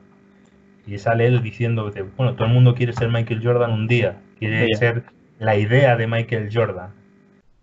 y 0.89 0.97
sale 0.97 1.27
él 1.27 1.41
diciendo 1.41 1.91
que, 1.91 2.01
bueno, 2.01 2.33
todo 2.35 2.47
el 2.47 2.53
mundo 2.53 2.73
quiere 2.73 2.93
ser 2.93 3.09
Michael 3.09 3.41
Jordan 3.43 3.71
un 3.71 3.87
día, 3.87 4.17
quiere 4.39 4.67
ser 4.75 5.03
la 5.37 5.55
idea 5.55 5.95
de 5.95 6.07
Michael 6.07 6.49
Jordan, 6.51 6.91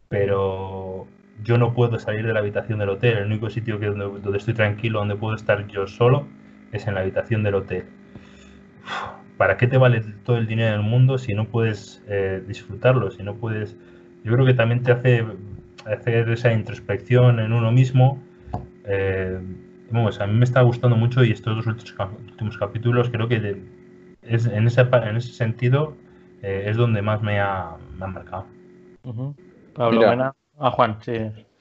pero 0.08 1.06
yo 1.42 1.58
no 1.58 1.74
puedo 1.74 1.98
salir 1.98 2.26
de 2.26 2.32
la 2.32 2.40
habitación 2.40 2.78
del 2.78 2.90
hotel, 2.90 3.18
el 3.18 3.26
único 3.26 3.50
sitio 3.50 3.80
que 3.80 3.86
donde, 3.86 4.38
estoy 4.38 4.54
tranquilo, 4.54 5.00
donde 5.00 5.16
puedo 5.16 5.34
estar 5.34 5.66
yo 5.66 5.86
solo, 5.86 6.26
es 6.72 6.86
en 6.86 6.94
la 6.94 7.00
habitación 7.00 7.42
del 7.42 7.56
hotel. 7.56 7.84
¿Para 9.36 9.56
qué 9.56 9.66
te 9.66 9.76
vale 9.76 10.02
todo 10.24 10.38
el 10.38 10.46
dinero 10.46 10.72
del 10.72 10.82
mundo 10.82 11.18
si 11.18 11.34
no 11.34 11.46
puedes 11.46 12.02
eh, 12.08 12.42
disfrutarlo, 12.46 13.10
si 13.10 13.22
no 13.22 13.34
puedes... 13.34 13.76
Yo 14.24 14.32
creo 14.32 14.46
que 14.46 14.54
también 14.54 14.82
te 14.82 14.92
hace 14.92 15.24
hacer 15.84 16.30
esa 16.30 16.52
introspección 16.52 17.38
en 17.40 17.52
uno 17.52 17.70
mismo. 17.70 18.22
Eh, 18.84 19.38
a 19.92 20.26
mí 20.26 20.34
me 20.34 20.44
está 20.44 20.62
gustando 20.62 20.96
mucho 20.96 21.24
y 21.24 21.32
estos 21.32 21.64
dos 21.64 21.66
últimos 21.66 22.58
capítulos 22.58 23.10
creo 23.10 23.28
que 23.28 23.62
es, 24.22 24.46
en, 24.46 24.66
ese, 24.66 24.80
en 24.80 25.16
ese 25.16 25.32
sentido 25.32 25.94
eh, 26.42 26.64
es 26.66 26.76
donde 26.76 27.02
más 27.02 27.22
me 27.22 27.40
ha, 27.40 27.76
marcado. 27.98 28.46
Pablo 29.74 30.00
Mira, 30.00 30.34
a 30.58 30.70
Juan, 30.70 30.98
sí. 31.02 31.12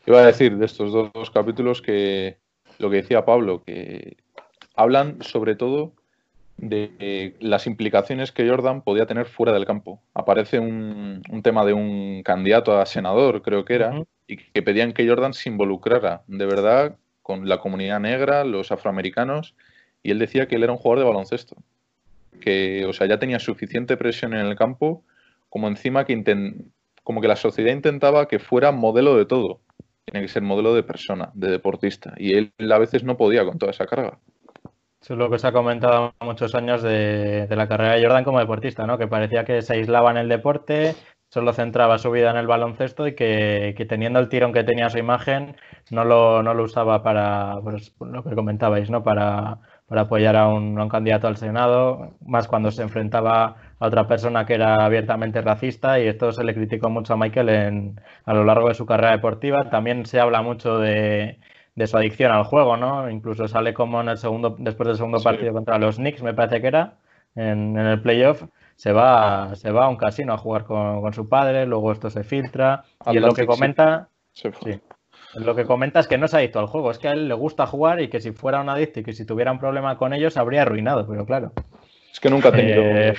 Iba 0.05 0.19
a 0.19 0.25
decir 0.25 0.57
de 0.57 0.65
estos 0.65 0.91
dos, 0.91 1.31
capítulos 1.31 1.81
que 1.81 2.37
lo 2.79 2.89
que 2.89 2.97
decía 2.97 3.25
Pablo, 3.25 3.63
que 3.63 4.17
hablan 4.75 5.21
sobre 5.21 5.55
todo 5.55 5.93
de 6.57 7.35
las 7.39 7.67
implicaciones 7.67 8.31
que 8.31 8.47
Jordan 8.47 8.81
podía 8.81 9.05
tener 9.05 9.25
fuera 9.25 9.53
del 9.53 9.65
campo. 9.65 10.01
Aparece 10.13 10.59
un, 10.59 11.21
tema 11.43 11.65
de 11.65 11.73
un 11.73 12.23
candidato 12.23 12.79
a 12.79 12.85
senador, 12.85 13.41
creo 13.41 13.65
que 13.65 13.75
era, 13.75 14.03
y 14.27 14.37
que 14.37 14.61
pedían 14.61 14.93
que 14.93 15.07
Jordan 15.07 15.33
se 15.33 15.49
involucrara 15.49 16.23
de 16.27 16.45
verdad 16.45 16.95
con 17.25 17.49
la 17.49 17.57
comunidad 17.57 17.99
negra, 17.99 18.43
los 18.43 18.71
afroamericanos, 18.71 19.55
y 20.03 20.11
él 20.11 20.19
decía 20.19 20.47
que 20.47 20.57
él 20.57 20.63
era 20.63 20.73
un 20.73 20.77
jugador 20.77 20.99
de 20.99 21.09
baloncesto. 21.09 21.55
Que, 22.39 22.85
o 22.85 22.93
sea, 22.93 23.07
ya 23.07 23.17
tenía 23.17 23.39
suficiente 23.39 23.97
presión 23.97 24.35
en 24.35 24.45
el 24.45 24.55
campo, 24.55 25.03
como 25.49 25.67
encima 25.67 26.05
que 26.05 26.21
como 27.03 27.21
que 27.21 27.27
la 27.27 27.35
sociedad 27.35 27.73
intentaba 27.73 28.27
que 28.27 28.37
fuera 28.37 28.71
modelo 28.71 29.17
de 29.17 29.25
todo. 29.25 29.61
Tiene 30.05 30.21
que 30.23 30.31
ser 30.31 30.43
modelo 30.43 30.75
de 30.75 30.83
persona, 30.83 31.31
de 31.33 31.49
deportista. 31.49 32.13
Y 32.17 32.35
él 32.35 32.53
a 32.71 32.77
veces 32.77 33.03
no 33.03 33.17
podía 33.17 33.43
con 33.43 33.57
toda 33.57 33.71
esa 33.71 33.87
carga. 33.87 34.19
Eso 35.01 35.13
es 35.13 35.17
lo 35.17 35.31
que 35.31 35.39
se 35.39 35.47
ha 35.47 35.51
comentado 35.51 36.13
muchos 36.21 36.53
años 36.53 36.83
de, 36.83 37.47
de, 37.47 37.55
la 37.55 37.67
carrera 37.67 37.95
de 37.95 38.03
Jordan 38.03 38.23
como 38.23 38.39
deportista, 38.39 38.85
¿no? 38.85 38.99
Que 38.99 39.07
parecía 39.07 39.45
que 39.45 39.63
se 39.63 39.73
aislaba 39.73 40.11
en 40.11 40.17
el 40.17 40.29
deporte, 40.29 40.93
solo 41.35 41.51
centraba 41.51 41.97
su 41.97 42.11
vida 42.11 42.31
en 42.31 42.37
el 42.37 42.47
baloncesto 42.47 43.07
y 43.07 43.13
que, 43.13 43.75
teniendo 43.89 44.19
el 44.19 44.29
tirón 44.29 44.53
que 44.53 44.63
tenía 44.63 44.89
su 44.89 44.99
imagen 44.99 45.57
no 45.91 46.05
lo, 46.05 46.41
no 46.41 46.53
lo 46.53 46.63
usaba 46.63 47.03
para 47.03 47.57
pues, 47.61 47.93
lo 47.99 48.23
que 48.23 48.33
comentabais, 48.35 48.89
¿no? 48.89 49.03
Para, 49.03 49.59
para 49.85 50.03
apoyar 50.03 50.37
a 50.37 50.47
un, 50.47 50.87
candidato 50.87 51.27
al 51.27 51.35
Senado, 51.35 52.15
más 52.25 52.47
cuando 52.47 52.71
se 52.71 52.83
enfrentaba 52.83 53.57
a 53.79 53.85
otra 53.85 54.07
persona 54.07 54.45
que 54.45 54.53
era 54.53 54.85
abiertamente 54.85 55.41
racista 55.41 55.99
y 55.99 56.07
esto 56.07 56.31
se 56.31 56.45
le 56.45 56.53
criticó 56.53 56.89
mucho 56.89 57.13
a 57.13 57.17
Michael 57.17 57.49
en, 57.49 58.01
a 58.23 58.33
lo 58.33 58.45
largo 58.45 58.69
de 58.69 58.75
su 58.75 58.85
carrera 58.85 59.11
deportiva. 59.11 59.69
También 59.69 60.05
se 60.05 60.21
habla 60.21 60.41
mucho 60.41 60.79
de, 60.79 61.37
su 61.85 61.97
adicción 61.97 62.31
al 62.31 62.45
juego, 62.45 62.77
¿no? 62.77 63.09
Incluso 63.09 63.49
sale 63.49 63.73
como 63.73 63.99
en 63.99 64.07
el 64.07 64.17
segundo, 64.17 64.55
después 64.57 64.87
del 64.87 64.95
segundo 64.95 65.19
partido 65.21 65.51
contra 65.51 65.77
los 65.79 65.97
Knicks, 65.97 66.23
me 66.23 66.33
parece 66.33 66.61
que 66.61 66.67
era, 66.67 66.97
en, 67.35 67.77
en 67.77 67.87
el 67.87 68.01
playoff, 68.01 68.43
se 68.75 68.91
va, 68.91 69.55
se 69.55 69.71
va 69.71 69.85
a 69.85 69.89
un 69.89 69.95
casino 69.95 70.33
a 70.33 70.37
jugar 70.37 70.65
con, 70.65 71.13
su 71.13 71.27
padre, 71.29 71.65
luego 71.65 71.91
esto 71.91 72.09
se 72.09 72.23
filtra. 72.23 72.83
y 73.07 73.17
en 73.17 73.23
lo 73.23 73.33
que 73.33 73.45
comenta. 73.45 74.09
lo 75.35 75.55
que 75.55 75.65
comenta 75.65 75.99
es 75.99 76.07
que 76.07 76.17
no 76.17 76.27
se 76.27 76.35
ha 76.35 76.39
adicto 76.39 76.59
al 76.59 76.67
juego, 76.67 76.91
es 76.91 76.99
que 76.99 77.07
a 77.07 77.13
él 77.13 77.27
le 77.27 77.33
gusta 77.33 77.65
jugar 77.65 78.01
y 78.01 78.09
que 78.09 78.19
si 78.19 78.31
fuera 78.31 78.61
un 78.61 78.69
adicto 78.69 78.99
y 78.99 79.03
que 79.03 79.13
si 79.13 79.25
tuviera 79.25 79.51
un 79.51 79.59
problema 79.59 79.97
con 79.97 80.13
ellos 80.13 80.37
habría 80.37 80.63
arruinado, 80.63 81.07
pero 81.07 81.25
claro. 81.25 81.53
Es 82.11 82.21
que 82.21 82.29
nunca 82.29 82.47
ha 82.47 82.51
tenido, 82.53 82.81
eh, 82.81 83.13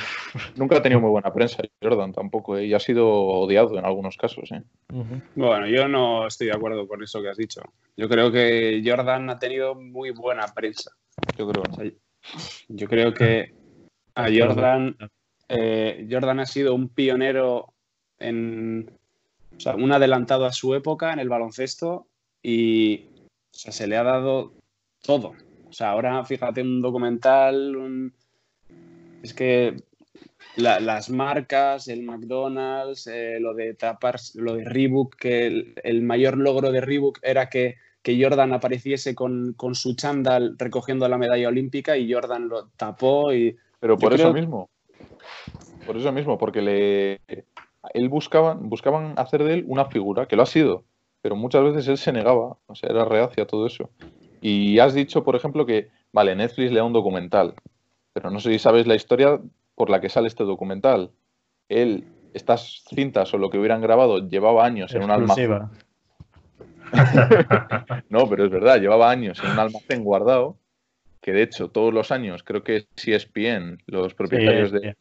nunca 0.57 0.79
ha 0.79 0.83
tenido 0.83 1.03
muy 1.03 1.11
buena 1.11 1.31
prensa, 1.31 1.63
Jordan 1.83 2.13
tampoco, 2.13 2.57
¿eh? 2.57 2.65
y 2.65 2.73
ha 2.73 2.81
sido 2.81 3.07
odiado 3.07 3.79
en 3.79 3.85
algunos 3.85 4.17
casos. 4.17 4.51
¿eh? 4.53 4.63
Bueno, 5.35 5.67
yo 5.67 5.87
no 5.87 6.27
estoy 6.27 6.47
de 6.47 6.55
acuerdo 6.55 6.89
con 6.89 7.03
eso 7.03 7.21
que 7.21 7.29
has 7.29 7.37
dicho. 7.37 7.61
Yo 7.95 8.09
creo 8.09 8.33
que 8.33 8.83
Jordan 8.83 9.29
ha 9.29 9.39
tenido 9.39 9.75
muy 9.75 10.13
buena 10.13 10.47
prensa. 10.55 10.93
Yo 11.37 11.47
creo. 11.47 11.63
yo 12.69 12.89
creo 12.89 13.13
que 13.13 13.53
a 14.15 14.29
Jordan 14.35 14.97
eh, 15.49 16.07
Jordan 16.11 16.41
ha 16.41 16.47
sido 16.47 16.75
un 16.75 16.89
pionero 16.89 17.73
en, 18.19 18.91
o 19.57 19.61
sea, 19.61 19.75
un 19.77 19.93
adelantado 19.93 20.45
a 20.45 20.53
su 20.53 20.75
época 20.75 21.13
en 21.13 21.19
el 21.19 21.29
baloncesto 21.29 22.07
y 22.43 23.07
se 23.51 23.87
le 23.87 23.97
ha 23.97 24.03
dado 24.03 24.55
todo. 25.03 25.35
O 25.69 25.73
sea, 25.73 25.91
ahora 25.91 26.25
fíjate 26.25 26.63
un 26.63 26.81
documental, 26.81 28.13
es 29.23 29.35
que 29.35 29.77
las 30.57 31.11
marcas, 31.11 31.89
el 31.89 32.03
McDonald's, 32.03 33.07
eh, 33.07 33.39
lo 33.41 33.55
de 33.55 33.75
tapas, 33.75 34.35
lo 34.35 34.55
de 34.55 34.65
Reebok, 34.65 35.17
que 35.17 35.75
el, 35.83 36.03
mayor 36.03 36.39
logro 36.39 36.73
de 36.73 36.81
Reebok 36.81 37.19
era 37.23 37.49
que, 37.49 37.77
Jordan 38.07 38.53
apareciese 38.53 39.17
con, 39.17 39.57
su 39.73 39.97
chándal 39.97 40.55
recogiendo 40.59 41.09
la 41.09 41.19
medalla 41.19 41.49
olímpica 41.49 41.97
y 41.97 42.13
Jordan 42.13 42.49
lo 42.49 42.69
tapó 42.77 43.33
y... 43.35 43.57
Pero 43.81 43.99
por 43.99 44.15
eso 44.15 44.33
mismo. 44.33 44.71
Por 45.87 45.97
eso 45.97 46.13
mismo, 46.13 46.37
porque 46.39 46.63
le 46.63 47.21
él 47.95 48.09
buscaban, 48.09 48.69
buscaban 48.69 49.15
hacer 49.17 49.45
de 49.45 49.55
él 49.55 49.65
una 49.69 49.87
figura, 49.87 50.27
que 50.27 50.37
lo 50.37 50.43
ha 50.43 50.47
sido, 50.47 50.85
pero 51.23 51.37
muchas 51.37 51.63
veces 51.65 51.89
él 51.89 51.99
se 51.99 52.13
negaba, 52.13 52.57
o 52.67 52.75
sea, 52.75 52.91
era 52.91 53.05
reacia 53.05 53.45
a 53.45 53.47
todo 53.47 53.67
eso. 53.67 53.91
Y 54.41 54.79
has 54.79 54.95
dicho, 54.95 55.25
por 55.25 55.37
ejemplo, 55.37 55.67
que, 55.67 55.89
vale, 56.13 56.35
Netflix 56.37 56.71
le 56.71 56.79
da 56.79 56.85
un 56.85 56.93
documental, 56.93 57.55
pero 58.13 58.31
no 58.31 58.41
sé 58.41 58.53
si 58.53 58.59
sabes 58.59 58.87
la 58.87 58.95
historia 58.95 59.41
por 59.75 59.91
la 59.91 60.01
que 60.01 60.09
sale 60.09 60.29
este 60.29 60.45
documental. 60.45 61.11
Él, 61.69 62.05
estas 62.33 62.85
cintas 62.89 63.33
o 63.35 63.39
lo 63.39 63.51
que 63.51 63.59
hubieran 63.59 63.81
grabado, 63.81 64.27
llevaba 64.29 64.65
años 64.65 64.95
en 64.95 65.03
un 65.03 65.11
almacén. 65.11 65.51
no, 68.09 68.29
pero 68.29 68.45
es 68.45 68.51
verdad, 68.51 68.81
llevaba 68.81 69.11
años 69.11 69.43
en 69.43 69.51
un 69.51 69.59
almacén 69.59 70.05
guardado 70.05 70.57
que 71.27 71.33
de 71.33 71.43
hecho 71.43 71.71
todos 71.71 71.93
los 71.93 72.13
años, 72.13 72.45
creo 72.45 72.63
que 72.63 72.77
es 72.77 72.87
ESPN, 73.05 73.83
los 73.89 74.15
propietarios 74.15 74.71
de... 74.71 74.95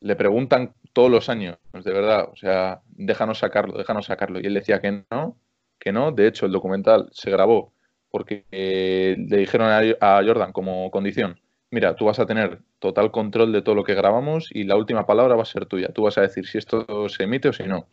Le 0.00 0.16
preguntan 0.16 0.74
todos 0.92 1.08
los 1.08 1.28
años, 1.28 1.56
de 1.72 1.92
verdad, 1.92 2.28
o 2.32 2.34
sea, 2.34 2.80
déjanos 2.88 3.38
sacarlo, 3.38 3.78
déjanos 3.78 4.06
sacarlo. 4.06 4.40
Y 4.40 4.46
él 4.46 4.54
decía 4.54 4.80
que 4.80 5.04
no, 5.08 5.36
que 5.78 5.92
no. 5.92 6.10
De 6.10 6.26
hecho, 6.26 6.46
el 6.46 6.52
documental 6.52 7.08
se 7.12 7.30
grabó 7.30 7.72
porque 8.10 8.44
eh, 8.50 9.14
le 9.16 9.36
dijeron 9.36 9.68
a, 10.00 10.20
Jordan 10.26 10.50
como 10.50 10.90
condición, 10.90 11.38
mira, 11.70 11.94
tú 11.94 12.06
vas 12.06 12.18
a 12.18 12.26
tener 12.26 12.58
total 12.80 13.12
control 13.12 13.52
de 13.52 13.62
todo 13.62 13.76
lo 13.76 13.84
que 13.84 13.94
grabamos 13.94 14.48
y 14.52 14.64
la 14.64 14.74
última 14.74 15.06
palabra 15.06 15.36
va 15.36 15.42
a 15.42 15.46
ser 15.46 15.66
tuya. 15.66 15.92
Tú 15.94 16.02
vas 16.02 16.18
a 16.18 16.22
decir 16.22 16.44
si 16.44 16.58
esto 16.58 17.08
se 17.08 17.22
emite 17.22 17.50
o 17.50 17.52
si 17.52 17.62
no. 17.68 17.86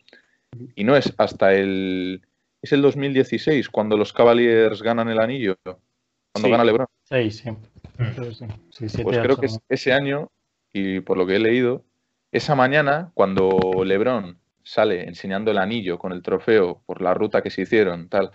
Y 0.74 0.82
no 0.82 0.96
es 0.96 1.14
hasta 1.18 1.54
el... 1.54 2.22
Es 2.62 2.72
el 2.72 2.82
2016 2.82 3.68
cuando 3.68 3.96
los 3.96 4.12
Cavaliers 4.12 4.82
ganan 4.82 5.08
el 5.08 5.20
anillo 5.20 5.56
cuando 6.32 6.50
gana 6.50 6.64
LeBron. 6.64 6.86
Sí, 7.04 7.30
sí. 7.30 7.50
Mm. 7.50 9.02
pues 9.02 9.18
creo 9.18 9.36
que 9.36 9.46
es 9.46 9.60
ese 9.68 9.92
año, 9.92 10.30
y 10.72 11.00
por 11.00 11.18
lo 11.18 11.26
que 11.26 11.36
he 11.36 11.40
leído, 11.40 11.84
esa 12.32 12.54
mañana, 12.54 13.10
cuando 13.14 13.58
LeBron 13.84 14.38
sale 14.62 15.08
enseñando 15.08 15.50
el 15.50 15.58
anillo 15.58 15.98
con 15.98 16.12
el 16.12 16.22
trofeo 16.22 16.82
por 16.86 17.02
la 17.02 17.14
ruta 17.14 17.42
que 17.42 17.50
se 17.50 17.62
hicieron, 17.62 18.08
tal, 18.08 18.30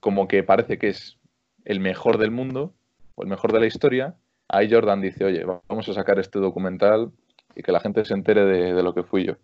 como 0.00 0.26
que 0.26 0.42
parece 0.42 0.78
que 0.78 0.88
es 0.88 1.18
el 1.64 1.80
mejor 1.80 2.18
del 2.18 2.30
mundo 2.30 2.72
o 3.14 3.22
el 3.22 3.28
mejor 3.28 3.52
de 3.52 3.60
la 3.60 3.66
historia, 3.66 4.14
ahí 4.48 4.70
Jordan 4.70 5.00
dice, 5.00 5.24
oye, 5.24 5.44
vamos 5.44 5.88
a 5.88 5.92
sacar 5.92 6.18
este 6.18 6.38
documental 6.38 7.12
y 7.54 7.62
que 7.62 7.72
la 7.72 7.80
gente 7.80 8.04
se 8.04 8.14
entere 8.14 8.44
de, 8.44 8.82
lo 8.82 8.94
que 8.94 9.02
fui 9.02 9.26
yo. 9.26 9.36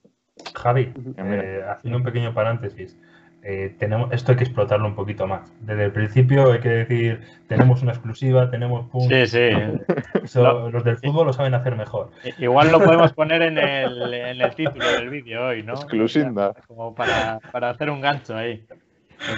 Javi, 0.55 0.93
eh, 1.19 1.63
haciendo 1.69 1.99
un 1.99 2.05
pequeño 2.05 2.33
paréntesis, 2.33 2.97
eh, 3.49 3.77
tenemos, 3.79 4.13
esto 4.13 4.33
hay 4.33 4.39
que 4.39 4.45
explotarlo 4.45 4.89
un 4.89 4.97
poquito 4.97 5.29
más. 5.29 5.53
Desde 5.61 5.85
el 5.85 5.93
principio 5.93 6.51
hay 6.51 6.59
que 6.59 6.69
decir, 6.69 7.21
tenemos 7.47 7.81
una 7.81 7.93
exclusiva, 7.93 8.51
tenemos 8.51 8.87
Sí, 9.09 9.27
sí. 9.29 9.51
los 10.41 10.83
del 10.83 10.97
fútbol 10.97 11.29
lo 11.29 11.33
saben 11.33 11.55
hacer 11.55 11.77
mejor. 11.77 12.11
Igual 12.39 12.73
lo 12.73 12.81
podemos 12.81 13.13
poner 13.13 13.43
en 13.43 13.57
el, 13.57 14.13
en 14.13 14.41
el 14.41 14.55
título 14.57 14.85
del 14.91 15.11
vídeo 15.11 15.47
hoy, 15.47 15.63
¿no? 15.63 15.75
Exclusiva. 15.75 16.55
Como 16.67 16.93
para, 16.93 17.39
para 17.53 17.71
hacer 17.71 17.89
un 17.89 18.01
gancho 18.01 18.37
ahí. 18.37 18.67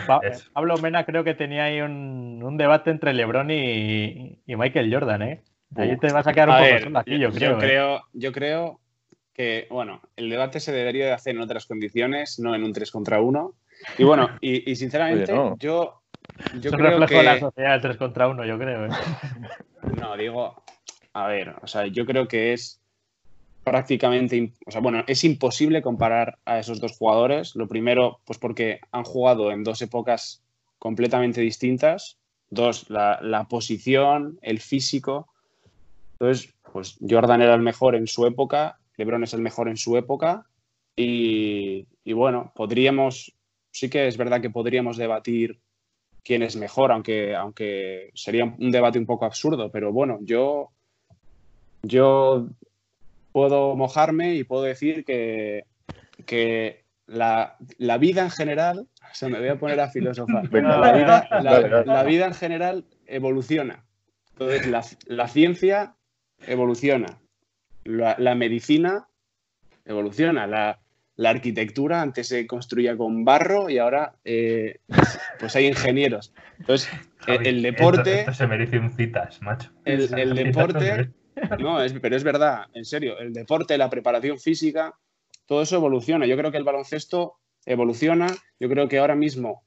Pues 0.07 0.49
Pablo 0.55 0.79
Mena 0.79 1.05
creo 1.05 1.23
que 1.23 1.35
tenía 1.35 1.65
ahí 1.65 1.83
un, 1.83 2.41
un 2.43 2.57
debate 2.57 2.91
entre 2.91 3.13
LeBron 3.13 3.51
y, 3.51 4.41
y, 4.47 4.57
Michael 4.57 4.91
Jordan, 4.91 5.21
¿eh? 5.21 5.43
Ahí 5.77 5.99
te 5.99 6.11
vas 6.15 6.27
a 6.27 6.33
quedar 6.33 6.49
un 6.49 6.57
poco 6.57 6.79
solo 6.83 6.99
aquí, 6.99 7.19
yo, 7.19 7.31
creo. 7.31 7.51
Yo, 7.51 7.57
¿eh? 7.57 7.61
creo, 7.61 8.01
yo 8.15 8.33
creo 8.33 8.81
que, 9.39 9.69
bueno, 9.71 10.03
el 10.17 10.29
debate 10.29 10.59
se 10.59 10.73
debería 10.73 11.07
de 11.07 11.13
hacer 11.13 11.37
en 11.37 11.41
otras 11.41 11.65
condiciones, 11.65 12.41
no 12.41 12.57
en 12.57 12.65
un 12.65 12.73
3 12.73 12.91
contra 12.91 13.21
1. 13.21 13.55
Y 13.97 14.03
bueno, 14.03 14.31
y, 14.41 14.75
sinceramente, 14.75 15.33
yo, 15.61 16.03
yo 16.61 16.71
creo 16.73 16.99
reflejo 16.99 17.07
que... 17.07 17.17
de 17.19 17.23
la 17.23 17.39
sociedad 17.39 17.71
del 17.71 17.81
3 17.83 17.97
contra 17.99 18.29
1, 18.29 18.45
yo 18.45 18.59
creo. 18.59 18.87
¿eh? 18.87 18.91
No, 20.01 20.17
digo, 20.17 20.61
a 21.13 21.29
ver, 21.29 21.55
o 21.63 21.69
sea, 21.69 21.87
yo 21.87 22.05
creo 22.05 22.27
que 22.27 22.53
es 22.53 22.81
prácticamente, 23.63 24.53
o 24.67 24.73
sea, 24.73 24.81
bueno, 24.81 25.05
es 25.07 25.23
imposible 25.23 25.83
comparar 25.83 26.39
a 26.45 26.59
esos 26.59 26.81
dos 26.81 26.99
jugadores. 26.99 27.55
Lo 27.55 27.69
primero, 27.69 28.19
pues 28.25 28.41
porque 28.41 28.81
han 28.91 29.05
jugado 29.05 29.53
en 29.53 29.63
dos 29.63 29.81
épocas 29.83 30.43
completamente 30.81 31.41
distintas. 31.41 32.19
Dos, 32.51 32.91
la, 32.91 33.21
la 33.23 33.45
posición, 33.45 34.41
el 34.43 34.59
físico. 34.59 35.29
Entonces, 36.15 36.53
pues 36.73 36.99
Jordan 37.09 37.41
era 37.41 37.55
el 37.55 37.63
mejor 37.63 37.95
en 37.95 38.09
su 38.09 38.27
época, 38.27 38.79
LeBron 38.99 39.25
es 39.25 39.33
el 39.33 39.41
mejor 39.41 39.69
en 39.69 39.79
su 39.79 39.97
época. 39.97 40.47
Y, 40.95 41.87
y, 42.05 42.13
bueno, 42.13 42.53
podríamos, 42.55 43.35
sí 43.71 43.89
que 43.89 44.07
es 44.07 44.19
verdad 44.19 44.43
que 44.43 44.51
podríamos 44.51 44.97
debatir 44.97 45.61
quién 46.25 46.43
es 46.43 46.57
mejor, 46.57 46.93
aunque, 46.93 47.35
aunque 47.35 48.11
sería 48.15 48.45
un 48.45 48.71
debate 48.71 48.99
un 48.99 49.07
poco 49.07 49.25
absurdo, 49.25 49.71
pero 49.71 49.93
bueno, 49.93 50.19
yo, 50.21 50.73
yo 51.83 52.49
puedo 53.33 53.77
mojarme 53.77 54.35
y 54.35 54.45
puedo 54.45 54.65
decir 54.65 55.05
que, 55.05 55.65
que 56.27 56.85
la, 57.07 57.57
vida 57.99 58.23
en 58.23 58.31
general, 58.31 58.89
se 59.13 59.29
me 59.29 59.39
voy 59.39 59.49
a 59.49 59.59
poner 59.59 59.81
a 59.81 59.89
filosofar, 59.89 60.45
la, 60.53 60.93
vida, 60.93 61.29
la, 61.87 62.03
vida, 62.05 62.27
en 62.27 62.35
general 62.35 62.85
evoluciona. 63.07 63.85
Entonces, 64.33 64.67
la, 65.07 65.29
ciencia 65.29 65.97
evoluciona, 66.47 67.19
la, 67.89 68.35
medicina 68.35 69.09
evoluciona, 69.85 70.47
la, 70.47 70.81
arquitectura 71.25 72.03
antes 72.03 72.29
se 72.29 72.47
construía 72.47 72.97
con 72.97 73.25
barro 73.25 73.69
y 73.69 73.79
ahora 73.79 74.15
eh, 74.25 74.79
pues 75.41 75.57
hay 75.57 75.67
ingenieros. 75.67 76.33
Entonces, 76.59 76.91
el, 77.27 77.63
deporte... 77.63 78.21
Esto, 78.21 78.35
se 78.35 78.47
merece 78.47 78.79
un 78.79 78.93
citas, 78.93 79.43
macho. 79.43 79.71
El, 79.85 80.17
el 80.19 80.35
deporte 80.35 81.11
no, 81.59 81.79
pero 82.01 82.17
es 82.17 82.25
verdad, 82.25 82.67
en 82.75 82.85
serio, 82.85 83.19
el 83.19 83.33
deporte, 83.33 83.79
la 83.79 83.91
preparación 83.91 84.39
física, 84.39 84.95
todo 85.47 85.63
eso 85.63 85.77
evoluciona. 85.77 86.27
Yo 86.27 86.37
creo 86.37 86.51
que 86.51 86.59
el 86.59 86.65
baloncesto 86.65 87.39
evoluciona. 87.65 88.27
Yo 88.59 88.69
creo 88.69 88.89
que 88.89 88.99
ahora 88.99 89.15
mismo 89.15 89.63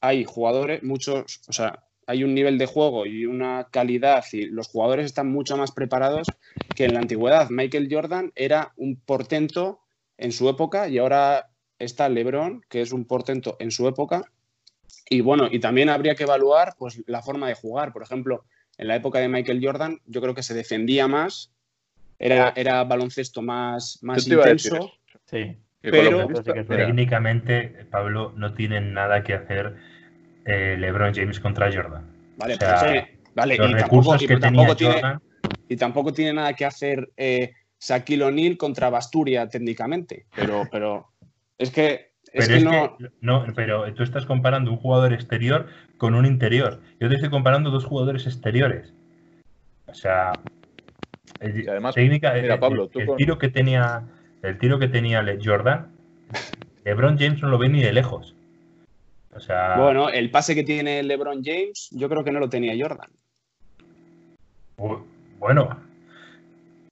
hay 0.00 0.24
jugadores, 0.24 0.82
muchos, 0.82 1.40
o 1.48 1.52
sea, 1.52 1.84
hay 2.06 2.24
un 2.24 2.34
nivel 2.34 2.58
de 2.58 2.66
juego 2.66 3.06
y 3.06 3.26
una 3.26 3.68
calidad 3.70 4.24
y 4.32 4.46
los 4.46 4.68
jugadores 4.68 5.06
están 5.06 5.30
mucho 5.30 5.56
más 5.56 5.72
preparados 5.72 6.28
que 6.74 6.84
en 6.84 6.94
la 6.94 7.00
antigüedad. 7.00 7.48
Michael 7.50 7.88
Jordan 7.90 8.32
era 8.34 8.72
un 8.76 8.96
portento 8.96 9.80
en 10.18 10.32
su 10.32 10.48
época 10.48 10.88
y 10.88 10.98
ahora 10.98 11.50
está 11.78 12.08
LeBron, 12.08 12.62
que 12.68 12.80
es 12.80 12.92
un 12.92 13.04
portento 13.04 13.56
en 13.58 13.70
su 13.70 13.88
época. 13.88 14.22
Y 15.08 15.20
bueno, 15.20 15.48
y 15.50 15.58
también 15.58 15.88
habría 15.88 16.14
que 16.14 16.22
evaluar 16.22 16.74
pues, 16.78 17.02
la 17.06 17.22
forma 17.22 17.48
de 17.48 17.54
jugar. 17.54 17.92
Por 17.92 18.02
ejemplo, 18.02 18.44
en 18.78 18.88
la 18.88 18.96
época 18.96 19.18
de 19.18 19.28
Michael 19.28 19.60
Jordan, 19.62 20.00
yo 20.06 20.20
creo 20.20 20.34
que 20.34 20.42
se 20.42 20.54
defendía 20.54 21.08
más, 21.08 21.52
era, 22.18 22.52
era 22.56 22.82
baloncesto 22.84 23.42
más, 23.42 23.98
más 24.02 24.26
intenso. 24.26 24.92
Sí. 25.26 25.56
Pero 25.80 26.28
técnicamente, 26.66 27.86
Pablo, 27.90 28.32
no 28.36 28.54
tiene 28.54 28.80
nada 28.80 29.22
que 29.22 29.34
hacer 29.34 29.76
eh, 30.44 30.76
LeBron 30.78 31.14
James 31.14 31.40
contra 31.40 31.72
Jordan. 31.72 32.04
Vale, 32.36 32.56
vale 33.34 33.54
y, 33.54 33.58
tampoco, 33.58 34.16
tiene, 34.76 35.00
y 35.68 35.76
tampoco 35.76 36.12
tiene 36.12 36.32
nada 36.34 36.52
que 36.54 36.64
hacer 36.64 37.10
eh, 37.16 37.52
Shaquille 37.80 38.24
O'Neal 38.24 38.56
contra 38.56 38.90
Basturia 38.90 39.48
técnicamente. 39.48 40.26
Pero, 40.34 40.64
pero 40.70 41.08
es 41.58 41.70
que 41.70 42.14
pero 42.32 42.42
es 42.42 42.48
que 42.48 42.64
no... 43.20 43.44
pero 43.54 43.92
tú 43.94 44.02
estás 44.02 44.26
comparando 44.26 44.70
un 44.70 44.76
jugador 44.76 45.12
exterior 45.12 45.68
con 45.98 46.14
un 46.14 46.26
interior. 46.26 46.80
Yo 46.98 47.08
te 47.08 47.14
estoy 47.14 47.30
comparando 47.30 47.70
dos 47.70 47.84
jugadores 47.84 48.26
exteriores. 48.26 48.92
O 49.86 49.94
sea, 49.94 50.32
el, 51.40 51.68
además, 51.68 51.94
técnica, 51.94 52.34
mira, 52.34 52.58
Pablo, 52.58 52.90
el, 52.92 53.16
tiro 53.16 53.38
que 53.38 53.48
tenía 53.48 54.02
el 54.42 54.58
tiro 54.58 54.78
que 54.78 54.88
tenía 54.88 55.24
Jordan, 55.42 55.92
LeBron 56.84 57.18
James 57.18 57.40
no 57.40 57.48
lo 57.48 57.58
ve 57.58 57.68
ni 57.68 57.82
de 57.82 57.92
lejos. 57.92 58.34
O 59.34 59.40
sea, 59.40 59.76
bueno, 59.76 60.08
el 60.08 60.30
pase 60.30 60.54
que 60.54 60.62
tiene 60.62 61.02
LeBron 61.02 61.42
James, 61.44 61.88
yo 61.92 62.08
creo 62.08 62.22
que 62.22 62.30
no 62.30 62.38
lo 62.38 62.48
tenía 62.48 62.74
Jordan. 62.78 63.10
Bueno, 65.38 65.76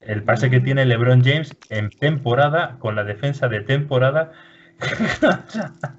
el 0.01 0.23
pase 0.23 0.49
que 0.49 0.59
tiene 0.59 0.85
LeBron 0.85 1.23
James 1.23 1.55
en 1.69 1.89
temporada, 1.89 2.77
con 2.79 2.95
la 2.95 3.03
defensa 3.03 3.47
de 3.47 3.61
temporada, 3.61 4.31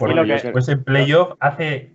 lo 0.00 0.24
que, 0.24 0.50
pues 0.52 0.68
en 0.68 0.84
playoff 0.84 1.32
hace. 1.40 1.90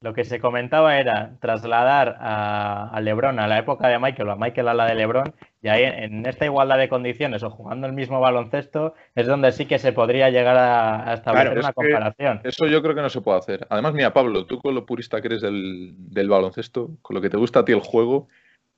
Lo 0.00 0.12
que 0.12 0.24
se 0.24 0.40
comentaba 0.40 0.98
era 0.98 1.36
trasladar 1.40 2.16
a, 2.20 2.98
LeBron 3.02 3.38
a 3.38 3.48
la 3.48 3.58
época 3.58 3.88
de 3.88 3.98
Michael 3.98 4.28
o 4.28 4.32
a 4.32 4.36
Michael 4.36 4.68
a 4.68 4.74
la 4.74 4.86
de 4.86 4.94
LeBron, 4.94 5.34
y 5.62 5.68
ahí 5.68 5.84
en 5.84 6.26
esta 6.26 6.44
igualdad 6.44 6.78
de 6.78 6.88
condiciones 6.88 7.42
o 7.42 7.50
jugando 7.50 7.86
el 7.86 7.92
mismo 7.92 8.20
baloncesto 8.20 8.94
es 9.14 9.26
donde 9.26 9.52
sí 9.52 9.66
que 9.66 9.78
se 9.78 9.92
podría 9.92 10.30
llegar 10.30 10.56
a, 10.56 11.14
establecer 11.14 11.58
una 11.58 11.72
comparación. 11.72 12.40
Eso 12.44 12.66
yo 12.66 12.82
creo 12.82 12.94
que 12.94 13.02
no 13.02 13.08
se 13.10 13.20
puede 13.20 13.38
hacer. 13.38 13.66
Además, 13.70 13.94
mira, 13.94 14.12
Pablo, 14.12 14.46
tú 14.46 14.58
con 14.60 14.74
lo 14.74 14.84
purista 14.84 15.20
que 15.20 15.28
eres 15.28 15.40
del, 15.40 15.94
del 15.96 16.28
baloncesto, 16.28 16.90
con 17.02 17.14
lo 17.14 17.20
que 17.20 17.30
te 17.30 17.36
gusta 17.36 17.60
a 17.60 17.64
ti 17.64 17.72
el 17.72 17.80
juego, 17.80 18.28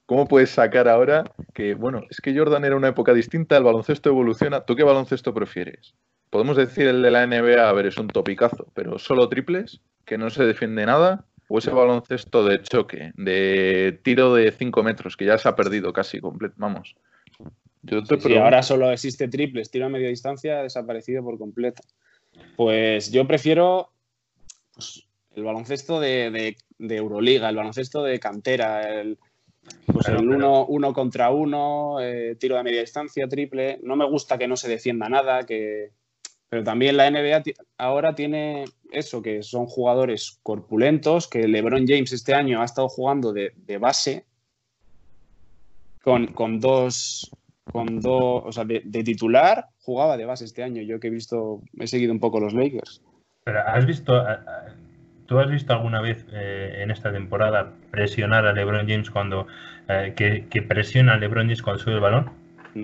¿Cómo 0.08 0.26
puedes 0.26 0.48
sacar 0.48 0.88
ahora 0.88 1.22
que, 1.52 1.74
bueno, 1.74 2.00
es 2.08 2.22
que 2.22 2.34
Jordan 2.34 2.64
era 2.64 2.76
una 2.76 2.88
época 2.88 3.12
distinta, 3.12 3.58
el 3.58 3.64
baloncesto 3.64 4.08
evoluciona? 4.08 4.62
¿Tú 4.62 4.74
qué 4.74 4.82
baloncesto 4.82 5.34
prefieres? 5.34 5.94
Podemos 6.30 6.56
decir 6.56 6.86
el 6.86 7.02
de 7.02 7.10
la 7.10 7.26
NBA, 7.26 7.68
a 7.68 7.72
ver, 7.72 7.86
es 7.86 7.96
un 7.96 8.08
topicazo, 8.08 8.68
pero 8.74 8.98
solo 8.98 9.28
triples, 9.28 9.80
que 10.04 10.18
no 10.18 10.30
se 10.30 10.44
defiende 10.44 10.86
nada, 10.86 11.24
o 11.48 11.58
ese 11.58 11.70
baloncesto 11.70 12.44
de 12.44 12.62
choque, 12.62 13.12
de 13.16 13.98
tiro 14.02 14.34
de 14.34 14.52
5 14.52 14.82
metros, 14.82 15.16
que 15.16 15.24
ya 15.24 15.38
se 15.38 15.48
ha 15.48 15.56
perdido 15.56 15.92
casi 15.92 16.20
completo, 16.20 16.54
vamos. 16.58 16.94
Yo 17.82 18.02
ahora 18.42 18.62
solo 18.62 18.90
existe 18.90 19.28
triples, 19.28 19.70
tiro 19.70 19.86
a 19.86 19.88
media 19.88 20.08
distancia, 20.08 20.60
ha 20.60 20.62
desaparecido 20.62 21.22
por 21.22 21.38
completo. 21.38 21.82
Pues 22.56 23.10
yo 23.10 23.26
prefiero 23.26 23.90
pues, 24.74 25.06
el 25.34 25.44
baloncesto 25.44 26.00
de, 26.00 26.56
Euroliga, 26.78 27.48
el 27.48 27.56
baloncesto 27.56 28.02
de 28.02 28.18
cantera, 28.20 29.00
el, 29.00 29.18
pues 29.86 30.08
el 30.08 30.28
uno, 30.28 30.66
uno, 30.66 30.92
contra 30.92 31.30
uno, 31.30 32.00
eh, 32.00 32.36
tiro 32.38 32.56
de 32.56 32.62
media 32.62 32.80
distancia, 32.80 33.28
triple. 33.28 33.78
No 33.82 33.96
me 33.96 34.06
gusta 34.06 34.36
que 34.36 34.48
no 34.48 34.56
se 34.56 34.68
defienda 34.68 35.08
nada, 35.08 35.46
que, 35.46 35.92
pero 36.48 36.64
también 36.64 36.96
la 36.96 37.10
NBA 37.10 37.42
ahora 37.76 38.14
tiene 38.14 38.64
eso, 38.90 39.20
que 39.20 39.42
son 39.42 39.66
jugadores 39.66 40.38
corpulentos, 40.42 41.28
que 41.28 41.46
LeBron 41.46 41.86
James 41.86 42.12
este 42.12 42.34
año 42.34 42.62
ha 42.62 42.64
estado 42.64 42.88
jugando 42.88 43.32
de, 43.32 43.52
base 43.78 44.24
con, 46.02 46.58
dos, 46.58 47.30
con 47.70 48.00
dos, 48.00 48.42
o 48.46 48.52
sea, 48.52 48.64
de, 48.64 48.80
titular 48.80 49.66
jugaba 49.80 50.16
de 50.16 50.24
base 50.24 50.46
este 50.46 50.62
año. 50.62 50.82
Yo 50.82 51.00
que 51.00 51.08
he 51.08 51.10
visto, 51.10 51.60
he 51.78 51.86
seguido 51.86 52.12
un 52.12 52.20
poco 52.20 52.40
los 52.40 52.54
Lakers. 52.54 53.02
Pero 53.44 53.60
has 53.66 53.84
visto, 53.84 54.24
¿tú 55.26 55.38
has 55.38 55.50
visto 55.50 55.74
alguna 55.74 56.00
vez 56.00 56.24
eh, 56.32 56.80
en 56.82 56.90
esta 56.90 57.12
temporada 57.12 57.72
presionar 57.90 58.46
a 58.46 58.54
LeBron 58.54 58.88
James 58.88 59.10
cuando, 59.10 59.46
eh, 59.88 60.14
que, 60.16 60.62
presiona 60.62 61.14
a 61.14 61.18
LeBron 61.18 61.44
James 61.44 61.62
cuando 61.62 61.82
sube 61.82 61.94
el 61.94 62.00
balón? 62.00 62.30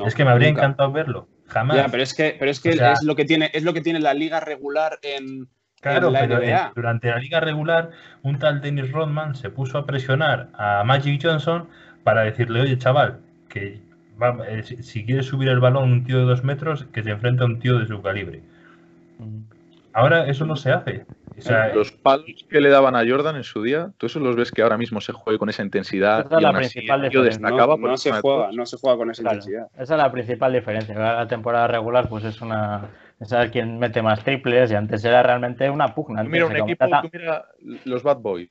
es 0.05 0.15
que 0.15 0.25
me 0.25 0.33
habría 0.33 0.49
encantado 0.49 0.93
verlo. 0.93 1.29
Jamás. 1.49 1.91
pero 1.91 2.03
es 2.03 2.15
que, 2.15 2.37
pero 2.39 2.51
es, 2.51 2.61
que 2.61 2.71
es, 2.71 3.03
lo 3.03 3.15
que 3.17 3.25
tiene, 3.25 3.51
es 3.53 3.63
lo 3.63 3.73
que 3.73 3.81
tiene 3.81 4.01
la 4.01 4.15
liga 4.15 4.41
regular 4.41 4.99
en, 5.03 5.49
claro, 5.81 6.11
la 6.11 6.21
pero 6.21 6.39
NBA. 6.39 6.73
durante 6.75 7.09
la 7.09 7.19
liga 7.19 7.41
regular, 7.41 7.91
un 8.23 8.39
tal 8.39 8.61
Dennis 8.61 8.91
Rodman 8.91 9.35
se 9.35 9.51
puso 9.51 9.79
a 9.79 9.87
presionar 9.87 10.49
a 10.55 10.83
Magic 10.85 11.21
Johnson 11.23 11.69
para 12.03 12.23
decirle, 12.23 12.61
oye, 12.61 12.79
chaval, 12.79 13.21
que 13.49 13.81
eh, 14.49 14.63
si 14.63 15.05
quieres 15.05 15.27
subir 15.27 15.49
el 15.49 15.61
balón 15.61 15.91
un 15.91 16.05
tío 16.05 16.19
de 16.19 16.25
dos 16.25 16.45
metros, 16.45 16.87
que 16.93 17.03
se 17.03 17.11
enfrente 17.11 17.43
a 17.43 17.47
un 17.47 17.59
tío 17.59 17.79
de 17.79 17.87
su 17.87 18.01
calibre. 18.01 18.43
Ahora 19.93 20.27
eso 20.27 20.45
no 20.47 20.57
se 20.57 20.73
hace. 20.73 21.07
Los 21.75 21.93
palos 21.93 22.47
que 22.49 22.61
le 22.61 22.69
daban 22.69 22.97
a 22.97 23.05
Jordan 23.07 23.37
en 23.37 23.45
su 23.45 23.63
día, 23.63 23.93
tú 23.99 24.07
esos 24.07 24.23
los 24.23 24.37
ves 24.37 24.51
que 24.51 24.63
ahora 24.63 24.79
mismo 24.79 25.01
se 25.01 25.13
juegue 25.13 25.39
con 25.39 25.49
esa 25.49 25.63
intensidad. 25.63 26.27
Esa 26.27 26.37
es 26.37 26.43
la 26.43 26.53
principal 26.53 27.03
diferencia. 27.03 27.51
No, 27.51 27.97
se 27.97 28.13
juega, 28.13 28.53
no 28.53 28.67
se 28.67 28.77
juega 28.77 28.97
con 28.97 29.11
esa 29.11 29.23
intensidad. 29.23 29.67
Esa 29.75 29.95
es 29.95 29.99
la 29.99 30.13
principal 30.13 30.53
diferencia. 30.53 30.95
La 30.95 31.27
temporada 31.27 31.67
regular 31.67 32.09
pues 32.09 32.25
es 32.25 32.41
una 32.41 32.91
de 33.19 33.27
saber 33.27 33.51
quién 33.51 33.79
mete 33.79 34.03
más 34.03 34.23
triples 34.25 34.71
y 34.71 34.75
antes 34.75 35.05
era 35.05 35.23
realmente 35.23 35.69
una 35.71 35.95
pugna. 35.95 36.23
mira 36.25 36.47
un 36.47 36.57
equipo, 36.57 36.87
tú 36.87 37.11
mira 37.13 37.47
los 37.85 38.03
Bad 38.03 38.19
Boys. 38.19 38.51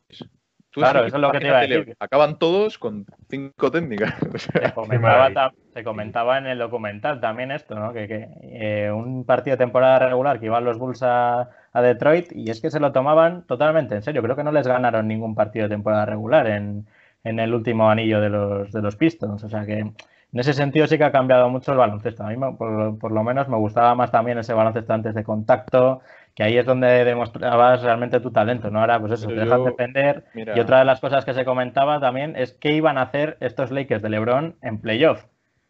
Claro, 0.74 1.06
eso 1.06 1.16
es 1.16 1.22
lo 1.22 1.32
que 1.32 1.40
te 1.40 1.48
iba 1.48 1.58
a 1.58 1.62
decir. 1.62 1.96
Acaban 2.00 2.38
todos 2.38 2.78
con 2.78 3.06
cinco 3.30 3.72
técnicas. 3.72 4.14
se, 4.36 5.84
comentaba, 5.84 6.38
en 6.38 6.48
el 6.48 6.60
documental 6.60 7.20
también 7.20 7.52
esto, 7.52 7.76
¿no? 7.76 7.94
Que, 7.94 8.28
eh, 8.42 8.92
un 8.92 9.26
partido 9.26 9.56
de 9.56 9.64
temporada 9.64 10.00
regular 10.00 10.40
que 10.40 10.48
iban 10.48 10.66
los 10.66 10.78
Bulls 10.78 11.02
a, 11.04 11.50
Detroit 11.74 12.32
y 12.34 12.52
es 12.52 12.62
que 12.62 12.70
se 12.70 12.80
lo 12.80 12.92
tomaban 12.92 13.48
totalmente 13.48 13.96
en 13.96 14.04
serio. 14.04 14.22
Creo 14.22 14.36
que 14.36 14.44
no 14.44 14.52
les 14.52 14.68
ganaron 14.68 15.08
ningún 15.08 15.34
partido 15.34 15.64
de 15.64 15.76
temporada 15.76 16.06
regular 16.06 16.48
en, 16.48 16.86
en 17.24 17.40
el 17.40 17.54
último 17.54 17.90
anillo 17.90 18.22
de 18.22 18.30
los, 18.30 18.72
de 18.72 18.82
los 18.82 18.96
Pistons. 18.96 19.44
O 19.44 19.50
sea 19.50 19.66
que 19.66 19.92
en 20.34 20.40
ese 20.40 20.54
sentido 20.54 20.88
sí 20.88 20.98
que 20.98 21.04
ha 21.04 21.12
cambiado 21.12 21.48
mucho 21.50 21.72
el 21.72 21.78
baloncesto. 21.78 22.24
A 22.24 22.30
mí, 22.30 22.36
por, 22.58 23.12
lo 23.12 23.24
menos, 23.24 23.48
me 23.48 23.58
gustaba 23.58 23.94
más 23.94 24.10
también 24.10 24.40
ese 24.40 24.54
baloncesto 24.54 24.92
antes 24.92 25.14
de 25.14 25.24
contacto, 25.24 26.02
que 26.36 26.44
ahí 26.44 26.58
es 26.58 26.66
donde 26.66 27.06
demostrabas 27.06 27.84
realmente 27.84 28.20
tu 28.20 28.32
talento, 28.32 28.72
¿no? 28.72 28.80
Ahora, 28.80 29.00
pues 29.00 29.14
eso, 29.14 29.28
te 29.28 29.36
dejas 29.36 29.64
defender. 29.64 30.26
Y 30.34 30.60
otra 30.60 30.80
de 30.80 30.86
las 30.86 31.00
cosas 31.00 31.26
que 31.26 31.34
se 31.34 31.46
comentaba 31.46 32.00
también 32.00 32.36
es 32.36 32.54
qué 32.54 32.74
iban 32.74 32.98
a 32.98 33.04
hacer 33.04 33.38
estos 33.40 33.72
Lakers 33.72 34.02
de 34.02 34.10
LeBron 34.10 34.56
en 34.62 34.80
playoff. 34.80 35.26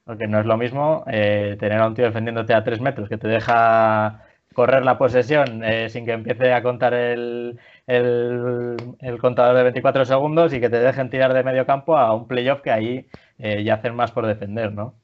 Porque 0.06 0.28
no 0.28 0.40
es 0.40 0.46
lo 0.46 0.58
mismo 0.58 1.04
eh, 1.08 1.58
tener 1.60 1.80
a 1.80 1.88
un 1.88 1.96
tío 1.96 2.06
defendiéndote 2.06 2.54
a 2.54 2.64
tres 2.64 2.82
metros 2.82 3.10
que 3.10 3.18
te 3.18 3.28
deja 3.28 4.22
correr 4.54 4.86
la 4.86 4.98
posesión 4.98 5.64
eh, 5.64 5.90
sin 5.90 6.06
que 6.06 6.12
empiece 6.12 6.54
a 6.54 6.62
contar 6.62 6.94
el, 6.94 7.60
el, 7.88 8.76
el, 9.00 9.18
contador 9.18 9.58
de 9.58 9.64
24 9.64 10.06
segundos 10.06 10.54
y 10.54 10.60
que 10.60 10.70
te 10.70 10.80
dejen 10.80 11.10
tirar 11.10 11.34
de 11.34 11.44
medio 11.44 11.66
campo 11.66 11.98
a 11.98 12.14
un 12.14 12.28
playoff 12.28 12.62
que 12.62 12.72
ahí 12.72 13.08
eh, 13.40 13.64
ya 13.64 13.76
hacen 13.76 13.96
más 13.96 14.12
por 14.12 14.28
defender, 14.28 14.72
¿no? 14.72 14.96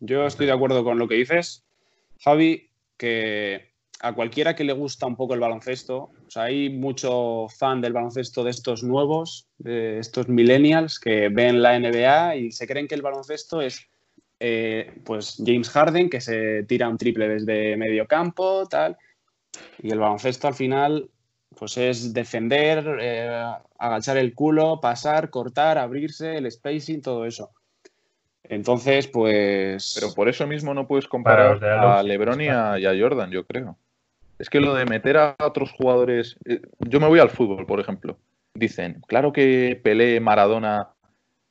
Yo 0.00 0.26
estoy 0.26 0.46
de 0.46 0.52
acuerdo 0.52 0.82
con 0.82 0.98
lo 0.98 1.06
que 1.06 1.14
dices, 1.14 1.64
Javi, 2.18 2.70
que 2.96 3.71
a 4.02 4.12
cualquiera 4.14 4.54
que 4.54 4.64
le 4.64 4.72
gusta 4.72 5.06
un 5.06 5.16
poco 5.16 5.34
el 5.34 5.40
baloncesto, 5.40 5.96
o 6.26 6.30
sea, 6.30 6.44
hay 6.44 6.68
mucho 6.68 7.46
fan 7.48 7.80
del 7.80 7.92
baloncesto 7.92 8.42
de 8.44 8.50
estos 8.50 8.82
nuevos, 8.82 9.48
de 9.58 9.98
estos 9.98 10.28
millennials 10.28 10.98
que 10.98 11.28
ven 11.28 11.62
la 11.62 11.78
NBA 11.78 12.36
y 12.36 12.52
se 12.52 12.66
creen 12.66 12.88
que 12.88 12.96
el 12.96 13.02
baloncesto 13.02 13.60
es 13.60 13.88
eh, 14.40 14.92
pues 15.04 15.40
James 15.46 15.70
Harden 15.70 16.10
que 16.10 16.20
se 16.20 16.64
tira 16.64 16.88
un 16.88 16.98
triple 16.98 17.28
desde 17.28 17.76
medio 17.76 18.06
campo, 18.06 18.66
tal. 18.68 18.96
Y 19.80 19.90
el 19.92 20.00
baloncesto 20.00 20.48
al 20.48 20.54
final 20.54 21.08
pues 21.56 21.76
es 21.76 22.12
defender, 22.12 22.98
eh, 23.00 23.52
agachar 23.78 24.16
el 24.16 24.34
culo, 24.34 24.80
pasar, 24.80 25.30
cortar, 25.30 25.78
abrirse, 25.78 26.36
el 26.36 26.50
spacing, 26.50 27.02
todo 27.02 27.24
eso. 27.24 27.50
Entonces, 28.44 29.06
pues. 29.06 29.92
Pero 29.94 30.12
por 30.14 30.28
eso 30.28 30.46
mismo 30.46 30.74
no 30.74 30.86
puedes 30.86 31.06
comparar 31.06 31.62
a 31.64 32.02
LeBron 32.02 32.40
y 32.40 32.48
a, 32.48 32.94
Jordan, 32.98 33.30
yo 33.30 33.46
creo. 33.46 33.78
Es 34.42 34.50
que 34.50 34.58
lo 34.58 34.74
de 34.74 34.86
meter 34.86 35.16
a 35.18 35.36
otros 35.38 35.70
jugadores. 35.70 36.36
Eh, 36.46 36.60
yo 36.80 36.98
me 36.98 37.06
voy 37.06 37.20
al 37.20 37.30
fútbol, 37.30 37.64
por 37.64 37.78
ejemplo. 37.78 38.18
Dicen, 38.54 39.00
claro 39.06 39.32
que 39.32 39.80
Pelé, 39.80 40.18
Maradona 40.18 40.88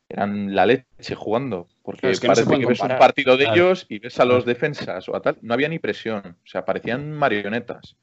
eran 0.10 0.54
la 0.54 0.66
leche 0.66 1.16
jugando. 1.16 1.70
Porque 1.84 2.02
parece 2.02 2.46
que 2.46 2.66
ves 2.66 2.82
un 2.82 2.98
partido 3.00 3.38
de 3.38 3.46
ellos 3.46 3.86
y 3.88 4.00
ves 4.00 4.20
a 4.20 4.26
los 4.26 4.44
defensas 4.44 5.08
o 5.08 5.16
a 5.16 5.22
tal. 5.22 5.38
No 5.42 5.54
había 5.54 5.70
ni 5.70 5.80
presión. 5.80 6.36
O 6.44 6.48
sea, 6.48 6.66
parecían 6.66 7.14
marionetas. 7.14 7.96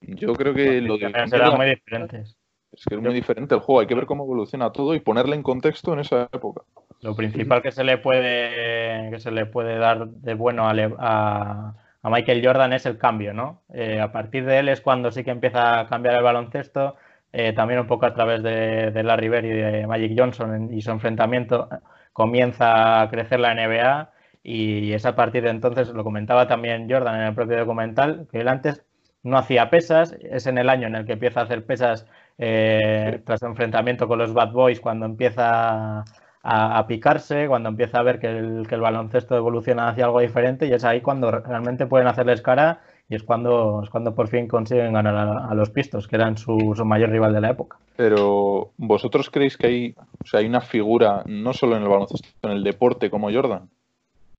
Yo 0.00 0.32
creo 0.34 0.54
que 0.54 0.80
lo 0.80 0.96
de. 0.96 1.06
Eran 1.06 1.56
muy 1.56 1.70
diferentes. 1.70 2.36
Es 2.70 2.84
que 2.84 2.94
es 2.94 3.00
muy 3.00 3.14
diferente 3.14 3.56
el 3.56 3.60
juego. 3.60 3.80
Hay 3.80 3.88
que 3.88 3.96
ver 3.96 4.06
cómo 4.06 4.22
evoluciona 4.22 4.70
todo 4.70 4.94
y 4.94 5.00
ponerle 5.00 5.34
en 5.34 5.42
contexto 5.42 5.92
en 5.92 5.98
esa 5.98 6.28
época. 6.32 6.62
Lo 7.00 7.16
principal 7.16 7.62
que 7.62 7.72
se 7.72 7.82
le 7.82 7.98
puede, 7.98 9.10
que 9.10 9.18
se 9.18 9.32
le 9.32 9.46
puede 9.46 9.76
dar 9.76 10.06
de 10.06 10.34
bueno 10.34 10.68
a, 10.68 10.72
a, 10.98 11.74
Michael 12.02 12.44
Jordan 12.44 12.72
es 12.72 12.86
el 12.86 12.98
cambio, 12.98 13.32
¿no? 13.34 13.62
Eh, 13.72 14.00
a 14.00 14.12
partir 14.12 14.44
de 14.44 14.58
él 14.60 14.68
es 14.68 14.80
cuando 14.80 15.10
sí 15.10 15.24
que 15.24 15.30
empieza 15.30 15.80
a 15.80 15.86
cambiar 15.86 16.16
el 16.16 16.22
baloncesto. 16.22 16.96
Eh, 17.32 17.52
también 17.52 17.80
un 17.80 17.86
poco 17.86 18.06
a 18.06 18.14
través 18.14 18.42
de, 18.42 18.90
de, 18.92 19.02
Larry 19.02 19.28
Bird 19.28 19.44
y 19.44 19.48
de 19.48 19.86
Magic 19.86 20.14
Johnson 20.16 20.72
y 20.72 20.80
su 20.80 20.90
enfrentamiento 20.90 21.68
comienza 22.12 23.02
a 23.02 23.10
crecer 23.10 23.40
la 23.40 23.54
NBA 23.54 24.10
y 24.48 24.92
es 24.92 25.04
a 25.04 25.16
partir 25.16 25.42
de 25.42 25.50
entonces, 25.50 25.88
lo 25.88 26.04
comentaba 26.04 26.46
también 26.46 26.88
Jordan 26.88 27.16
en 27.16 27.26
el 27.26 27.34
propio 27.34 27.58
documental, 27.58 28.28
que 28.30 28.38
él 28.40 28.48
antes 28.48 28.84
no 29.24 29.38
hacía 29.38 29.70
pesas, 29.70 30.16
es 30.20 30.46
en 30.46 30.56
el 30.56 30.68
año 30.68 30.86
en 30.86 30.94
el 30.94 31.04
que 31.04 31.14
empieza 31.14 31.40
a 31.40 31.42
hacer 31.44 31.66
pesas 31.66 32.06
eh, 32.38 33.22
tras 33.26 33.42
enfrentamiento 33.42 34.06
con 34.06 34.20
los 34.20 34.32
Bad 34.32 34.52
Boys, 34.52 34.80
cuando 34.80 35.04
empieza 35.04 36.04
a, 36.48 36.86
picarse, 36.86 37.48
cuando 37.48 37.68
empieza 37.68 37.98
a 37.98 38.02
ver 38.04 38.20
que 38.20 38.28
el, 38.28 38.66
que 38.68 38.76
el, 38.76 38.80
baloncesto 38.80 39.36
evoluciona 39.36 39.88
hacia 39.88 40.04
algo 40.04 40.20
diferente 40.20 40.66
y 40.66 40.72
es 40.72 40.84
ahí 40.84 41.00
cuando 41.00 41.32
realmente 41.32 41.86
pueden 41.86 42.06
hacerles 42.06 42.40
cara 42.40 42.82
y 43.08 43.16
es 43.16 43.24
cuando, 43.24 43.80
es 43.82 43.90
cuando 43.90 44.14
por 44.14 44.28
fin 44.28 44.46
consiguen 44.46 44.92
ganar 44.92 45.16
a, 45.16 45.54
los 45.54 45.70
Pistos, 45.70 46.06
que 46.06 46.16
eran 46.16 46.36
su, 46.36 46.74
su, 46.76 46.84
mayor 46.84 47.10
rival 47.10 47.32
de 47.32 47.40
la 47.40 47.50
época. 47.50 47.78
Pero 47.96 48.72
vosotros 48.76 49.28
creéis 49.30 49.56
que 49.56 49.66
hay, 49.66 49.94
o 50.22 50.26
sea, 50.26 50.40
hay 50.40 50.46
una 50.46 50.60
figura, 50.60 51.22
no 51.26 51.52
solo 51.52 51.76
en 51.76 51.82
el 51.82 51.88
baloncesto, 51.88 52.28
en 52.42 52.50
el 52.50 52.62
deporte 52.62 53.10
como 53.10 53.32
Jordan, 53.32 53.68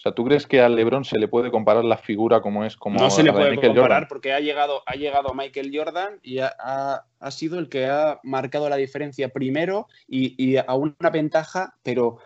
sea, 0.08 0.16
¿tú 0.16 0.26
crees 0.26 0.48
que 0.48 0.62
a 0.62 0.70
LeBron 0.70 1.06
se 1.06 1.18
le 1.18 1.28
puede 1.28 1.52
comparar 1.52 1.84
la 1.84 1.98
figura 1.98 2.42
como 2.42 2.64
es 2.64 2.76
como 2.76 3.00
No 3.00 3.10
se 3.10 3.24
le 3.24 3.32
puede 3.32 3.56
comparar 3.56 4.08
porque 4.08 4.34
ha 4.34 4.40
llegado, 4.40 4.84
ha 4.86 4.96
llegado 4.96 5.34
Michael 5.34 5.72
Jordan 5.74 6.20
y 6.24 6.40
ha, 6.40 6.54
ha, 7.20 7.32
sido 7.32 7.60
el 7.60 7.70
que 7.70 7.86
ha 7.86 8.20
marcado 8.24 8.70
la 8.70 8.76
diferencia 8.76 9.30
primero 9.30 9.88
y, 10.08 10.36
y, 10.44 10.58
a 10.58 10.74
una 10.74 11.10
ventaja, 11.12 11.76
pero 11.84 12.18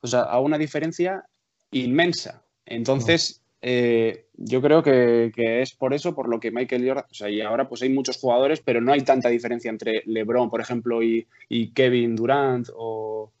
o 0.00 0.06
sea, 0.06 0.22
a 0.22 0.40
una 0.40 0.58
diferencia 0.58 1.24
inmensa. 1.70 2.42
Entonces, 2.66 3.42
eh, 3.60 4.26
yo 4.34 4.62
creo 4.62 4.82
que, 4.82 5.32
que, 5.34 5.62
es 5.62 5.74
por 5.74 5.94
eso, 5.94 6.14
por 6.14 6.28
lo 6.28 6.38
que 6.38 6.50
Michael 6.50 6.86
Jordan, 6.86 7.04
o 7.10 7.14
sea, 7.14 7.28
y 7.28 7.40
ahora 7.40 7.68
pues 7.68 7.82
hay 7.82 7.88
muchos 7.88 8.18
jugadores, 8.18 8.60
pero 8.60 8.80
no 8.80 8.92
hay 8.92 9.00
tanta 9.00 9.28
diferencia 9.28 9.70
entre 9.70 10.02
LeBron, 10.06 10.50
por 10.50 10.60
ejemplo, 10.60 11.02
y, 11.02 11.26
y 11.48 11.72
Kevin 11.72 12.14
Durant 12.14 12.68
o 12.76 13.32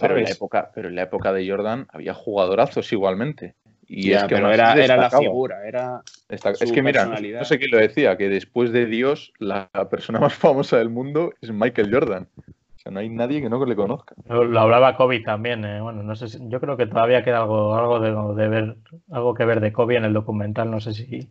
pero, 0.00 0.16
en 0.16 0.24
la 0.24 0.30
época, 0.30 0.70
pero 0.74 0.88
en 0.88 0.96
la 0.96 1.02
época 1.02 1.32
de 1.32 1.48
Jordan 1.48 1.86
había 1.92 2.14
jugadorazos 2.14 2.92
igualmente. 2.92 3.54
Y 3.88 4.12
es 4.12 4.24
que 4.24 4.34
era, 4.34 4.74
era, 4.74 4.96
la 4.96 5.10
figura, 5.10 5.66
era. 5.66 6.02
es 6.28 6.72
que 6.72 6.82
mira, 6.82 7.06
no, 7.06 7.44
sé 7.44 7.58
quién 7.58 7.70
lo 7.70 7.78
decía, 7.78 8.16
que 8.16 8.28
después 8.28 8.72
de 8.72 8.86
Dios, 8.86 9.32
la 9.38 9.68
persona 9.90 10.18
más 10.18 10.34
famosa 10.34 10.78
del 10.78 10.90
mundo 10.90 11.32
es 11.40 11.52
Michael 11.52 11.92
Jordan. 11.92 12.28
O 12.36 12.78
sea, 12.78 12.90
no 12.90 12.98
hay 12.98 13.08
nadie 13.08 13.40
que 13.40 13.48
no 13.48 13.64
le 13.64 13.76
conozca. 13.76 14.16
Lo, 14.28 14.60
hablaba 14.60 14.96
Kobe 14.96 15.20
también. 15.20 15.64
Eh, 15.64 15.80
bueno, 15.80 16.02
no 16.02 16.16
sé 16.16 16.26
yo 16.48 16.60
creo 16.60 16.76
que 16.76 16.86
todavía 16.86 17.22
queda 17.22 17.38
algo, 17.38 17.74
algo 17.76 18.00
de, 18.00 18.42
de, 18.42 18.48
ver, 18.48 18.76
algo 19.12 19.34
que 19.34 19.44
ver 19.44 19.60
de 19.60 19.72
Kobe 19.72 19.96
en 19.96 20.04
el 20.04 20.12
documental. 20.12 20.68
No 20.70 20.80
sé 20.80 20.92
si, 20.92 21.30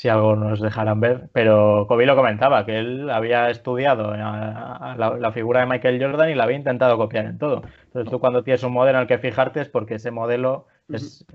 si 0.00 0.08
algo 0.08 0.34
nos 0.34 0.62
dejarán 0.62 0.98
ver, 0.98 1.28
pero 1.34 1.84
Kobe 1.86 2.06
lo 2.06 2.16
comentaba, 2.16 2.64
que 2.64 2.78
él 2.78 3.10
había 3.10 3.50
estudiado 3.50 4.16
la, 4.16 5.30
figura 5.34 5.60
de 5.60 5.66
Michael 5.66 6.02
Jordan 6.02 6.30
y 6.30 6.34
la 6.34 6.44
había 6.44 6.56
intentado 6.56 6.96
copiar 6.96 7.26
en 7.26 7.36
todo. 7.36 7.64
Entonces 7.84 8.10
tú 8.10 8.18
cuando 8.18 8.42
tienes 8.42 8.62
un 8.62 8.72
modelo 8.72 8.96
en 8.96 9.02
el 9.02 9.08
que 9.08 9.18
fijarte 9.18 9.60
es 9.60 9.68
porque 9.68 9.96
ese 9.96 10.10
modelo 10.10 10.64
es, 10.88 11.26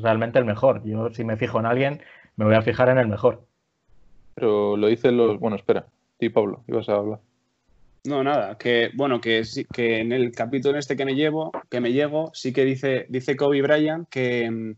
realmente 0.00 0.38
el 0.38 0.44
mejor. 0.44 0.84
Yo 0.84 1.10
si 1.10 1.24
me 1.24 1.36
fijo 1.36 1.58
en 1.58 1.66
alguien, 1.66 2.02
me 2.36 2.44
voy 2.44 2.54
a 2.54 2.62
fijar 2.62 2.88
en 2.88 2.98
el 2.98 3.08
mejor. 3.08 3.42
Pero 4.36 4.76
lo 4.76 4.86
dicen 4.86 5.16
los... 5.16 5.40
Bueno, 5.40 5.56
espera, 5.56 5.86
sí, 6.20 6.28
Pablo, 6.28 6.62
ibas 6.68 6.88
a 6.88 6.94
hablar. 6.94 7.18
No, 8.04 8.22
nada, 8.22 8.56
que 8.58 8.92
bueno, 8.94 9.20
que 9.20 9.44
sí, 9.44 9.64
que 9.64 9.98
en 9.98 10.12
el 10.12 10.30
capítulo 10.30 10.78
este 10.78 10.96
que 10.96 11.04
me 11.04 11.16
llevo, 11.16 11.50
que 11.68 11.80
me 11.80 11.92
llego, 11.92 12.30
sí 12.32 12.52
que 12.52 12.64
dice, 12.64 13.06
dice 13.08 13.34
Kobe 13.34 13.60
Bryant 13.60 14.08
que 14.08 14.76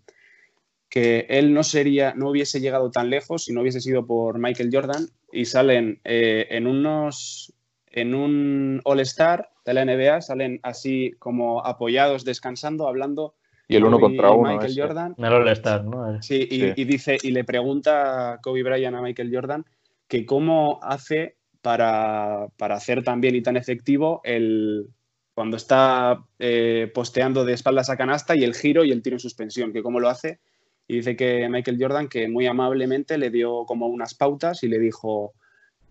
que 0.89 1.27
él 1.29 1.53
no 1.53 1.63
sería, 1.63 2.15
no 2.15 2.31
hubiese 2.31 2.61
llegado 2.61 2.91
tan 2.91 3.11
lejos 3.11 3.45
si 3.45 3.53
no 3.53 3.63
hubiese 3.63 3.81
sido 3.81 4.07
por 4.07 4.39
Michael 4.39 4.71
Jordan 4.73 5.07
y 5.33 5.45
salen 5.47 6.01
eh, 6.05 6.47
en 6.51 6.67
unos 6.67 7.53
en 7.89 8.15
un 8.15 8.81
All 8.85 9.01
Star 9.01 9.51
de 9.65 9.75
la 9.75 9.85
NBA 9.85 10.21
salen 10.21 10.61
así 10.63 11.13
como 11.19 11.65
apoyados 11.65 12.25
descansando 12.25 12.87
hablando 12.89 13.35
y 13.69 13.77
el 13.77 13.85
uno 13.85 13.99
contra 13.99 14.31
uno 14.31 14.53
Michael 14.53 14.75
Jordan. 14.77 15.15
El 15.19 15.25
All 15.25 15.49
Star 15.49 15.85
¿no? 15.85 16.23
sí, 16.23 16.47
y, 16.49 16.85
dice 16.85 17.19
y 17.21 17.31
le 17.33 17.43
pregunta 17.43 18.39
Kobe 18.43 18.63
Bryant 18.63 18.97
a 18.97 19.03
Michael 19.03 19.35
Jordan 19.35 19.65
que 20.07 20.25
cómo 20.25 20.79
hace 20.83 21.37
para, 21.63 22.47
para 22.57 22.77
hacer 22.77 23.03
tan 23.03 23.21
bien 23.21 23.35
y 23.35 23.43
tan 23.43 23.57
efectivo 23.57 24.21
el 24.23 24.87
cuando 25.35 25.59
está 25.59 26.25
eh, 26.39 26.91
posteando 26.95 27.45
de 27.45 27.53
espaldas 27.53 27.91
a 27.91 27.97
canasta 27.97 28.35
y 28.37 28.45
el 28.45 28.55
giro 28.55 28.85
y 28.85 28.93
el 28.93 29.03
tiro 29.03 29.17
en 29.17 29.21
suspensión 29.21 29.73
que 29.73 29.83
cómo 29.83 30.01
lo 30.01 30.09
hace 30.09 30.39
y 30.89 30.97
dice 30.97 31.17
que 31.17 31.49
Michael 31.49 31.79
Jordan, 31.81 32.09
que 32.09 32.29
muy 32.29 32.47
amablemente 32.47 33.19
le 33.19 33.31
dio 33.31 33.65
como 33.65 33.87
unas 33.87 34.15
pautas 34.15 34.63
y 34.63 34.69
le 34.69 34.79
dijo, 34.79 35.35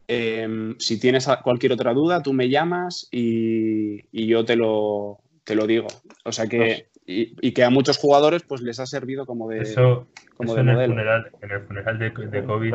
em, 0.07 0.75
si 0.79 0.99
tienes 0.99 1.27
cualquier 1.43 1.73
otra 1.73 1.93
duda, 1.93 2.23
tú 2.23 2.33
me 2.33 2.49
llamas 2.49 3.07
y, 3.11 4.03
yo 4.27 4.45
te 4.45 4.55
lo, 4.55 5.19
te 5.43 5.55
lo 5.55 5.67
digo. 5.67 5.87
O 6.23 6.31
sea 6.31 6.47
que, 6.47 6.87
y, 7.05 7.51
que 7.51 7.63
a 7.63 7.69
muchos 7.69 7.97
jugadores 7.97 8.43
pues 8.43 8.61
les 8.61 8.79
ha 8.79 8.85
servido 8.85 9.25
como 9.25 9.49
de, 9.49 9.59
eso, 9.59 10.07
como 10.37 10.57
en, 10.57 10.69
El 10.69 10.87
funeral, 10.87 11.31
en 11.41 11.51
el 11.51 11.61
funeral 11.61 11.99
de, 11.99 12.09
de 12.09 12.43
COVID 12.43 12.73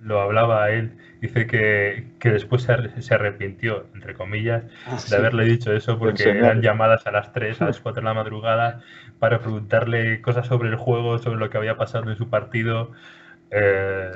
lo, 0.00 0.20
hablaba 0.20 0.70
él, 0.70 0.96
dice 1.20 1.46
que, 1.46 2.04
después 2.24 2.62
se, 2.62 3.14
arrepintió, 3.14 3.86
entre 3.94 4.14
comillas, 4.14 4.64
ah, 4.86 4.98
de 5.08 5.16
haberle 5.16 5.44
dicho 5.44 5.72
eso 5.72 5.98
porque 5.98 6.30
eran 6.30 6.62
llamadas 6.62 7.06
a 7.06 7.12
las 7.12 7.32
3, 7.32 7.62
a 7.62 7.66
las 7.66 7.80
4 7.80 8.00
de 8.00 8.04
la 8.04 8.14
madrugada 8.14 8.82
para 9.22 9.38
preguntarle 9.38 10.20
cosas 10.20 10.48
sobre 10.48 10.68
el 10.68 10.74
juego, 10.74 11.16
sobre 11.18 11.38
lo 11.38 11.48
que 11.48 11.56
había 11.56 11.76
pasado 11.76 12.10
en 12.10 12.16
su 12.16 12.28
partido. 12.28 12.90
Eh, 13.52 14.10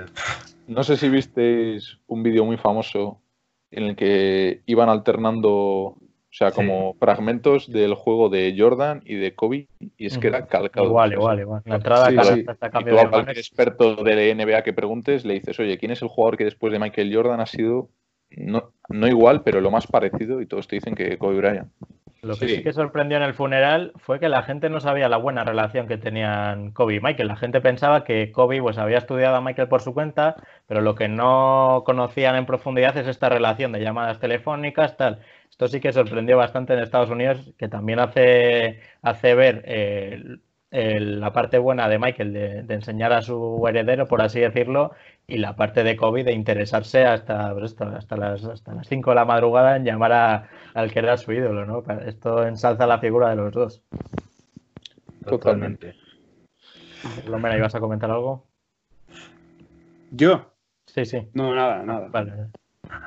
no 0.66 0.82
sé 0.82 0.96
si 0.96 1.08
visteis 1.08 2.00
un 2.08 2.24
vídeo 2.24 2.44
muy 2.44 2.56
famoso 2.56 3.20
en 3.70 3.84
el 3.84 3.94
que 3.94 4.62
iban 4.66 4.88
alternando, 4.88 5.52
o 5.52 5.98
sea, 6.32 6.50
como 6.50 6.94
fragmentos 6.94 7.70
del 7.70 7.94
juego 7.94 8.30
de 8.30 8.52
Jordan 8.58 9.00
y 9.06 9.14
de 9.14 9.32
Kobe, 9.36 9.68
y 9.96 10.06
es 10.06 10.18
que 10.18 10.26
era 10.26 10.48
calcado. 10.48 10.86
Igual, 10.88 11.12
igual, 11.12 11.38
igual. 11.38 11.62
La 11.66 11.76
entrada 11.76 12.08
sí, 12.24 12.40
Y 12.40 12.84
tú 12.84 12.98
a 12.98 13.08
cualquier 13.08 13.38
experto 13.38 14.02
de 14.02 14.34
NBA 14.34 14.64
que 14.64 14.72
preguntes 14.72 15.24
le 15.24 15.34
dices, 15.34 15.60
oye, 15.60 15.78
¿quién 15.78 15.92
es 15.92 16.02
el 16.02 16.08
jugador 16.08 16.36
que 16.36 16.46
después 16.46 16.72
de 16.72 16.80
Michael 16.80 17.14
Jordan 17.14 17.38
ha 17.38 17.46
sido, 17.46 17.90
no, 18.30 18.72
no 18.88 19.06
igual, 19.06 19.44
pero 19.44 19.60
lo 19.60 19.70
más 19.70 19.86
parecido? 19.86 20.40
Y 20.40 20.46
todos 20.46 20.66
te 20.66 20.74
dicen 20.74 20.96
que 20.96 21.16
Kobe 21.16 21.36
Bryant. 21.36 21.70
Lo 22.22 22.36
que 22.36 22.48
sí. 22.48 22.62
que 22.62 22.72
sorprendió 22.72 23.16
en 23.16 23.22
el 23.22 23.34
funeral 23.34 23.92
fue 23.96 24.18
que 24.18 24.28
la 24.28 24.42
gente 24.42 24.68
no 24.68 24.80
sabía 24.80 25.08
la 25.08 25.16
buena 25.16 25.44
relación 25.44 25.86
que 25.86 25.98
tenían 25.98 26.72
Kobe 26.72 26.94
y 26.94 27.00
Michael. 27.00 27.28
La 27.28 27.36
gente 27.36 27.60
pensaba 27.60 28.04
que 28.04 28.32
Kobe 28.32 28.60
pues, 28.60 28.78
había 28.78 28.98
estudiado 28.98 29.36
a 29.36 29.40
Michael 29.40 29.68
por 29.68 29.82
su 29.82 29.94
cuenta, 29.94 30.36
pero 30.66 30.80
lo 30.80 30.94
que 30.94 31.08
no 31.08 31.82
conocían 31.86 32.36
en 32.36 32.46
profundidad 32.46 32.96
es 32.96 33.06
esta 33.06 33.28
relación 33.28 33.72
de 33.72 33.80
llamadas 33.80 34.18
telefónicas, 34.18 34.96
tal. 34.96 35.20
Esto 35.50 35.68
sí 35.68 35.80
que 35.80 35.92
sorprendió 35.92 36.36
bastante 36.36 36.74
en 36.74 36.80
Estados 36.80 37.10
Unidos, 37.10 37.52
que 37.58 37.68
también 37.68 38.00
hace, 38.00 38.80
hace 39.02 39.34
ver 39.34 39.62
eh, 39.66 41.00
la 41.00 41.32
parte 41.32 41.58
buena 41.58 41.88
de 41.88 41.98
Michael 41.98 42.32
de, 42.32 42.74
enseñar 42.74 43.12
a 43.12 43.22
su 43.22 43.64
heredero, 43.66 44.06
por 44.06 44.20
así 44.20 44.40
decirlo, 44.40 44.92
y 45.28 45.38
la 45.38 45.56
parte 45.56 45.82
de 45.82 45.96
Kobe 45.96 46.22
de 46.22 46.32
interesarse 46.32 47.04
hasta, 47.04 47.50
hasta, 47.50 48.16
las, 48.16 48.44
hasta 48.44 48.74
las 48.74 48.88
5 48.88 49.10
de 49.10 49.14
la 49.16 49.24
madrugada 49.24 49.76
en 49.76 49.84
llamar 49.84 50.12
a, 50.12 50.48
al 50.74 50.92
que 50.92 51.00
era 51.00 51.16
su 51.16 51.32
ídolo. 51.32 51.66
¿no? 51.66 51.82
Esto 52.06 52.46
ensalza 52.46 52.86
la 52.86 52.98
figura 52.98 53.30
de 53.30 53.36
los 53.36 53.52
dos. 53.52 53.82
Totalmente. 55.24 55.96
Lomena, 57.26 57.56
¿ibas 57.56 57.74
a 57.74 57.80
comentar 57.80 58.10
algo? 58.10 58.46
¿Yo? 60.12 60.52
Sí, 60.86 61.04
sí. 61.04 61.28
No, 61.34 61.54
nada, 61.54 61.82
nada. 61.82 62.10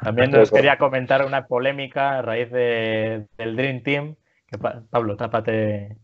También 0.04 0.32
nos 0.32 0.52
quería 0.52 0.78
comentar 0.78 1.26
una 1.26 1.48
polémica 1.48 2.20
a 2.20 2.22
raíz 2.22 2.52
de, 2.52 3.28
del 3.38 3.56
Dream 3.56 3.82
Team. 3.82 4.16
Que, 4.46 4.58
Pablo, 4.58 5.16
tápate, 5.16 5.98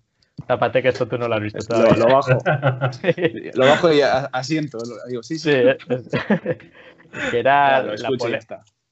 Tápate 0.48 0.82
que 0.82 0.90
esto 0.90 1.08
tú 1.08 1.18
no 1.18 1.28
lo 1.28 1.36
has 1.36 1.42
visto 1.42 1.60
todavía. 1.60 1.96
Lo, 1.96 2.14
bajo. 2.14 2.32
Lo 3.56 3.66
bajo 3.66 3.94
y 3.94 4.02
asiento. 4.02 4.78
Digo, 5.08 5.24
sí, 5.24 5.40
sí. 5.40 5.50
que 7.32 7.40
era 7.40 7.84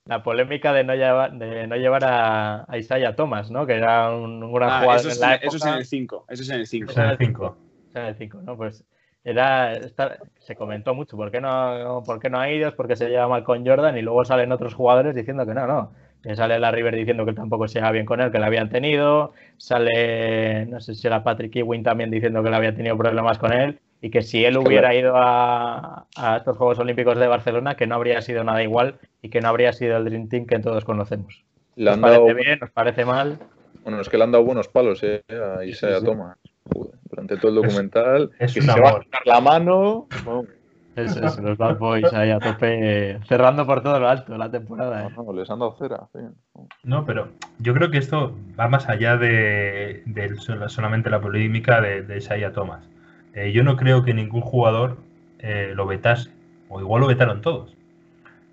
la, 0.05 0.23
polémica 0.23 0.73
de 0.73 0.83
no 0.83 0.95
llevar, 0.95 1.33
de 1.33 1.67
no 1.67 1.75
llevar 1.75 2.03
a, 2.05 2.67
Isaiah 2.77 3.15
Thomas, 3.15 3.51
¿no? 3.51 3.65
Que 3.67 3.73
era 3.73 4.11
un, 4.11 4.51
gran 4.53 4.69
ah, 4.69 4.79
jugador 4.81 4.99
eso 5.01 5.09
es, 5.09 5.15
en 5.15 5.21
la 5.21 5.35
Eso 5.35 5.57
es 5.57 5.65
en 5.65 5.73
el 5.73 5.85
5. 5.85 6.25
Eso 6.29 6.43
es 6.43 6.49
en 6.49 6.55
el 6.55 6.67
5. 6.67 6.91
Eso 6.91 7.01
es 7.01 7.05
en 7.05 7.11
el 7.11 7.17
5. 7.17 7.57
en 7.95 8.05
el 8.05 8.15
5, 8.15 8.41
¿no? 8.41 8.57
Pues 8.57 8.83
era 9.25 9.79
se 10.39 10.55
comentó 10.55 10.95
mucho. 10.95 11.17
¿Por 11.17 11.29
qué, 11.29 11.39
no, 11.41 12.03
¿Por 12.05 12.19
qué 12.19 12.29
no 12.29 12.39
ha 12.39 12.49
ido? 12.49 12.73
porque 12.75 12.95
se 12.95 13.09
lleva 13.09 13.27
mal 13.27 13.43
con 13.43 13.65
Jordan? 13.65 13.97
Y 13.97 14.01
luego 14.01 14.25
salen 14.25 14.51
otros 14.51 14.73
jugadores 14.73 15.13
diciendo 15.13 15.45
que 15.45 15.53
no, 15.53 15.67
no 15.67 15.91
sale 16.35 16.57
la 16.57 16.71
River 16.71 16.95
diciendo 16.95 17.25
que 17.25 17.33
tampoco 17.33 17.67
se 17.67 17.79
lleva 17.79 17.91
bien 17.91 18.05
con 18.05 18.21
él, 18.21 18.31
que 18.31 18.39
le 18.39 18.45
habían 18.45 18.69
tenido. 18.69 19.33
Sale, 19.57 20.65
no 20.67 20.79
sé 20.79 20.95
si 20.95 21.05
era 21.05 21.23
Patrick 21.23 21.55
Ewing 21.55 21.83
también 21.83 22.09
diciendo 22.09 22.41
que 22.41 22.49
le 22.49 22.55
había 22.55 22.75
tenido 22.75 22.97
problemas 22.97 23.37
con 23.37 23.51
él. 23.51 23.79
Y 24.01 24.09
que 24.09 24.21
si 24.21 24.43
él 24.43 24.57
hubiera 24.57 24.93
ido 24.95 25.13
a, 25.15 26.07
estos 26.37 26.57
Juegos 26.57 26.79
Olímpicos 26.79 27.17
de 27.17 27.27
Barcelona, 27.27 27.75
que 27.75 27.87
no 27.87 27.95
habría 27.95 28.21
sido 28.21 28.43
nada 28.43 28.61
igual 28.61 28.95
y 29.21 29.29
que 29.29 29.39
no 29.39 29.47
habría 29.47 29.71
sido 29.71 29.97
el 29.97 30.05
Dream 30.05 30.27
Team 30.27 30.45
que 30.45 30.59
todos 30.59 30.83
conocemos. 30.83 31.43
¿Nos 31.75 31.97
parece 31.99 32.33
bien? 32.33 32.59
¿Nos 32.59 32.71
parece 32.71 33.05
mal? 33.05 33.37
Bueno, 33.83 34.01
es 34.01 34.09
que 34.09 34.17
le 34.17 34.23
han 34.23 34.31
dado 34.31 34.43
buenos 34.43 34.67
palos 34.67 35.01
eh, 35.03 35.23
a 35.29 35.63
Isaiah 35.63 36.01
Thomas. 36.01 36.37
durante 37.09 37.37
todo 37.37 37.49
el 37.49 37.55
documental. 37.55 38.31
Es, 38.39 38.53
que 38.53 38.61
se 38.61 38.79
va 38.79 38.89
a 38.89 39.01
la 39.25 39.41
mano. 39.41 40.07
Es, 40.95 41.15
es, 41.17 41.39
los 41.39 41.57
Bad 41.57 41.79
Boys 41.79 42.13
ahí 42.13 42.29
a 42.29 42.39
tope, 42.39 43.19
cerrando 43.27 43.65
por 43.65 43.81
todo 43.81 43.99
lo 43.99 44.07
alto 44.07 44.37
la 44.37 44.51
temporada. 44.51 45.07
¿eh? 45.07 45.09
No, 45.15 45.33
les 45.33 45.49
han 45.49 45.59
dado 45.59 45.75
cera. 45.77 46.07
No, 46.83 47.05
pero 47.05 47.29
yo 47.57 47.73
creo 47.73 47.89
que 47.89 47.97
esto 47.97 48.37
va 48.59 48.67
más 48.67 48.87
allá 48.87 49.17
de, 49.17 50.03
solamente 50.67 51.09
la 51.09 51.19
polémica 51.19 51.81
de, 51.81 52.03
de 52.03 52.17
Isaiah 52.17 52.51
Thomas. 52.51 52.87
Eh, 53.33 53.51
yo 53.51 53.63
no 53.63 53.75
creo 53.75 54.03
que 54.03 54.13
ningún 54.13 54.41
jugador 54.41 54.97
eh, 55.39 55.73
lo 55.75 55.87
vetase, 55.87 56.29
o 56.69 56.79
igual 56.79 57.01
lo 57.01 57.07
vetaron 57.07 57.41
todos. 57.41 57.75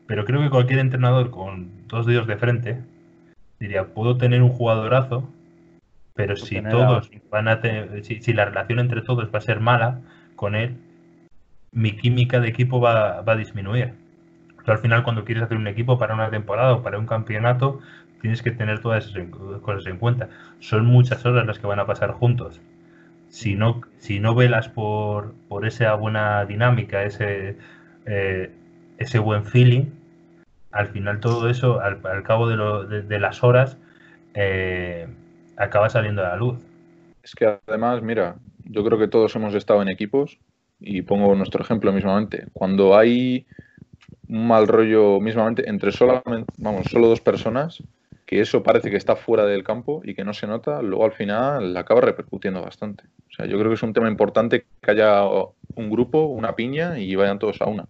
Pero 0.07 0.24
creo 0.24 0.41
que 0.41 0.51
cualquier 0.51 0.78
entrenador 0.78 1.30
con 1.30 1.68
dos 1.88 2.07
dedos 2.07 2.26
de 2.26 2.36
frente 2.36 2.80
diría: 3.59 3.88
Puedo 3.88 4.16
tener 4.16 4.43
un 4.43 4.49
jugadorazo, 4.49 5.28
pero 6.14 6.36
si 6.36 6.62
todos 6.62 7.11
van 7.30 7.49
a 7.49 7.61
tener, 7.61 8.03
si 8.03 8.32
la 8.32 8.47
relación 8.47 8.78
entre 8.78 9.03
todos 9.03 9.28
va 9.32 9.38
a 9.38 9.43
ser 9.43 9.61
mala 9.61 10.01
con 10.36 10.55
él, 10.55 10.76
mi 11.73 11.97
química 11.97 12.41
de 12.41 12.49
equipo 12.49 12.81
va, 12.81 13.21
a 13.21 13.37
disminuir. 13.37 13.95
al 14.66 14.79
final, 14.79 15.03
cuando 15.05 15.25
quieres 15.25 15.45
hacer 15.45 15.57
un 15.57 15.66
equipo 15.66 15.99
para 15.99 16.14
una 16.14 16.31
temporada 16.31 16.75
o 16.75 16.83
para 16.83 16.99
un 16.99 17.07
campeonato, 17.07 17.81
tienes 18.21 18.43
que 18.43 18.51
tener 18.51 18.81
todas 18.81 19.07
esas 19.07 19.29
cosas 19.62 19.87
en 19.87 19.99
cuenta. 19.99 20.29
Son 20.61 20.87
muchas 20.87 21.25
horas 21.25 21.47
las 21.47 21.59
que 21.59 21.66
van 21.66 21.81
a 21.81 21.87
pasar 21.87 22.12
juntos. 22.12 22.61
Si 23.29 23.55
no, 23.55 23.83
si 23.99 24.21
no 24.21 24.35
velas 24.35 24.68
por, 24.68 25.35
por 25.49 25.66
esa 25.66 25.95
buena 25.95 26.45
dinámica, 26.45 27.05
ese, 27.05 27.57
eh, 28.07 28.51
ese 28.99 29.18
buen 29.18 29.45
feeling, 29.45 29.87
al 30.73 30.89
final 30.89 31.21
todo 31.21 31.49
eso, 31.49 31.81
al, 31.81 32.01
cabo 32.23 32.49
de, 32.49 33.18
las 33.18 33.43
horas, 33.43 33.79
eh, 34.35 35.09
acaba 35.57 35.89
saliendo 35.89 36.25
a 36.25 36.31
la 36.31 36.37
luz. 36.37 36.59
Es 37.23 37.35
que 37.35 37.59
además, 37.66 38.03
mira, 38.03 38.37
yo 38.64 38.85
creo 38.85 38.99
que 38.99 39.09
todos 39.09 39.35
hemos 39.37 39.55
estado 39.55 39.83
en 39.83 39.89
equipos 39.89 40.39
y 40.81 41.03
pongo 41.03 41.35
nuestro 41.35 41.62
ejemplo 41.62 41.93
mismamente, 41.93 42.47
cuando 42.53 42.97
hay 42.97 43.47
un 44.28 44.47
mal 44.47 44.68
rollo 44.68 45.20
mismamente 45.20 45.68
entre 45.68 45.93
solamente, 45.93 46.53
vamos, 46.57 46.87
solo 46.89 47.09
dos 47.09 47.20
personas, 47.20 47.83
que 48.26 48.41
eso 48.41 48.62
parece 48.62 48.91
que 48.91 48.97
está 48.97 49.16
fuera 49.16 49.45
del 49.45 49.64
campo 49.64 50.03
y 50.05 50.14
que 50.14 50.24
no 50.24 50.33
se 50.33 50.47
nota, 50.47 50.83
luego 50.83 51.05
al 51.05 51.12
final 51.12 51.76
acaba 51.76 52.01
repercutiendo 52.01 52.62
bastante. 52.62 53.03
O 53.28 53.33
sea, 53.33 53.47
yo 53.47 53.59
creo 53.59 53.70
que 53.70 53.74
es 53.74 53.83
un 53.83 53.93
tema 53.93 54.09
importante 54.09 54.66
que 54.81 54.91
haya 54.91 55.24
un 55.74 55.91
grupo, 55.91 56.26
una 56.26 56.55
piña 56.55 56.99
y 56.99 57.14
vayan 57.16 57.41
todos 57.41 57.61
a 57.61 57.66
una. 57.66 57.87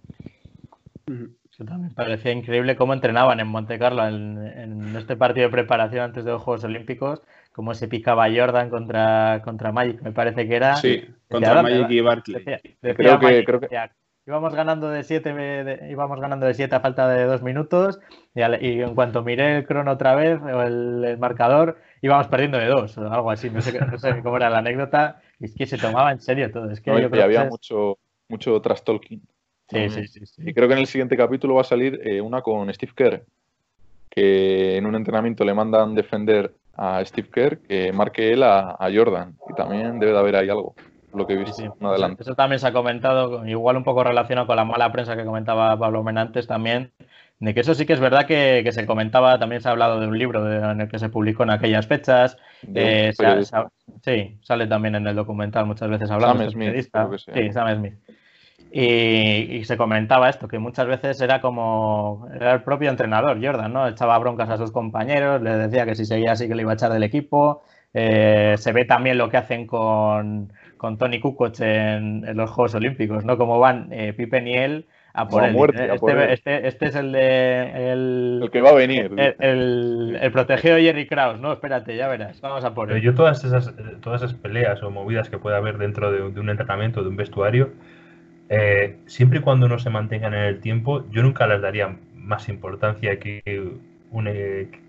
me 1.06 1.90
parecía 1.94 2.32
increíble 2.32 2.74
cómo 2.74 2.94
entrenaban 2.94 3.38
en 3.38 3.48
Monte 3.48 3.78
Carlo 3.78 4.06
en, 4.06 4.96
este 4.96 5.14
partido 5.14 5.48
de 5.48 5.52
preparación 5.52 6.04
antes 6.04 6.24
de 6.24 6.30
los 6.30 6.42
Juegos 6.42 6.64
Olímpicos 6.64 7.20
cómo 7.52 7.74
se 7.74 7.88
picaba 7.88 8.28
Jordan 8.34 8.70
contra, 8.70 9.42
contra 9.44 9.72
Magic, 9.72 10.00
me 10.02 10.12
parece 10.12 10.46
que 10.46 10.56
era. 10.56 10.76
Sí, 10.76 11.04
contra 11.28 11.62
Magic 11.62 11.90
y 11.90 12.00
Barkley. 12.00 12.44
creo, 12.80 13.18
que, 13.18 13.44
creo 13.44 13.60
que... 13.60 13.68
íbamos 14.26 14.54
ganando 14.54 14.90
de 14.90 15.02
7 15.02 15.88
íbamos 15.90 16.20
ganando 16.20 16.46
de 16.46 16.54
siete 16.54 16.76
a 16.76 16.80
falta 16.80 17.08
de 17.08 17.24
dos 17.24 17.42
minutos 17.42 18.00
y, 18.34 18.42
en 18.42 18.94
cuanto 18.94 19.22
miré 19.22 19.58
el 19.58 19.66
crono 19.66 19.92
otra 19.92 20.14
vez 20.14 20.40
o 20.40 20.62
el, 20.62 21.18
marcador 21.18 21.78
íbamos 22.02 22.28
perdiendo 22.28 22.58
de 22.58 22.66
dos 22.66 22.96
o 22.98 23.12
algo 23.12 23.30
así 23.30 23.50
no 23.50 23.60
sé, 23.60 23.78
cómo 24.22 24.36
era 24.36 24.50
la 24.50 24.58
anécdota 24.58 25.20
y 25.38 25.46
es 25.46 25.54
que 25.54 25.66
se 25.66 25.78
tomaba 25.78 26.12
en 26.12 26.20
serio 26.20 26.50
todo 26.50 26.70
es 26.70 26.80
que 26.80 26.90
yo 27.00 27.10
creo 27.10 27.24
había 27.24 27.44
mucho 27.44 27.98
mucho 28.28 28.60
trash 28.60 28.82
talking. 28.82 29.20
Sí, 29.68 29.88
sí, 29.90 30.26
sí, 30.26 30.42
y 30.44 30.52
creo 30.52 30.66
que 30.66 30.74
en 30.74 30.80
el 30.80 30.86
siguiente 30.86 31.16
capítulo 31.16 31.54
va 31.54 31.60
a 31.60 31.64
salir 31.64 32.00
eh, 32.04 32.20
una 32.20 32.42
con 32.42 32.72
Steve 32.74 32.92
Kerr 32.94 33.24
que 34.10 34.76
en 34.76 34.86
un 34.86 34.96
entrenamiento 34.96 35.44
le 35.44 35.54
mandan 35.54 35.94
defender 35.94 36.52
a 36.80 37.04
Steve 37.04 37.28
Kerr 37.30 37.58
que 37.58 37.92
marque 37.92 38.32
él 38.32 38.42
a, 38.42 38.88
Jordan. 38.92 39.36
Y 39.50 39.54
también 39.54 40.00
debe 40.00 40.12
de 40.12 40.18
haber 40.18 40.36
ahí 40.36 40.48
algo, 40.48 40.74
lo 41.12 41.26
que 41.26 41.34
he 41.34 41.36
visto 41.36 41.76
adelante. 41.82 42.22
Eso 42.22 42.34
también 42.34 42.58
se 42.58 42.66
ha 42.66 42.72
comentado, 42.72 43.46
igual 43.46 43.76
un 43.76 43.84
poco 43.84 44.02
relacionado 44.02 44.46
con 44.46 44.56
la 44.56 44.64
mala 44.64 44.90
prensa 44.90 45.14
que 45.14 45.26
comentaba 45.26 45.78
Pablo 45.78 46.02
Menantes 46.02 46.46
también, 46.46 46.92
de 47.38 47.52
que 47.52 47.60
eso 47.60 47.74
sí 47.74 47.84
que 47.84 47.92
es 47.92 48.00
verdad 48.00 48.24
que, 48.24 48.66
se 48.72 48.86
comentaba, 48.86 49.38
también 49.38 49.60
se 49.60 49.68
ha 49.68 49.72
hablado 49.72 50.00
de 50.00 50.06
un 50.06 50.18
libro 50.18 50.50
en 50.50 50.80
el 50.80 50.88
que 50.88 50.98
se 50.98 51.10
publicó 51.10 51.42
en 51.42 51.50
aquellas 51.50 51.86
fechas. 51.86 52.38
Eh, 52.74 53.12
sí, 54.02 54.38
sale 54.40 54.66
también 54.66 54.94
en 54.94 55.06
el 55.06 55.14
documental 55.14 55.66
muchas 55.66 55.90
veces 55.90 56.10
hablando. 56.10 56.44
Sam 56.44 56.52
Smith, 56.52 56.88
Sí, 57.34 57.52
Sam 57.52 57.76
Smith. 57.76 57.94
Y, 58.72 59.64
se 59.64 59.76
comentaba 59.76 60.28
esto, 60.28 60.46
que 60.46 60.58
muchas 60.58 60.86
veces 60.86 61.20
era 61.20 61.40
como 61.40 62.28
era 62.32 62.52
el 62.52 62.62
propio 62.62 62.88
entrenador, 62.88 63.44
Jordan, 63.44 63.72
¿no? 63.72 63.88
Echaba 63.88 64.18
broncas 64.18 64.48
a 64.48 64.56
sus 64.56 64.70
compañeros, 64.70 65.42
le 65.42 65.56
decía 65.56 65.84
que 65.84 65.96
si 65.96 66.04
seguía 66.04 66.32
así 66.32 66.46
que 66.46 66.54
le 66.54 66.62
iba 66.62 66.72
a 66.72 66.74
echar 66.74 66.92
del 66.92 67.02
equipo. 67.02 67.62
Eh, 67.92 68.54
se 68.58 68.72
ve 68.72 68.84
también 68.84 69.18
lo 69.18 69.28
que 69.28 69.36
hacen 69.36 69.66
con, 69.66 70.52
Tony 70.98 71.18
Kukoc 71.18 71.58
en, 71.60 72.24
los 72.36 72.50
Juegos 72.50 72.74
Olímpicos, 72.76 73.24
¿no? 73.24 73.36
Como 73.36 73.58
van 73.58 73.88
eh, 73.90 74.12
Pippen 74.12 74.46
y 74.46 74.54
él 74.54 74.86
a 75.12 75.26
por, 75.26 75.44
él. 75.44 75.56
Este, 75.56 76.32
este, 76.32 76.68
este, 76.68 76.86
es 76.86 76.94
el 76.94 77.12
de. 77.12 77.92
El, 77.92 78.48
que 78.52 78.60
va 78.60 78.70
a 78.70 78.74
venir. 78.74 79.10
El, 79.38 80.18
el, 80.20 80.32
protegido 80.32 80.76
de 80.76 80.82
Jerry 80.82 81.06
Krause, 81.06 81.40
¿no? 81.40 81.52
Espérate, 81.52 81.96
ya 81.96 82.06
verás. 82.08 82.40
Vamos 82.40 82.64
a 82.64 82.74
por 82.74 82.92
él. 82.92 83.02
yo 83.02 83.14
todas 83.14 83.42
esas, 83.44 83.74
todas 84.00 84.22
esas 84.22 84.34
peleas 84.34 84.82
o 84.82 84.90
movidas 84.90 85.28
que 85.28 85.38
puede 85.38 85.56
haber 85.56 85.78
dentro 85.78 86.12
de, 86.12 86.30
de 86.30 86.40
un 86.40 86.50
entrenamiento, 86.50 87.02
de 87.02 87.08
un 87.08 87.16
vestuario, 87.16 87.72
eh, 88.50 88.96
siempre 89.06 89.38
y 89.38 89.42
cuando 89.42 89.68
no 89.68 89.78
se 89.78 89.90
mantengan 89.90 90.34
en 90.34 90.42
el 90.42 90.60
tiempo, 90.60 91.04
yo 91.10 91.22
nunca 91.22 91.46
les 91.46 91.62
daría 91.62 91.96
más 92.14 92.48
importancia 92.48 93.18
que, 93.20 93.42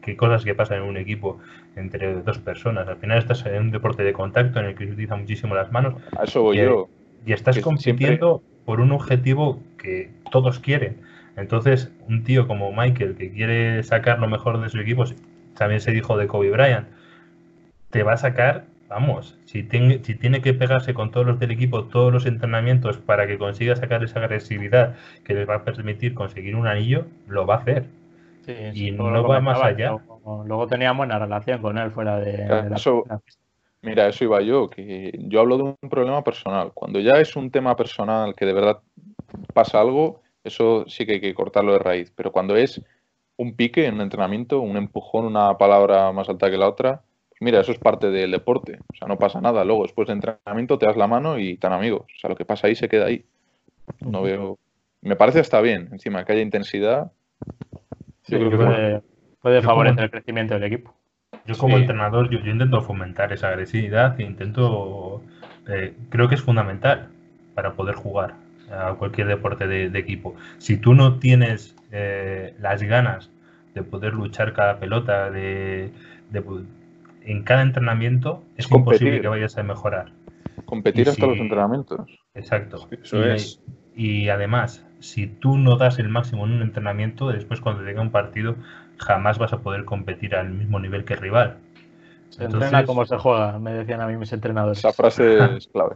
que 0.01 0.17
cosas 0.17 0.43
que 0.43 0.55
pasan 0.55 0.79
en 0.79 0.83
un 0.83 0.97
equipo 0.97 1.37
entre 1.75 2.21
dos 2.23 2.39
personas. 2.39 2.87
Al 2.87 2.97
final 2.97 3.19
estás 3.19 3.45
en 3.45 3.61
un 3.61 3.71
deporte 3.71 4.03
de 4.03 4.13
contacto 4.13 4.59
en 4.59 4.65
el 4.65 4.75
que 4.75 4.85
se 4.85 4.93
utiliza 4.93 5.15
muchísimo 5.15 5.53
las 5.53 5.71
manos. 5.71 5.93
A 6.17 6.23
eso 6.23 6.41
voy 6.41 6.57
y, 6.57 6.63
yo. 6.63 6.89
Y 7.23 7.33
estás 7.33 7.59
compitiendo 7.59 8.41
por 8.65 8.81
un 8.81 8.91
objetivo 8.91 9.61
que 9.77 10.09
todos 10.31 10.59
quieren. 10.59 10.97
Entonces, 11.37 11.91
un 12.07 12.23
tío 12.23 12.47
como 12.47 12.71
Michael 12.71 13.15
que 13.15 13.31
quiere 13.31 13.83
sacar 13.83 14.19
lo 14.19 14.27
mejor 14.27 14.59
de 14.59 14.69
su 14.69 14.79
equipo, 14.79 15.05
también 15.55 15.81
se 15.81 15.91
dijo 15.91 16.17
de 16.17 16.25
Kobe 16.25 16.49
Bryant, 16.49 16.87
te 17.91 18.01
va 18.01 18.13
a 18.13 18.17
sacar, 18.17 18.65
vamos, 18.91 19.37
si, 19.45 19.61
si 20.03 20.15
tiene 20.15 20.41
que 20.41 20.53
pegarse 20.53 20.93
con 20.93 21.11
todos 21.11 21.25
los 21.25 21.39
del 21.39 21.51
equipo, 21.51 21.85
todos 21.85 22.11
los 22.11 22.25
entrenamientos 22.25 22.97
para 22.97 23.25
que 23.25 23.37
consiga 23.37 23.75
sacar 23.75 24.03
esa 24.03 24.19
agresividad 24.19 24.95
que 25.23 25.33
les 25.33 25.47
va 25.47 25.55
a 25.55 25.63
permitir 25.63 26.13
conseguir 26.13 26.57
un 26.57 26.67
anillo, 26.67 27.05
lo 27.27 27.45
va 27.45 27.55
a 27.55 27.57
hacer. 27.59 27.85
y 28.73 28.91
no 28.91 29.27
va 29.27 29.39
más 29.39 29.61
allá. 29.61 29.95
Luego, 30.45 30.67
tenía 30.67 30.91
buena 30.91 31.17
relación 31.17 31.61
con 31.61 31.77
él 31.77 31.89
fuera 31.91 32.19
de, 32.19 32.45
la, 32.47 33.21
Mira, 33.81 34.07
eso 34.07 34.25
iba 34.25 34.41
yo, 34.41 34.69
que 34.69 35.11
yo 35.17 35.39
hablo 35.39 35.57
de 35.57 35.63
un 35.63 35.89
problema 35.89 36.23
personal. 36.23 36.71
Cuando 36.73 36.99
ya 36.99 37.13
es 37.13 37.35
un 37.35 37.49
tema 37.49 37.75
personal 37.75 38.35
que 38.35 38.45
de 38.45 38.53
verdad 38.53 38.79
pasa 39.53 39.79
algo, 39.79 40.21
eso 40.43 40.85
sí 40.87 41.05
que 41.05 41.13
hay 41.13 41.21
que 41.21 41.33
cortarlo 41.33 41.73
de 41.73 41.79
raíz. 41.79 42.11
Pero 42.15 42.31
cuando 42.31 42.57
es 42.57 42.79
un 43.37 43.55
pique 43.55 43.85
en 43.85 43.95
un 43.95 44.01
entrenamiento, 44.01 44.59
un 44.59 44.75
empujón, 44.75 45.25
una 45.25 45.57
palabra 45.57 46.11
más 46.11 46.29
alta 46.29 46.51
que 46.51 46.57
la 46.57 46.69
otra, 46.69 47.01
mira, 47.41 47.59
eso 47.59 47.71
es 47.71 47.79
parte 47.79 48.09
del 48.09 48.31
deporte. 48.31 48.79
O 48.93 48.95
sea, 48.95 49.07
no 49.07 49.17
pasa 49.17 49.41
nada. 49.41 49.65
Luego, 49.65 49.83
después 49.83 50.07
de 50.07 50.13
entrenamiento, 50.13 50.77
te 50.77 50.85
das 50.85 50.95
la 50.95 51.07
mano 51.07 51.37
y 51.37 51.57
tan 51.57 51.73
amigos. 51.73 52.03
O 52.03 52.19
sea, 52.19 52.29
lo 52.29 52.35
que 52.35 52.45
pasa 52.45 52.67
ahí 52.67 52.75
se 52.75 52.87
queda 52.87 53.07
ahí. 53.07 53.25
No 53.99 54.21
veo. 54.21 54.57
Me 55.01 55.15
parece 55.15 55.39
hasta 55.39 55.59
bien, 55.61 55.89
encima, 55.91 56.23
que 56.23 56.33
haya 56.33 56.41
intensidad. 56.41 57.11
puede, 58.27 59.61
favorecer 59.61 60.03
el 60.03 60.11
crecimiento 60.11 60.53
del 60.53 60.63
equipo. 60.63 60.93
Yo 61.45 61.57
como 61.57 61.77
entrenador, 61.77 62.29
yo, 62.29 62.37
intento 62.39 62.81
fomentar 62.81 63.33
esa 63.33 63.49
agresividad 63.49 64.19
e 64.19 64.23
intento, 64.23 65.23
eh, 65.67 65.95
creo 66.09 66.29
que 66.29 66.35
es 66.35 66.41
fundamental 66.41 67.09
para 67.55 67.73
poder 67.73 67.95
jugar 67.95 68.35
a 68.71 68.93
cualquier 68.93 69.27
deporte 69.27 69.67
de, 69.67 69.99
equipo. 69.99 70.35
Si 70.59 70.77
tú 70.77 70.93
no 70.93 71.19
tienes 71.19 71.75
eh, 71.91 72.53
las 72.59 72.83
ganas 72.83 73.31
de 73.73 73.83
poder 73.83 74.13
luchar 74.13 74.53
cada 74.53 74.79
pelota, 74.79 75.31
de, 75.31 75.91
en 77.23 77.43
cada 77.43 77.61
entrenamiento, 77.61 78.43
es 78.57 78.71
imposible 78.71 79.21
que 79.21 79.27
vayas 79.27 79.57
a 79.57 79.63
mejorar. 79.63 80.11
Competir 80.65 81.09
hasta 81.09 81.27
los 81.27 81.37
entrenamientos. 81.37 82.19
Exacto. 82.33 82.87
Eso 82.91 83.23
es. 83.25 83.61
Y 83.95 84.29
además, 84.29 84.85
si 84.99 85.27
tú 85.27 85.57
no 85.57 85.77
das 85.77 85.99
el 85.99 86.09
máximo 86.09 86.45
en 86.45 86.53
un 86.53 86.61
entrenamiento, 86.61 87.29
después 87.29 87.59
cuando 87.61 87.83
llega 87.83 88.01
un 88.01 88.11
partido 88.11 88.55
jamás 88.97 89.37
vas 89.37 89.51
a 89.53 89.59
poder 89.59 89.85
competir 89.85 90.35
al 90.35 90.49
mismo 90.49 90.79
nivel 90.79 91.03
que 91.03 91.13
el 91.13 91.19
rival. 91.19 91.57
Se 92.29 92.45
entrena 92.45 92.85
como 92.85 93.05
se 93.05 93.17
juega, 93.17 93.59
me 93.59 93.73
decían 93.73 93.99
a 93.99 94.07
mí 94.07 94.15
mis 94.15 94.31
entrenadores. 94.31 94.77
Esa 94.77 94.93
frase 94.93 95.37
es 95.57 95.67
clave. 95.67 95.95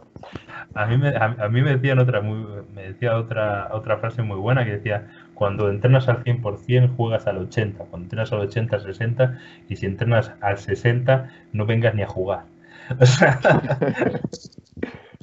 a, 0.74 0.86
mí 0.86 0.98
me, 0.98 1.16
a, 1.16 1.48
mí 1.48 1.62
me 1.62 1.76
decían 1.76 1.98
otra, 1.98 2.20
muy, 2.20 2.46
me 2.74 2.82
decía 2.82 3.16
otra, 3.16 3.70
otra 3.72 3.96
frase 3.96 4.22
muy 4.22 4.36
buena 4.36 4.64
que 4.64 4.72
decía, 4.72 5.08
cuando 5.36 5.70
entrenas 5.70 6.08
al 6.08 6.24
100% 6.24 6.96
juegas 6.96 7.28
al 7.28 7.38
80, 7.38 7.84
cuando 7.84 8.06
entrenas 8.06 8.32
al 8.32 8.40
80 8.40 8.74
al 8.74 8.82
60 8.82 9.38
y 9.68 9.76
si 9.76 9.86
entrenas 9.86 10.32
al 10.40 10.58
60 10.58 11.30
no 11.52 11.66
vengas 11.66 11.94
ni 11.94 12.02
a 12.02 12.08
jugar. 12.08 12.46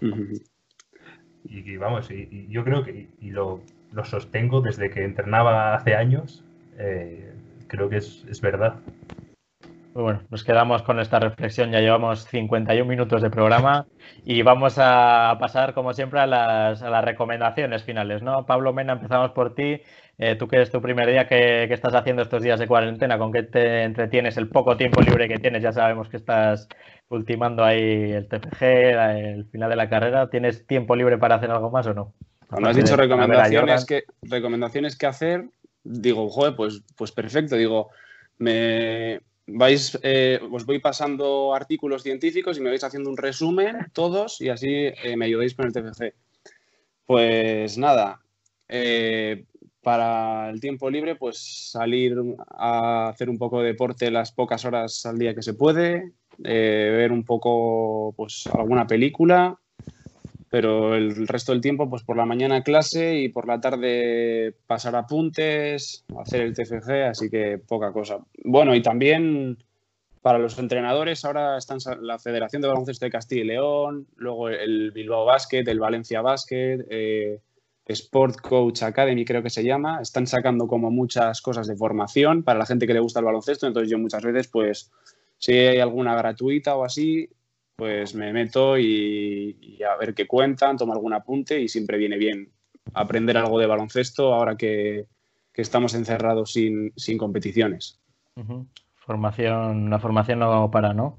y, 1.46 1.78
vamos, 1.78 2.10
y, 2.12 2.48
yo 2.50 2.64
creo 2.64 2.84
que 2.84 3.10
y 3.20 3.32
lo, 3.32 3.62
lo, 3.92 4.06
sostengo 4.06 4.62
desde 4.62 4.90
que 4.90 5.04
entrenaba 5.04 5.76
hace 5.76 5.96
años. 5.96 6.44
Eh, 6.78 7.34
creo 7.68 7.90
que 7.90 7.98
es, 7.98 8.42
verdad. 8.42 8.76
Pues 9.94 10.04
bueno, 10.04 10.22
nos 10.30 10.44
quedamos 10.44 10.82
con 10.82 11.00
esta 11.00 11.20
reflexión. 11.20 11.72
Ya 11.72 11.80
llevamos 11.80 12.26
51 12.26 12.86
minutos 12.90 13.22
de 13.22 13.30
programa 13.30 13.86
y 14.26 14.42
vamos 14.42 14.76
a 14.78 15.38
pasar, 15.40 15.74
como 15.74 15.94
siempre, 15.94 16.20
a 16.20 16.28
las, 16.28 16.82
recomendaciones 17.04 17.84
finales. 17.84 18.24
¿no? 18.24 18.46
Pablo 18.46 18.74
Mena, 18.74 18.94
empezamos 18.94 19.32
por 19.32 19.54
ti. 19.54 19.82
Eh, 20.20 20.36
tú 20.36 20.48
que 20.48 20.62
es 20.62 20.70
tu 20.70 20.82
primer 20.82 21.10
día, 21.10 21.28
¿qué, 21.28 21.64
estás 21.64 21.96
haciendo 21.96 22.22
estos 22.22 22.44
días 22.44 22.60
de 22.60 22.68
cuarentena? 22.68 23.18
¿Con 23.18 23.32
qué 23.32 23.44
te 23.44 23.84
entretienes 23.84 24.38
el 24.38 24.48
poco 24.48 24.78
tiempo 24.78 25.02
libre 25.02 25.28
que 25.28 25.40
tienes? 25.40 25.64
Ya 25.64 25.74
sabemos 25.74 26.08
que 26.08 26.18
estás 26.18 26.68
ultimando 27.10 27.64
ahí 27.64 28.12
el 28.12 28.28
TFG, 28.28 28.64
el 28.64 29.46
final 29.46 29.70
de 29.70 29.76
la 29.76 29.90
carrera. 29.90 30.30
¿Tienes 30.30 30.68
tiempo 30.68 30.96
libre 30.96 31.18
para 31.18 31.36
hacer 31.36 31.50
algo 31.50 31.72
más 31.72 31.88
o 31.88 31.94
no? 31.94 32.14
Cuando 32.48 32.70
has 32.70 32.76
dicho 32.76 32.96
recomendaciones 32.96 33.86
que, 33.86 34.04
recomendaciones 34.22 34.96
que 34.96 35.08
hacer, 35.08 35.46
digo, 35.84 36.30
joder, 36.30 36.56
pues, 36.56 36.84
pues 36.96 37.12
perfecto, 37.12 37.56
digo, 37.56 37.90
me 38.38 39.22
vais, 39.48 39.98
eh, 40.04 40.40
os 40.52 40.66
voy 40.66 40.80
pasando 40.80 41.54
artículos 41.56 42.04
científicos 42.04 42.58
y 42.58 42.62
me 42.62 42.70
vais 42.70 42.84
haciendo 42.84 43.10
un 43.10 43.18
resumen 43.18 43.88
todos 43.94 44.40
y 44.42 44.50
así 44.50 44.70
eh, 44.70 45.18
me 45.18 45.26
ayudáis 45.26 45.56
con 45.56 45.66
el 45.66 45.74
TFG. 45.74 46.14
Pues 47.06 47.78
nada, 47.78 48.22
eh, 48.70 49.46
para 49.84 50.50
el 50.50 50.60
tiempo 50.60 50.90
libre, 50.90 51.16
pues 51.16 51.70
salir 51.72 52.16
a 52.50 53.10
hacer 53.10 53.30
un 53.30 53.38
poco 53.38 53.62
de 53.62 53.68
deporte 53.68 54.10
las 54.10 54.32
pocas 54.32 54.66
horas 54.66 55.06
al 55.06 55.20
día 55.20 55.36
que 55.36 55.44
se 55.44 55.54
puede, 55.54 56.14
ver 56.40 57.12
un 57.12 57.24
poco, 57.24 58.14
pues 58.16 58.48
alguna 58.48 58.88
película 58.88 59.60
pero 60.54 60.94
el 60.94 61.28
resto 61.28 61.52
del 61.52 61.62
tiempo, 61.62 61.90
pues 61.90 62.04
por 62.04 62.16
la 62.16 62.28
mañana 62.28 62.62
clase 62.62 63.18
y 63.18 63.30
por 63.30 63.48
la 63.48 63.60
tarde 63.60 64.54
pasar 64.68 64.96
apuntes, 64.96 66.06
hacer 66.16 66.42
el 66.42 66.54
TFG, 66.54 66.92
así 67.10 67.28
que 67.28 67.58
poca 67.58 67.92
cosa. 67.92 68.20
Bueno, 68.44 68.76
y 68.76 68.84
también 68.84 69.58
para 70.22 70.38
los 70.38 70.60
entrenadores, 70.60 71.26
ahora 71.26 71.58
están 71.58 71.80
la 72.02 72.20
Federación 72.20 72.62
de 72.62 72.68
Baloncesto 72.68 73.04
de 73.04 73.10
Castilla 73.10 73.42
y 73.42 73.46
León, 73.46 74.06
luego 74.16 74.48
el 74.48 74.92
Bilbao 74.92 75.26
Basket, 75.26 75.64
el 75.66 75.80
Valencia 75.80 76.22
Basket, 76.22 76.86
eh, 76.88 77.40
Sport 77.86 78.40
Coach 78.42 78.84
Academy 78.84 79.26
creo 79.26 79.44
que 79.44 79.50
se 79.50 79.64
llama, 79.64 80.00
están 80.02 80.26
sacando 80.28 80.68
como 80.68 80.90
muchas 80.90 81.42
cosas 81.42 81.68
de 81.68 81.76
formación 81.76 82.44
para 82.44 82.60
la 82.60 82.66
gente 82.66 82.88
que 82.88 82.94
le 82.94 83.00
gusta 83.00 83.20
el 83.20 83.26
baloncesto, 83.26 83.68
entonces 83.68 83.92
yo 83.92 84.00
muchas 84.00 84.24
veces 84.24 84.48
pues 84.48 84.92
si 85.38 85.54
hay 85.54 85.80
alguna 85.80 86.16
gratuita 86.16 86.76
o 86.76 86.86
así, 86.86 87.30
pues 87.76 88.16
me 88.16 88.32
meto 88.32 88.78
y, 88.78 89.80
a 89.84 89.98
ver 89.98 90.14
qué 90.14 90.26
cuentan, 90.26 90.78
tomo 90.78 90.94
algún 90.94 91.14
apunte 91.14 91.60
y 91.60 91.68
siempre 91.68 91.98
viene 91.98 92.18
bien 92.18 92.50
aprender 92.94 93.38
algo 93.38 93.60
de 93.60 93.68
baloncesto 93.68 94.34
ahora 94.34 94.56
que, 94.56 95.08
estamos 95.54 95.94
encerrados 95.94 96.54
sin, 96.54 96.94
competiciones. 97.18 98.00
Formación, 98.96 99.84
una 99.84 100.00
formación 100.00 100.40
no 100.40 100.72
para, 100.72 100.94
¿no? 100.94 101.18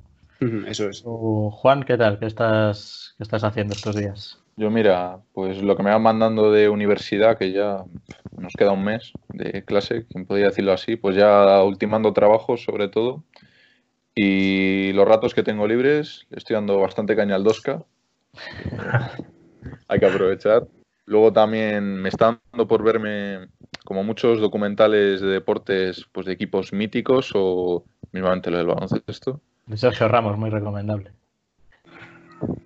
eso 0.67 0.89
es. 0.89 1.03
Juan, 1.05 1.85
¿qué 1.85 1.97
tal? 1.97 2.19
¿Qué 2.19 2.27
estás, 2.27 3.15
¿Qué 3.19 3.25
estás 3.25 3.45
haciendo 3.45 3.75
estos 3.75 3.95
días? 3.95 4.44
Yo 4.57 4.71
mira, 4.71 5.21
pues 5.33 5.63
lo 5.63 5.77
que 5.77 5.83
me 5.83 5.91
van 5.91 6.03
mandando 6.03 6.53
de 6.53 6.69
universidad, 6.69 7.37
que 7.37 7.53
ya 7.53 7.85
nos 8.37 8.53
queda 8.55 8.73
un 8.73 8.85
mes 8.85 9.13
de 9.29 9.65
clase, 9.65 10.07
quien 10.07 10.27
podría 10.27 10.47
decirlo 10.47 10.73
así, 10.73 10.97
pues 10.97 11.17
ya 11.17 11.63
ultimando 11.63 12.13
trabajos 12.13 12.63
sobre 12.63 12.89
todo 12.89 13.25
y 14.15 14.93
los 14.93 15.09
ratos 15.09 15.35
que 15.35 15.43
tengo 15.43 15.67
libres, 15.67 16.27
estoy 16.31 16.55
dando 16.55 16.79
bastante 16.79 17.17
caña 17.17 17.35
al 17.35 17.45
2K. 17.45 17.85
Hay 19.89 19.99
que 19.99 20.07
aprovechar. 20.07 20.69
Luego 21.07 21.33
también 21.33 21.97
me 21.97 22.09
está 22.09 22.41
dando 22.53 22.69
por 22.69 22.83
verme 22.83 23.49
como 23.85 24.05
muchos 24.05 24.41
documentales 24.41 25.21
de 25.21 25.27
deportes 25.27 26.07
pues 26.13 26.27
de 26.27 26.33
equipos 26.33 26.73
míticos 26.73 27.33
o 27.35 27.85
mismamente 28.13 28.51
lo 28.51 28.59
del 28.59 28.69
baloncesto. 28.69 29.41
De 29.67 29.77
Sergio 29.77 30.09
Ramos, 30.09 30.39
muy 30.39 30.51
recomendable. 30.51 31.13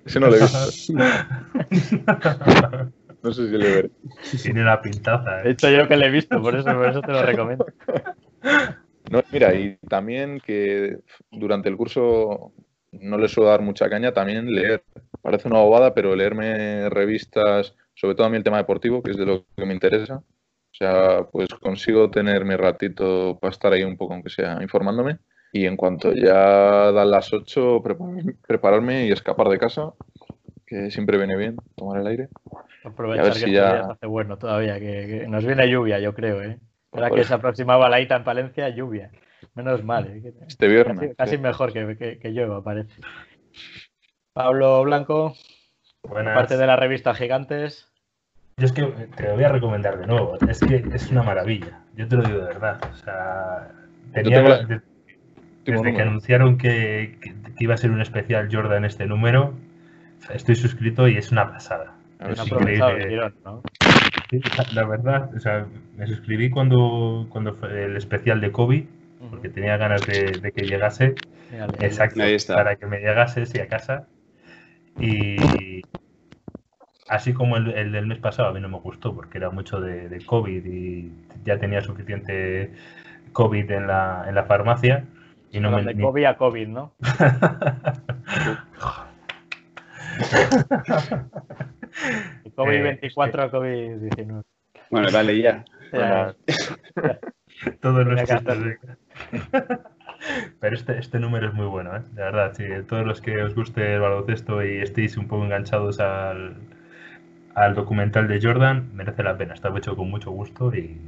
Ese 0.05 0.21
no 0.21 0.29
lo 0.29 0.37
he 0.37 0.41
visto. 0.41 0.59
no 3.23 3.33
sé 3.33 3.49
si 3.49 3.57
le 3.57 3.75
veré. 3.75 3.91
Tiene 4.43 4.62
una 4.62 4.81
pintaza. 4.81 5.41
¿eh? 5.41 5.49
He 5.49 5.51
hecho 5.51 5.71
yo 5.71 5.89
que 5.89 5.97
le 5.97 6.07
he 6.07 6.11
visto, 6.11 6.41
por 6.41 6.57
eso, 6.57 6.73
por 6.73 6.89
eso 6.89 7.01
te 7.01 7.12
lo 7.12 7.23
recomiendo. 7.23 7.66
No, 9.11 9.23
mira, 9.33 9.55
y 9.55 9.79
también 9.89 10.39
que 10.39 10.99
durante 11.31 11.71
el 11.71 11.79
curso 11.79 12.53
no 12.93 13.16
le 13.16 13.29
suelo 13.29 13.49
dar 13.51 13.62
mucha 13.62 13.89
caña, 13.89 14.12
también 14.12 14.55
leer. 14.55 14.85
Parece 15.23 15.49
una 15.49 15.61
bobada, 15.61 15.95
pero 15.95 16.14
leerme 16.14 16.91
revistas, 16.91 17.75
sobre 17.95 18.14
todo 18.14 18.27
a 18.27 18.31
mí 18.31 18.37
el 18.37 18.45
tema 18.45 18.59
deportivo, 18.59 19.03
que 19.03 19.12
es 19.12 19.16
de 19.16 19.27
lo 19.27 19.47
que 19.57 19.64
me 19.64 19.73
interesa. 19.73 20.16
O 20.16 20.75
sea, 20.75 21.25
pues 21.33 21.49
consigo 21.49 22.11
tener 22.11 22.45
mi 22.45 22.55
ratito 22.55 23.39
para 23.41 23.51
estar 23.51 23.73
ahí 23.73 23.83
un 23.83 23.97
poco, 23.97 24.14
aunque 24.14 24.31
sea, 24.31 24.59
informándome. 24.62 25.19
Y 25.53 25.66
en 25.66 25.76
cuanto 25.76 26.12
ya 26.12 26.92
dan 26.92 27.11
las 27.11 27.32
8, 27.32 27.82
prepararme 28.46 29.07
y 29.07 29.12
escapar 29.12 29.49
de 29.49 29.59
casa, 29.59 29.92
que 30.66 30.90
siempre 30.90 31.16
viene 31.16 31.36
bien 31.36 31.57
tomar 31.76 32.01
el 32.01 32.07
aire. 32.07 32.28
Aprovechar 32.84 33.24
a 33.24 33.28
ver 33.28 33.34
si 33.34 33.53
ya... 33.53 33.80
hace 33.80 34.07
bueno 34.07 34.36
todavía, 34.36 34.78
que, 34.78 35.26
nos 35.28 35.44
viene 35.44 35.68
lluvia, 35.68 35.99
yo 35.99 36.14
creo, 36.14 36.42
¿eh? 36.42 36.59
Era 36.92 37.11
que 37.11 37.24
se 37.24 37.34
aproximaba 37.34 37.88
la 37.88 38.01
ITA 38.01 38.16
en 38.16 38.24
Palencia, 38.24 38.68
lluvia. 38.68 39.11
Menos 39.55 39.84
mal. 39.84 40.07
¿eh? 40.07 40.34
Este 40.46 40.68
viernes. 40.68 41.14
Casi, 41.16 41.38
mejor 41.38 41.72
que, 41.72 41.96
que, 41.96 42.18
que, 42.18 42.30
llueva, 42.30 42.62
parece. 42.62 43.01
Pablo 44.32 44.82
Blanco, 44.84 45.34
parte 46.03 46.57
de 46.57 46.66
la 46.66 46.76
revista 46.76 47.14
Gigantes. 47.14 47.88
Yo 48.57 48.66
es 48.66 48.72
que 48.72 48.82
te 48.84 49.22
lo 49.24 49.34
voy 49.34 49.44
a 49.44 49.49
recomendar 49.49 49.99
de 49.99 50.07
nuevo. 50.07 50.36
Es 50.49 50.61
que 50.61 50.84
es 50.92 51.11
una 51.11 51.22
maravilla. 51.22 51.80
Yo 51.94 52.09
te 52.09 52.16
lo 52.16 52.22
digo 52.22 52.38
de 52.38 52.46
verdad. 52.46 52.80
O 52.90 52.94
sea, 52.96 53.70
tenía, 54.12 54.82
desde, 55.64 55.94
que 55.94 56.02
anunciaron 56.02 56.59
que, 56.59 57.18
que, 57.20 57.34
iba 57.59 57.74
a 57.74 57.76
ser 57.76 57.90
un 57.90 58.00
especial 58.00 58.48
Jordan 58.50 58.84
este 58.84 59.06
número, 59.06 59.54
estoy 60.32 60.54
suscrito 60.54 61.09
y 61.09 61.16
es 61.16 61.30
una 61.30 61.50
pasada. 61.50 61.94
Es 62.20 62.44
increíble. 62.46 63.32
la 64.72 64.84
verdad, 64.84 65.30
o 65.34 65.40
sea, 65.40 65.66
me 65.96 66.06
suscribí 66.06 66.50
cuando, 66.50 67.26
cuando 67.28 67.54
fue 67.54 67.84
el 67.84 67.96
especial 67.96 68.40
de 68.40 68.50
COVID, 68.50 68.84
porque 69.30 69.48
tenía 69.48 69.76
ganas 69.76 70.06
de, 70.06 70.52
que 70.54 70.64
llegase. 70.64 71.14
Exacto, 71.80 72.20
para 72.48 72.76
que 72.76 72.86
me 72.86 72.98
llegase, 72.98 73.46
sí, 73.46 73.61
a 73.61 73.68
casa. 73.68 74.06
Y 74.98 75.82
así 77.09 77.32
como 77.32 77.56
el, 77.56 77.92
del 77.92 78.06
mes 78.06 78.18
pasado, 78.18 78.48
a 78.48 78.52
mí 78.52 78.61
no 78.61 78.68
me 78.68 78.78
gustó, 78.78 79.14
porque 79.14 79.38
era 79.38 79.50
mucho 79.50 79.80
de, 79.80 80.22
COVID 80.24 80.64
y 80.64 81.12
ya 81.44 81.59
tenía 81.59 81.80
suficiente 81.80 82.72
COVID 83.32 83.70
en 83.70 83.86
la, 83.86 84.24
en 84.28 84.34
la 84.34 84.44
farmacia. 84.44 85.04
Y 85.51 85.61
no 85.61 85.70
me, 85.70 85.82
de 85.82 85.99
COVID 86.01 86.24
a 86.24 86.36
COVID, 86.36 86.68
¿no? 86.68 86.94
COVID-24 92.57 93.40
a 93.40 93.51
COVID-19. 93.51 94.44
Bueno, 94.90 95.11
dale 95.11 95.40
ya. 95.40 95.64
Todos 97.80 98.07
los 98.07 98.20
Pero 100.61 100.74
este, 100.74 100.99
este 100.99 101.20
número 101.20 101.49
es 101.49 101.55
muy 101.55 101.66
bueno, 101.66 101.96
¿eh? 101.96 102.03
de 102.12 102.22
verdad. 102.22 102.53
Sí, 102.55 102.64
todos 102.88 103.07
los 103.07 103.20
que 103.20 103.40
os 103.42 103.55
guste 103.55 103.94
el 103.94 104.01
baloncesto 104.01 104.64
y 104.64 104.78
estéis 104.78 105.16
un 105.16 105.28
poco 105.28 105.44
enganchados 105.44 106.01
al, 106.01 106.57
al 107.55 107.74
documental 107.74 108.26
de 108.26 108.40
Jordan, 108.42 108.90
merece 108.94 109.22
la 109.22 109.38
pena. 109.38 109.55
Está 109.55 109.72
hecho 109.76 109.94
con 109.96 110.11
mucho 110.11 110.32
gusto 110.32 110.74
y. 110.74 110.99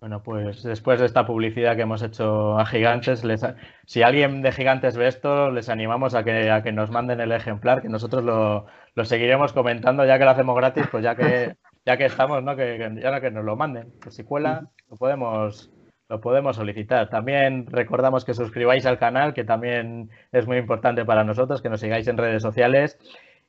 Bueno, 0.00 0.22
pues 0.22 0.62
después 0.62 0.98
de 0.98 1.04
esta 1.04 1.26
publicidad 1.26 1.76
que 1.76 1.82
hemos 1.82 2.02
hecho 2.02 2.58
a 2.58 2.64
Gigantes, 2.64 3.22
si 3.84 4.02
alguien 4.02 4.40
de 4.40 4.50
Gigantes 4.50 4.96
ve 4.96 5.06
esto, 5.06 5.50
les 5.50 5.68
animamos 5.68 6.14
a 6.14 6.24
que, 6.24 6.50
a 6.50 6.62
que 6.62 6.72
nos 6.72 6.90
manden 6.90 7.20
el 7.20 7.32
ejemplar, 7.32 7.82
que 7.82 7.90
nosotros 7.90 8.24
lo, 8.24 8.64
lo 8.94 9.04
seguiremos 9.04 9.52
comentando, 9.52 10.06
ya 10.06 10.18
que 10.18 10.24
lo 10.24 10.30
hacemos 10.30 10.56
gratis, 10.56 10.86
pues 10.90 11.04
ya 11.04 11.14
que, 11.14 11.54
ya 11.84 11.98
que 11.98 12.06
estamos, 12.06 12.42
¿no? 12.42 12.56
Que, 12.56 12.98
ya 13.02 13.20
que 13.20 13.30
nos 13.30 13.44
lo 13.44 13.56
manden. 13.56 13.92
Que 14.02 14.10
si 14.10 14.24
cuela, 14.24 14.70
lo 14.88 14.96
podemos, 14.96 15.70
lo 16.08 16.18
podemos 16.22 16.56
solicitar. 16.56 17.10
También 17.10 17.66
recordamos 17.66 18.24
que 18.24 18.32
suscribáis 18.32 18.86
al 18.86 18.98
canal, 18.98 19.34
que 19.34 19.44
también 19.44 20.08
es 20.32 20.46
muy 20.46 20.56
importante 20.56 21.04
para 21.04 21.24
nosotros, 21.24 21.60
que 21.60 21.68
nos 21.68 21.80
sigáis 21.80 22.08
en 22.08 22.16
redes 22.16 22.42
sociales. 22.42 22.98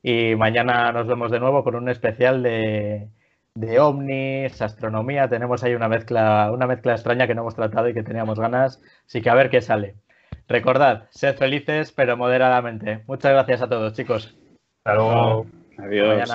Y 0.02 0.34
mañana 0.36 0.92
nos 0.92 1.06
vemos 1.06 1.30
de 1.30 1.40
nuevo 1.40 1.64
con 1.64 1.76
un 1.76 1.88
especial 1.88 2.42
de, 2.42 3.08
de 3.54 3.80
ovnis, 3.80 4.60
astronomía. 4.62 5.28
Tenemos 5.28 5.62
ahí 5.62 5.74
una 5.74 5.88
mezcla, 5.88 6.50
una 6.52 6.66
mezcla 6.66 6.92
extraña 6.92 7.26
que 7.26 7.34
no 7.34 7.42
hemos 7.42 7.54
tratado 7.54 7.88
y 7.88 7.94
que 7.94 8.02
teníamos 8.02 8.38
ganas. 8.38 8.80
Así 9.06 9.20
que 9.20 9.30
a 9.30 9.34
ver 9.34 9.50
qué 9.50 9.60
sale. 9.60 9.96
Recordad, 10.48 11.08
sed 11.10 11.36
felices, 11.36 11.92
pero 11.92 12.16
moderadamente. 12.16 13.02
Muchas 13.06 13.32
gracias 13.32 13.62
a 13.62 13.68
todos, 13.68 13.92
chicos. 13.94 14.36
Hasta 14.84 14.94
luego. 14.94 15.46
Adiós. 15.78 16.30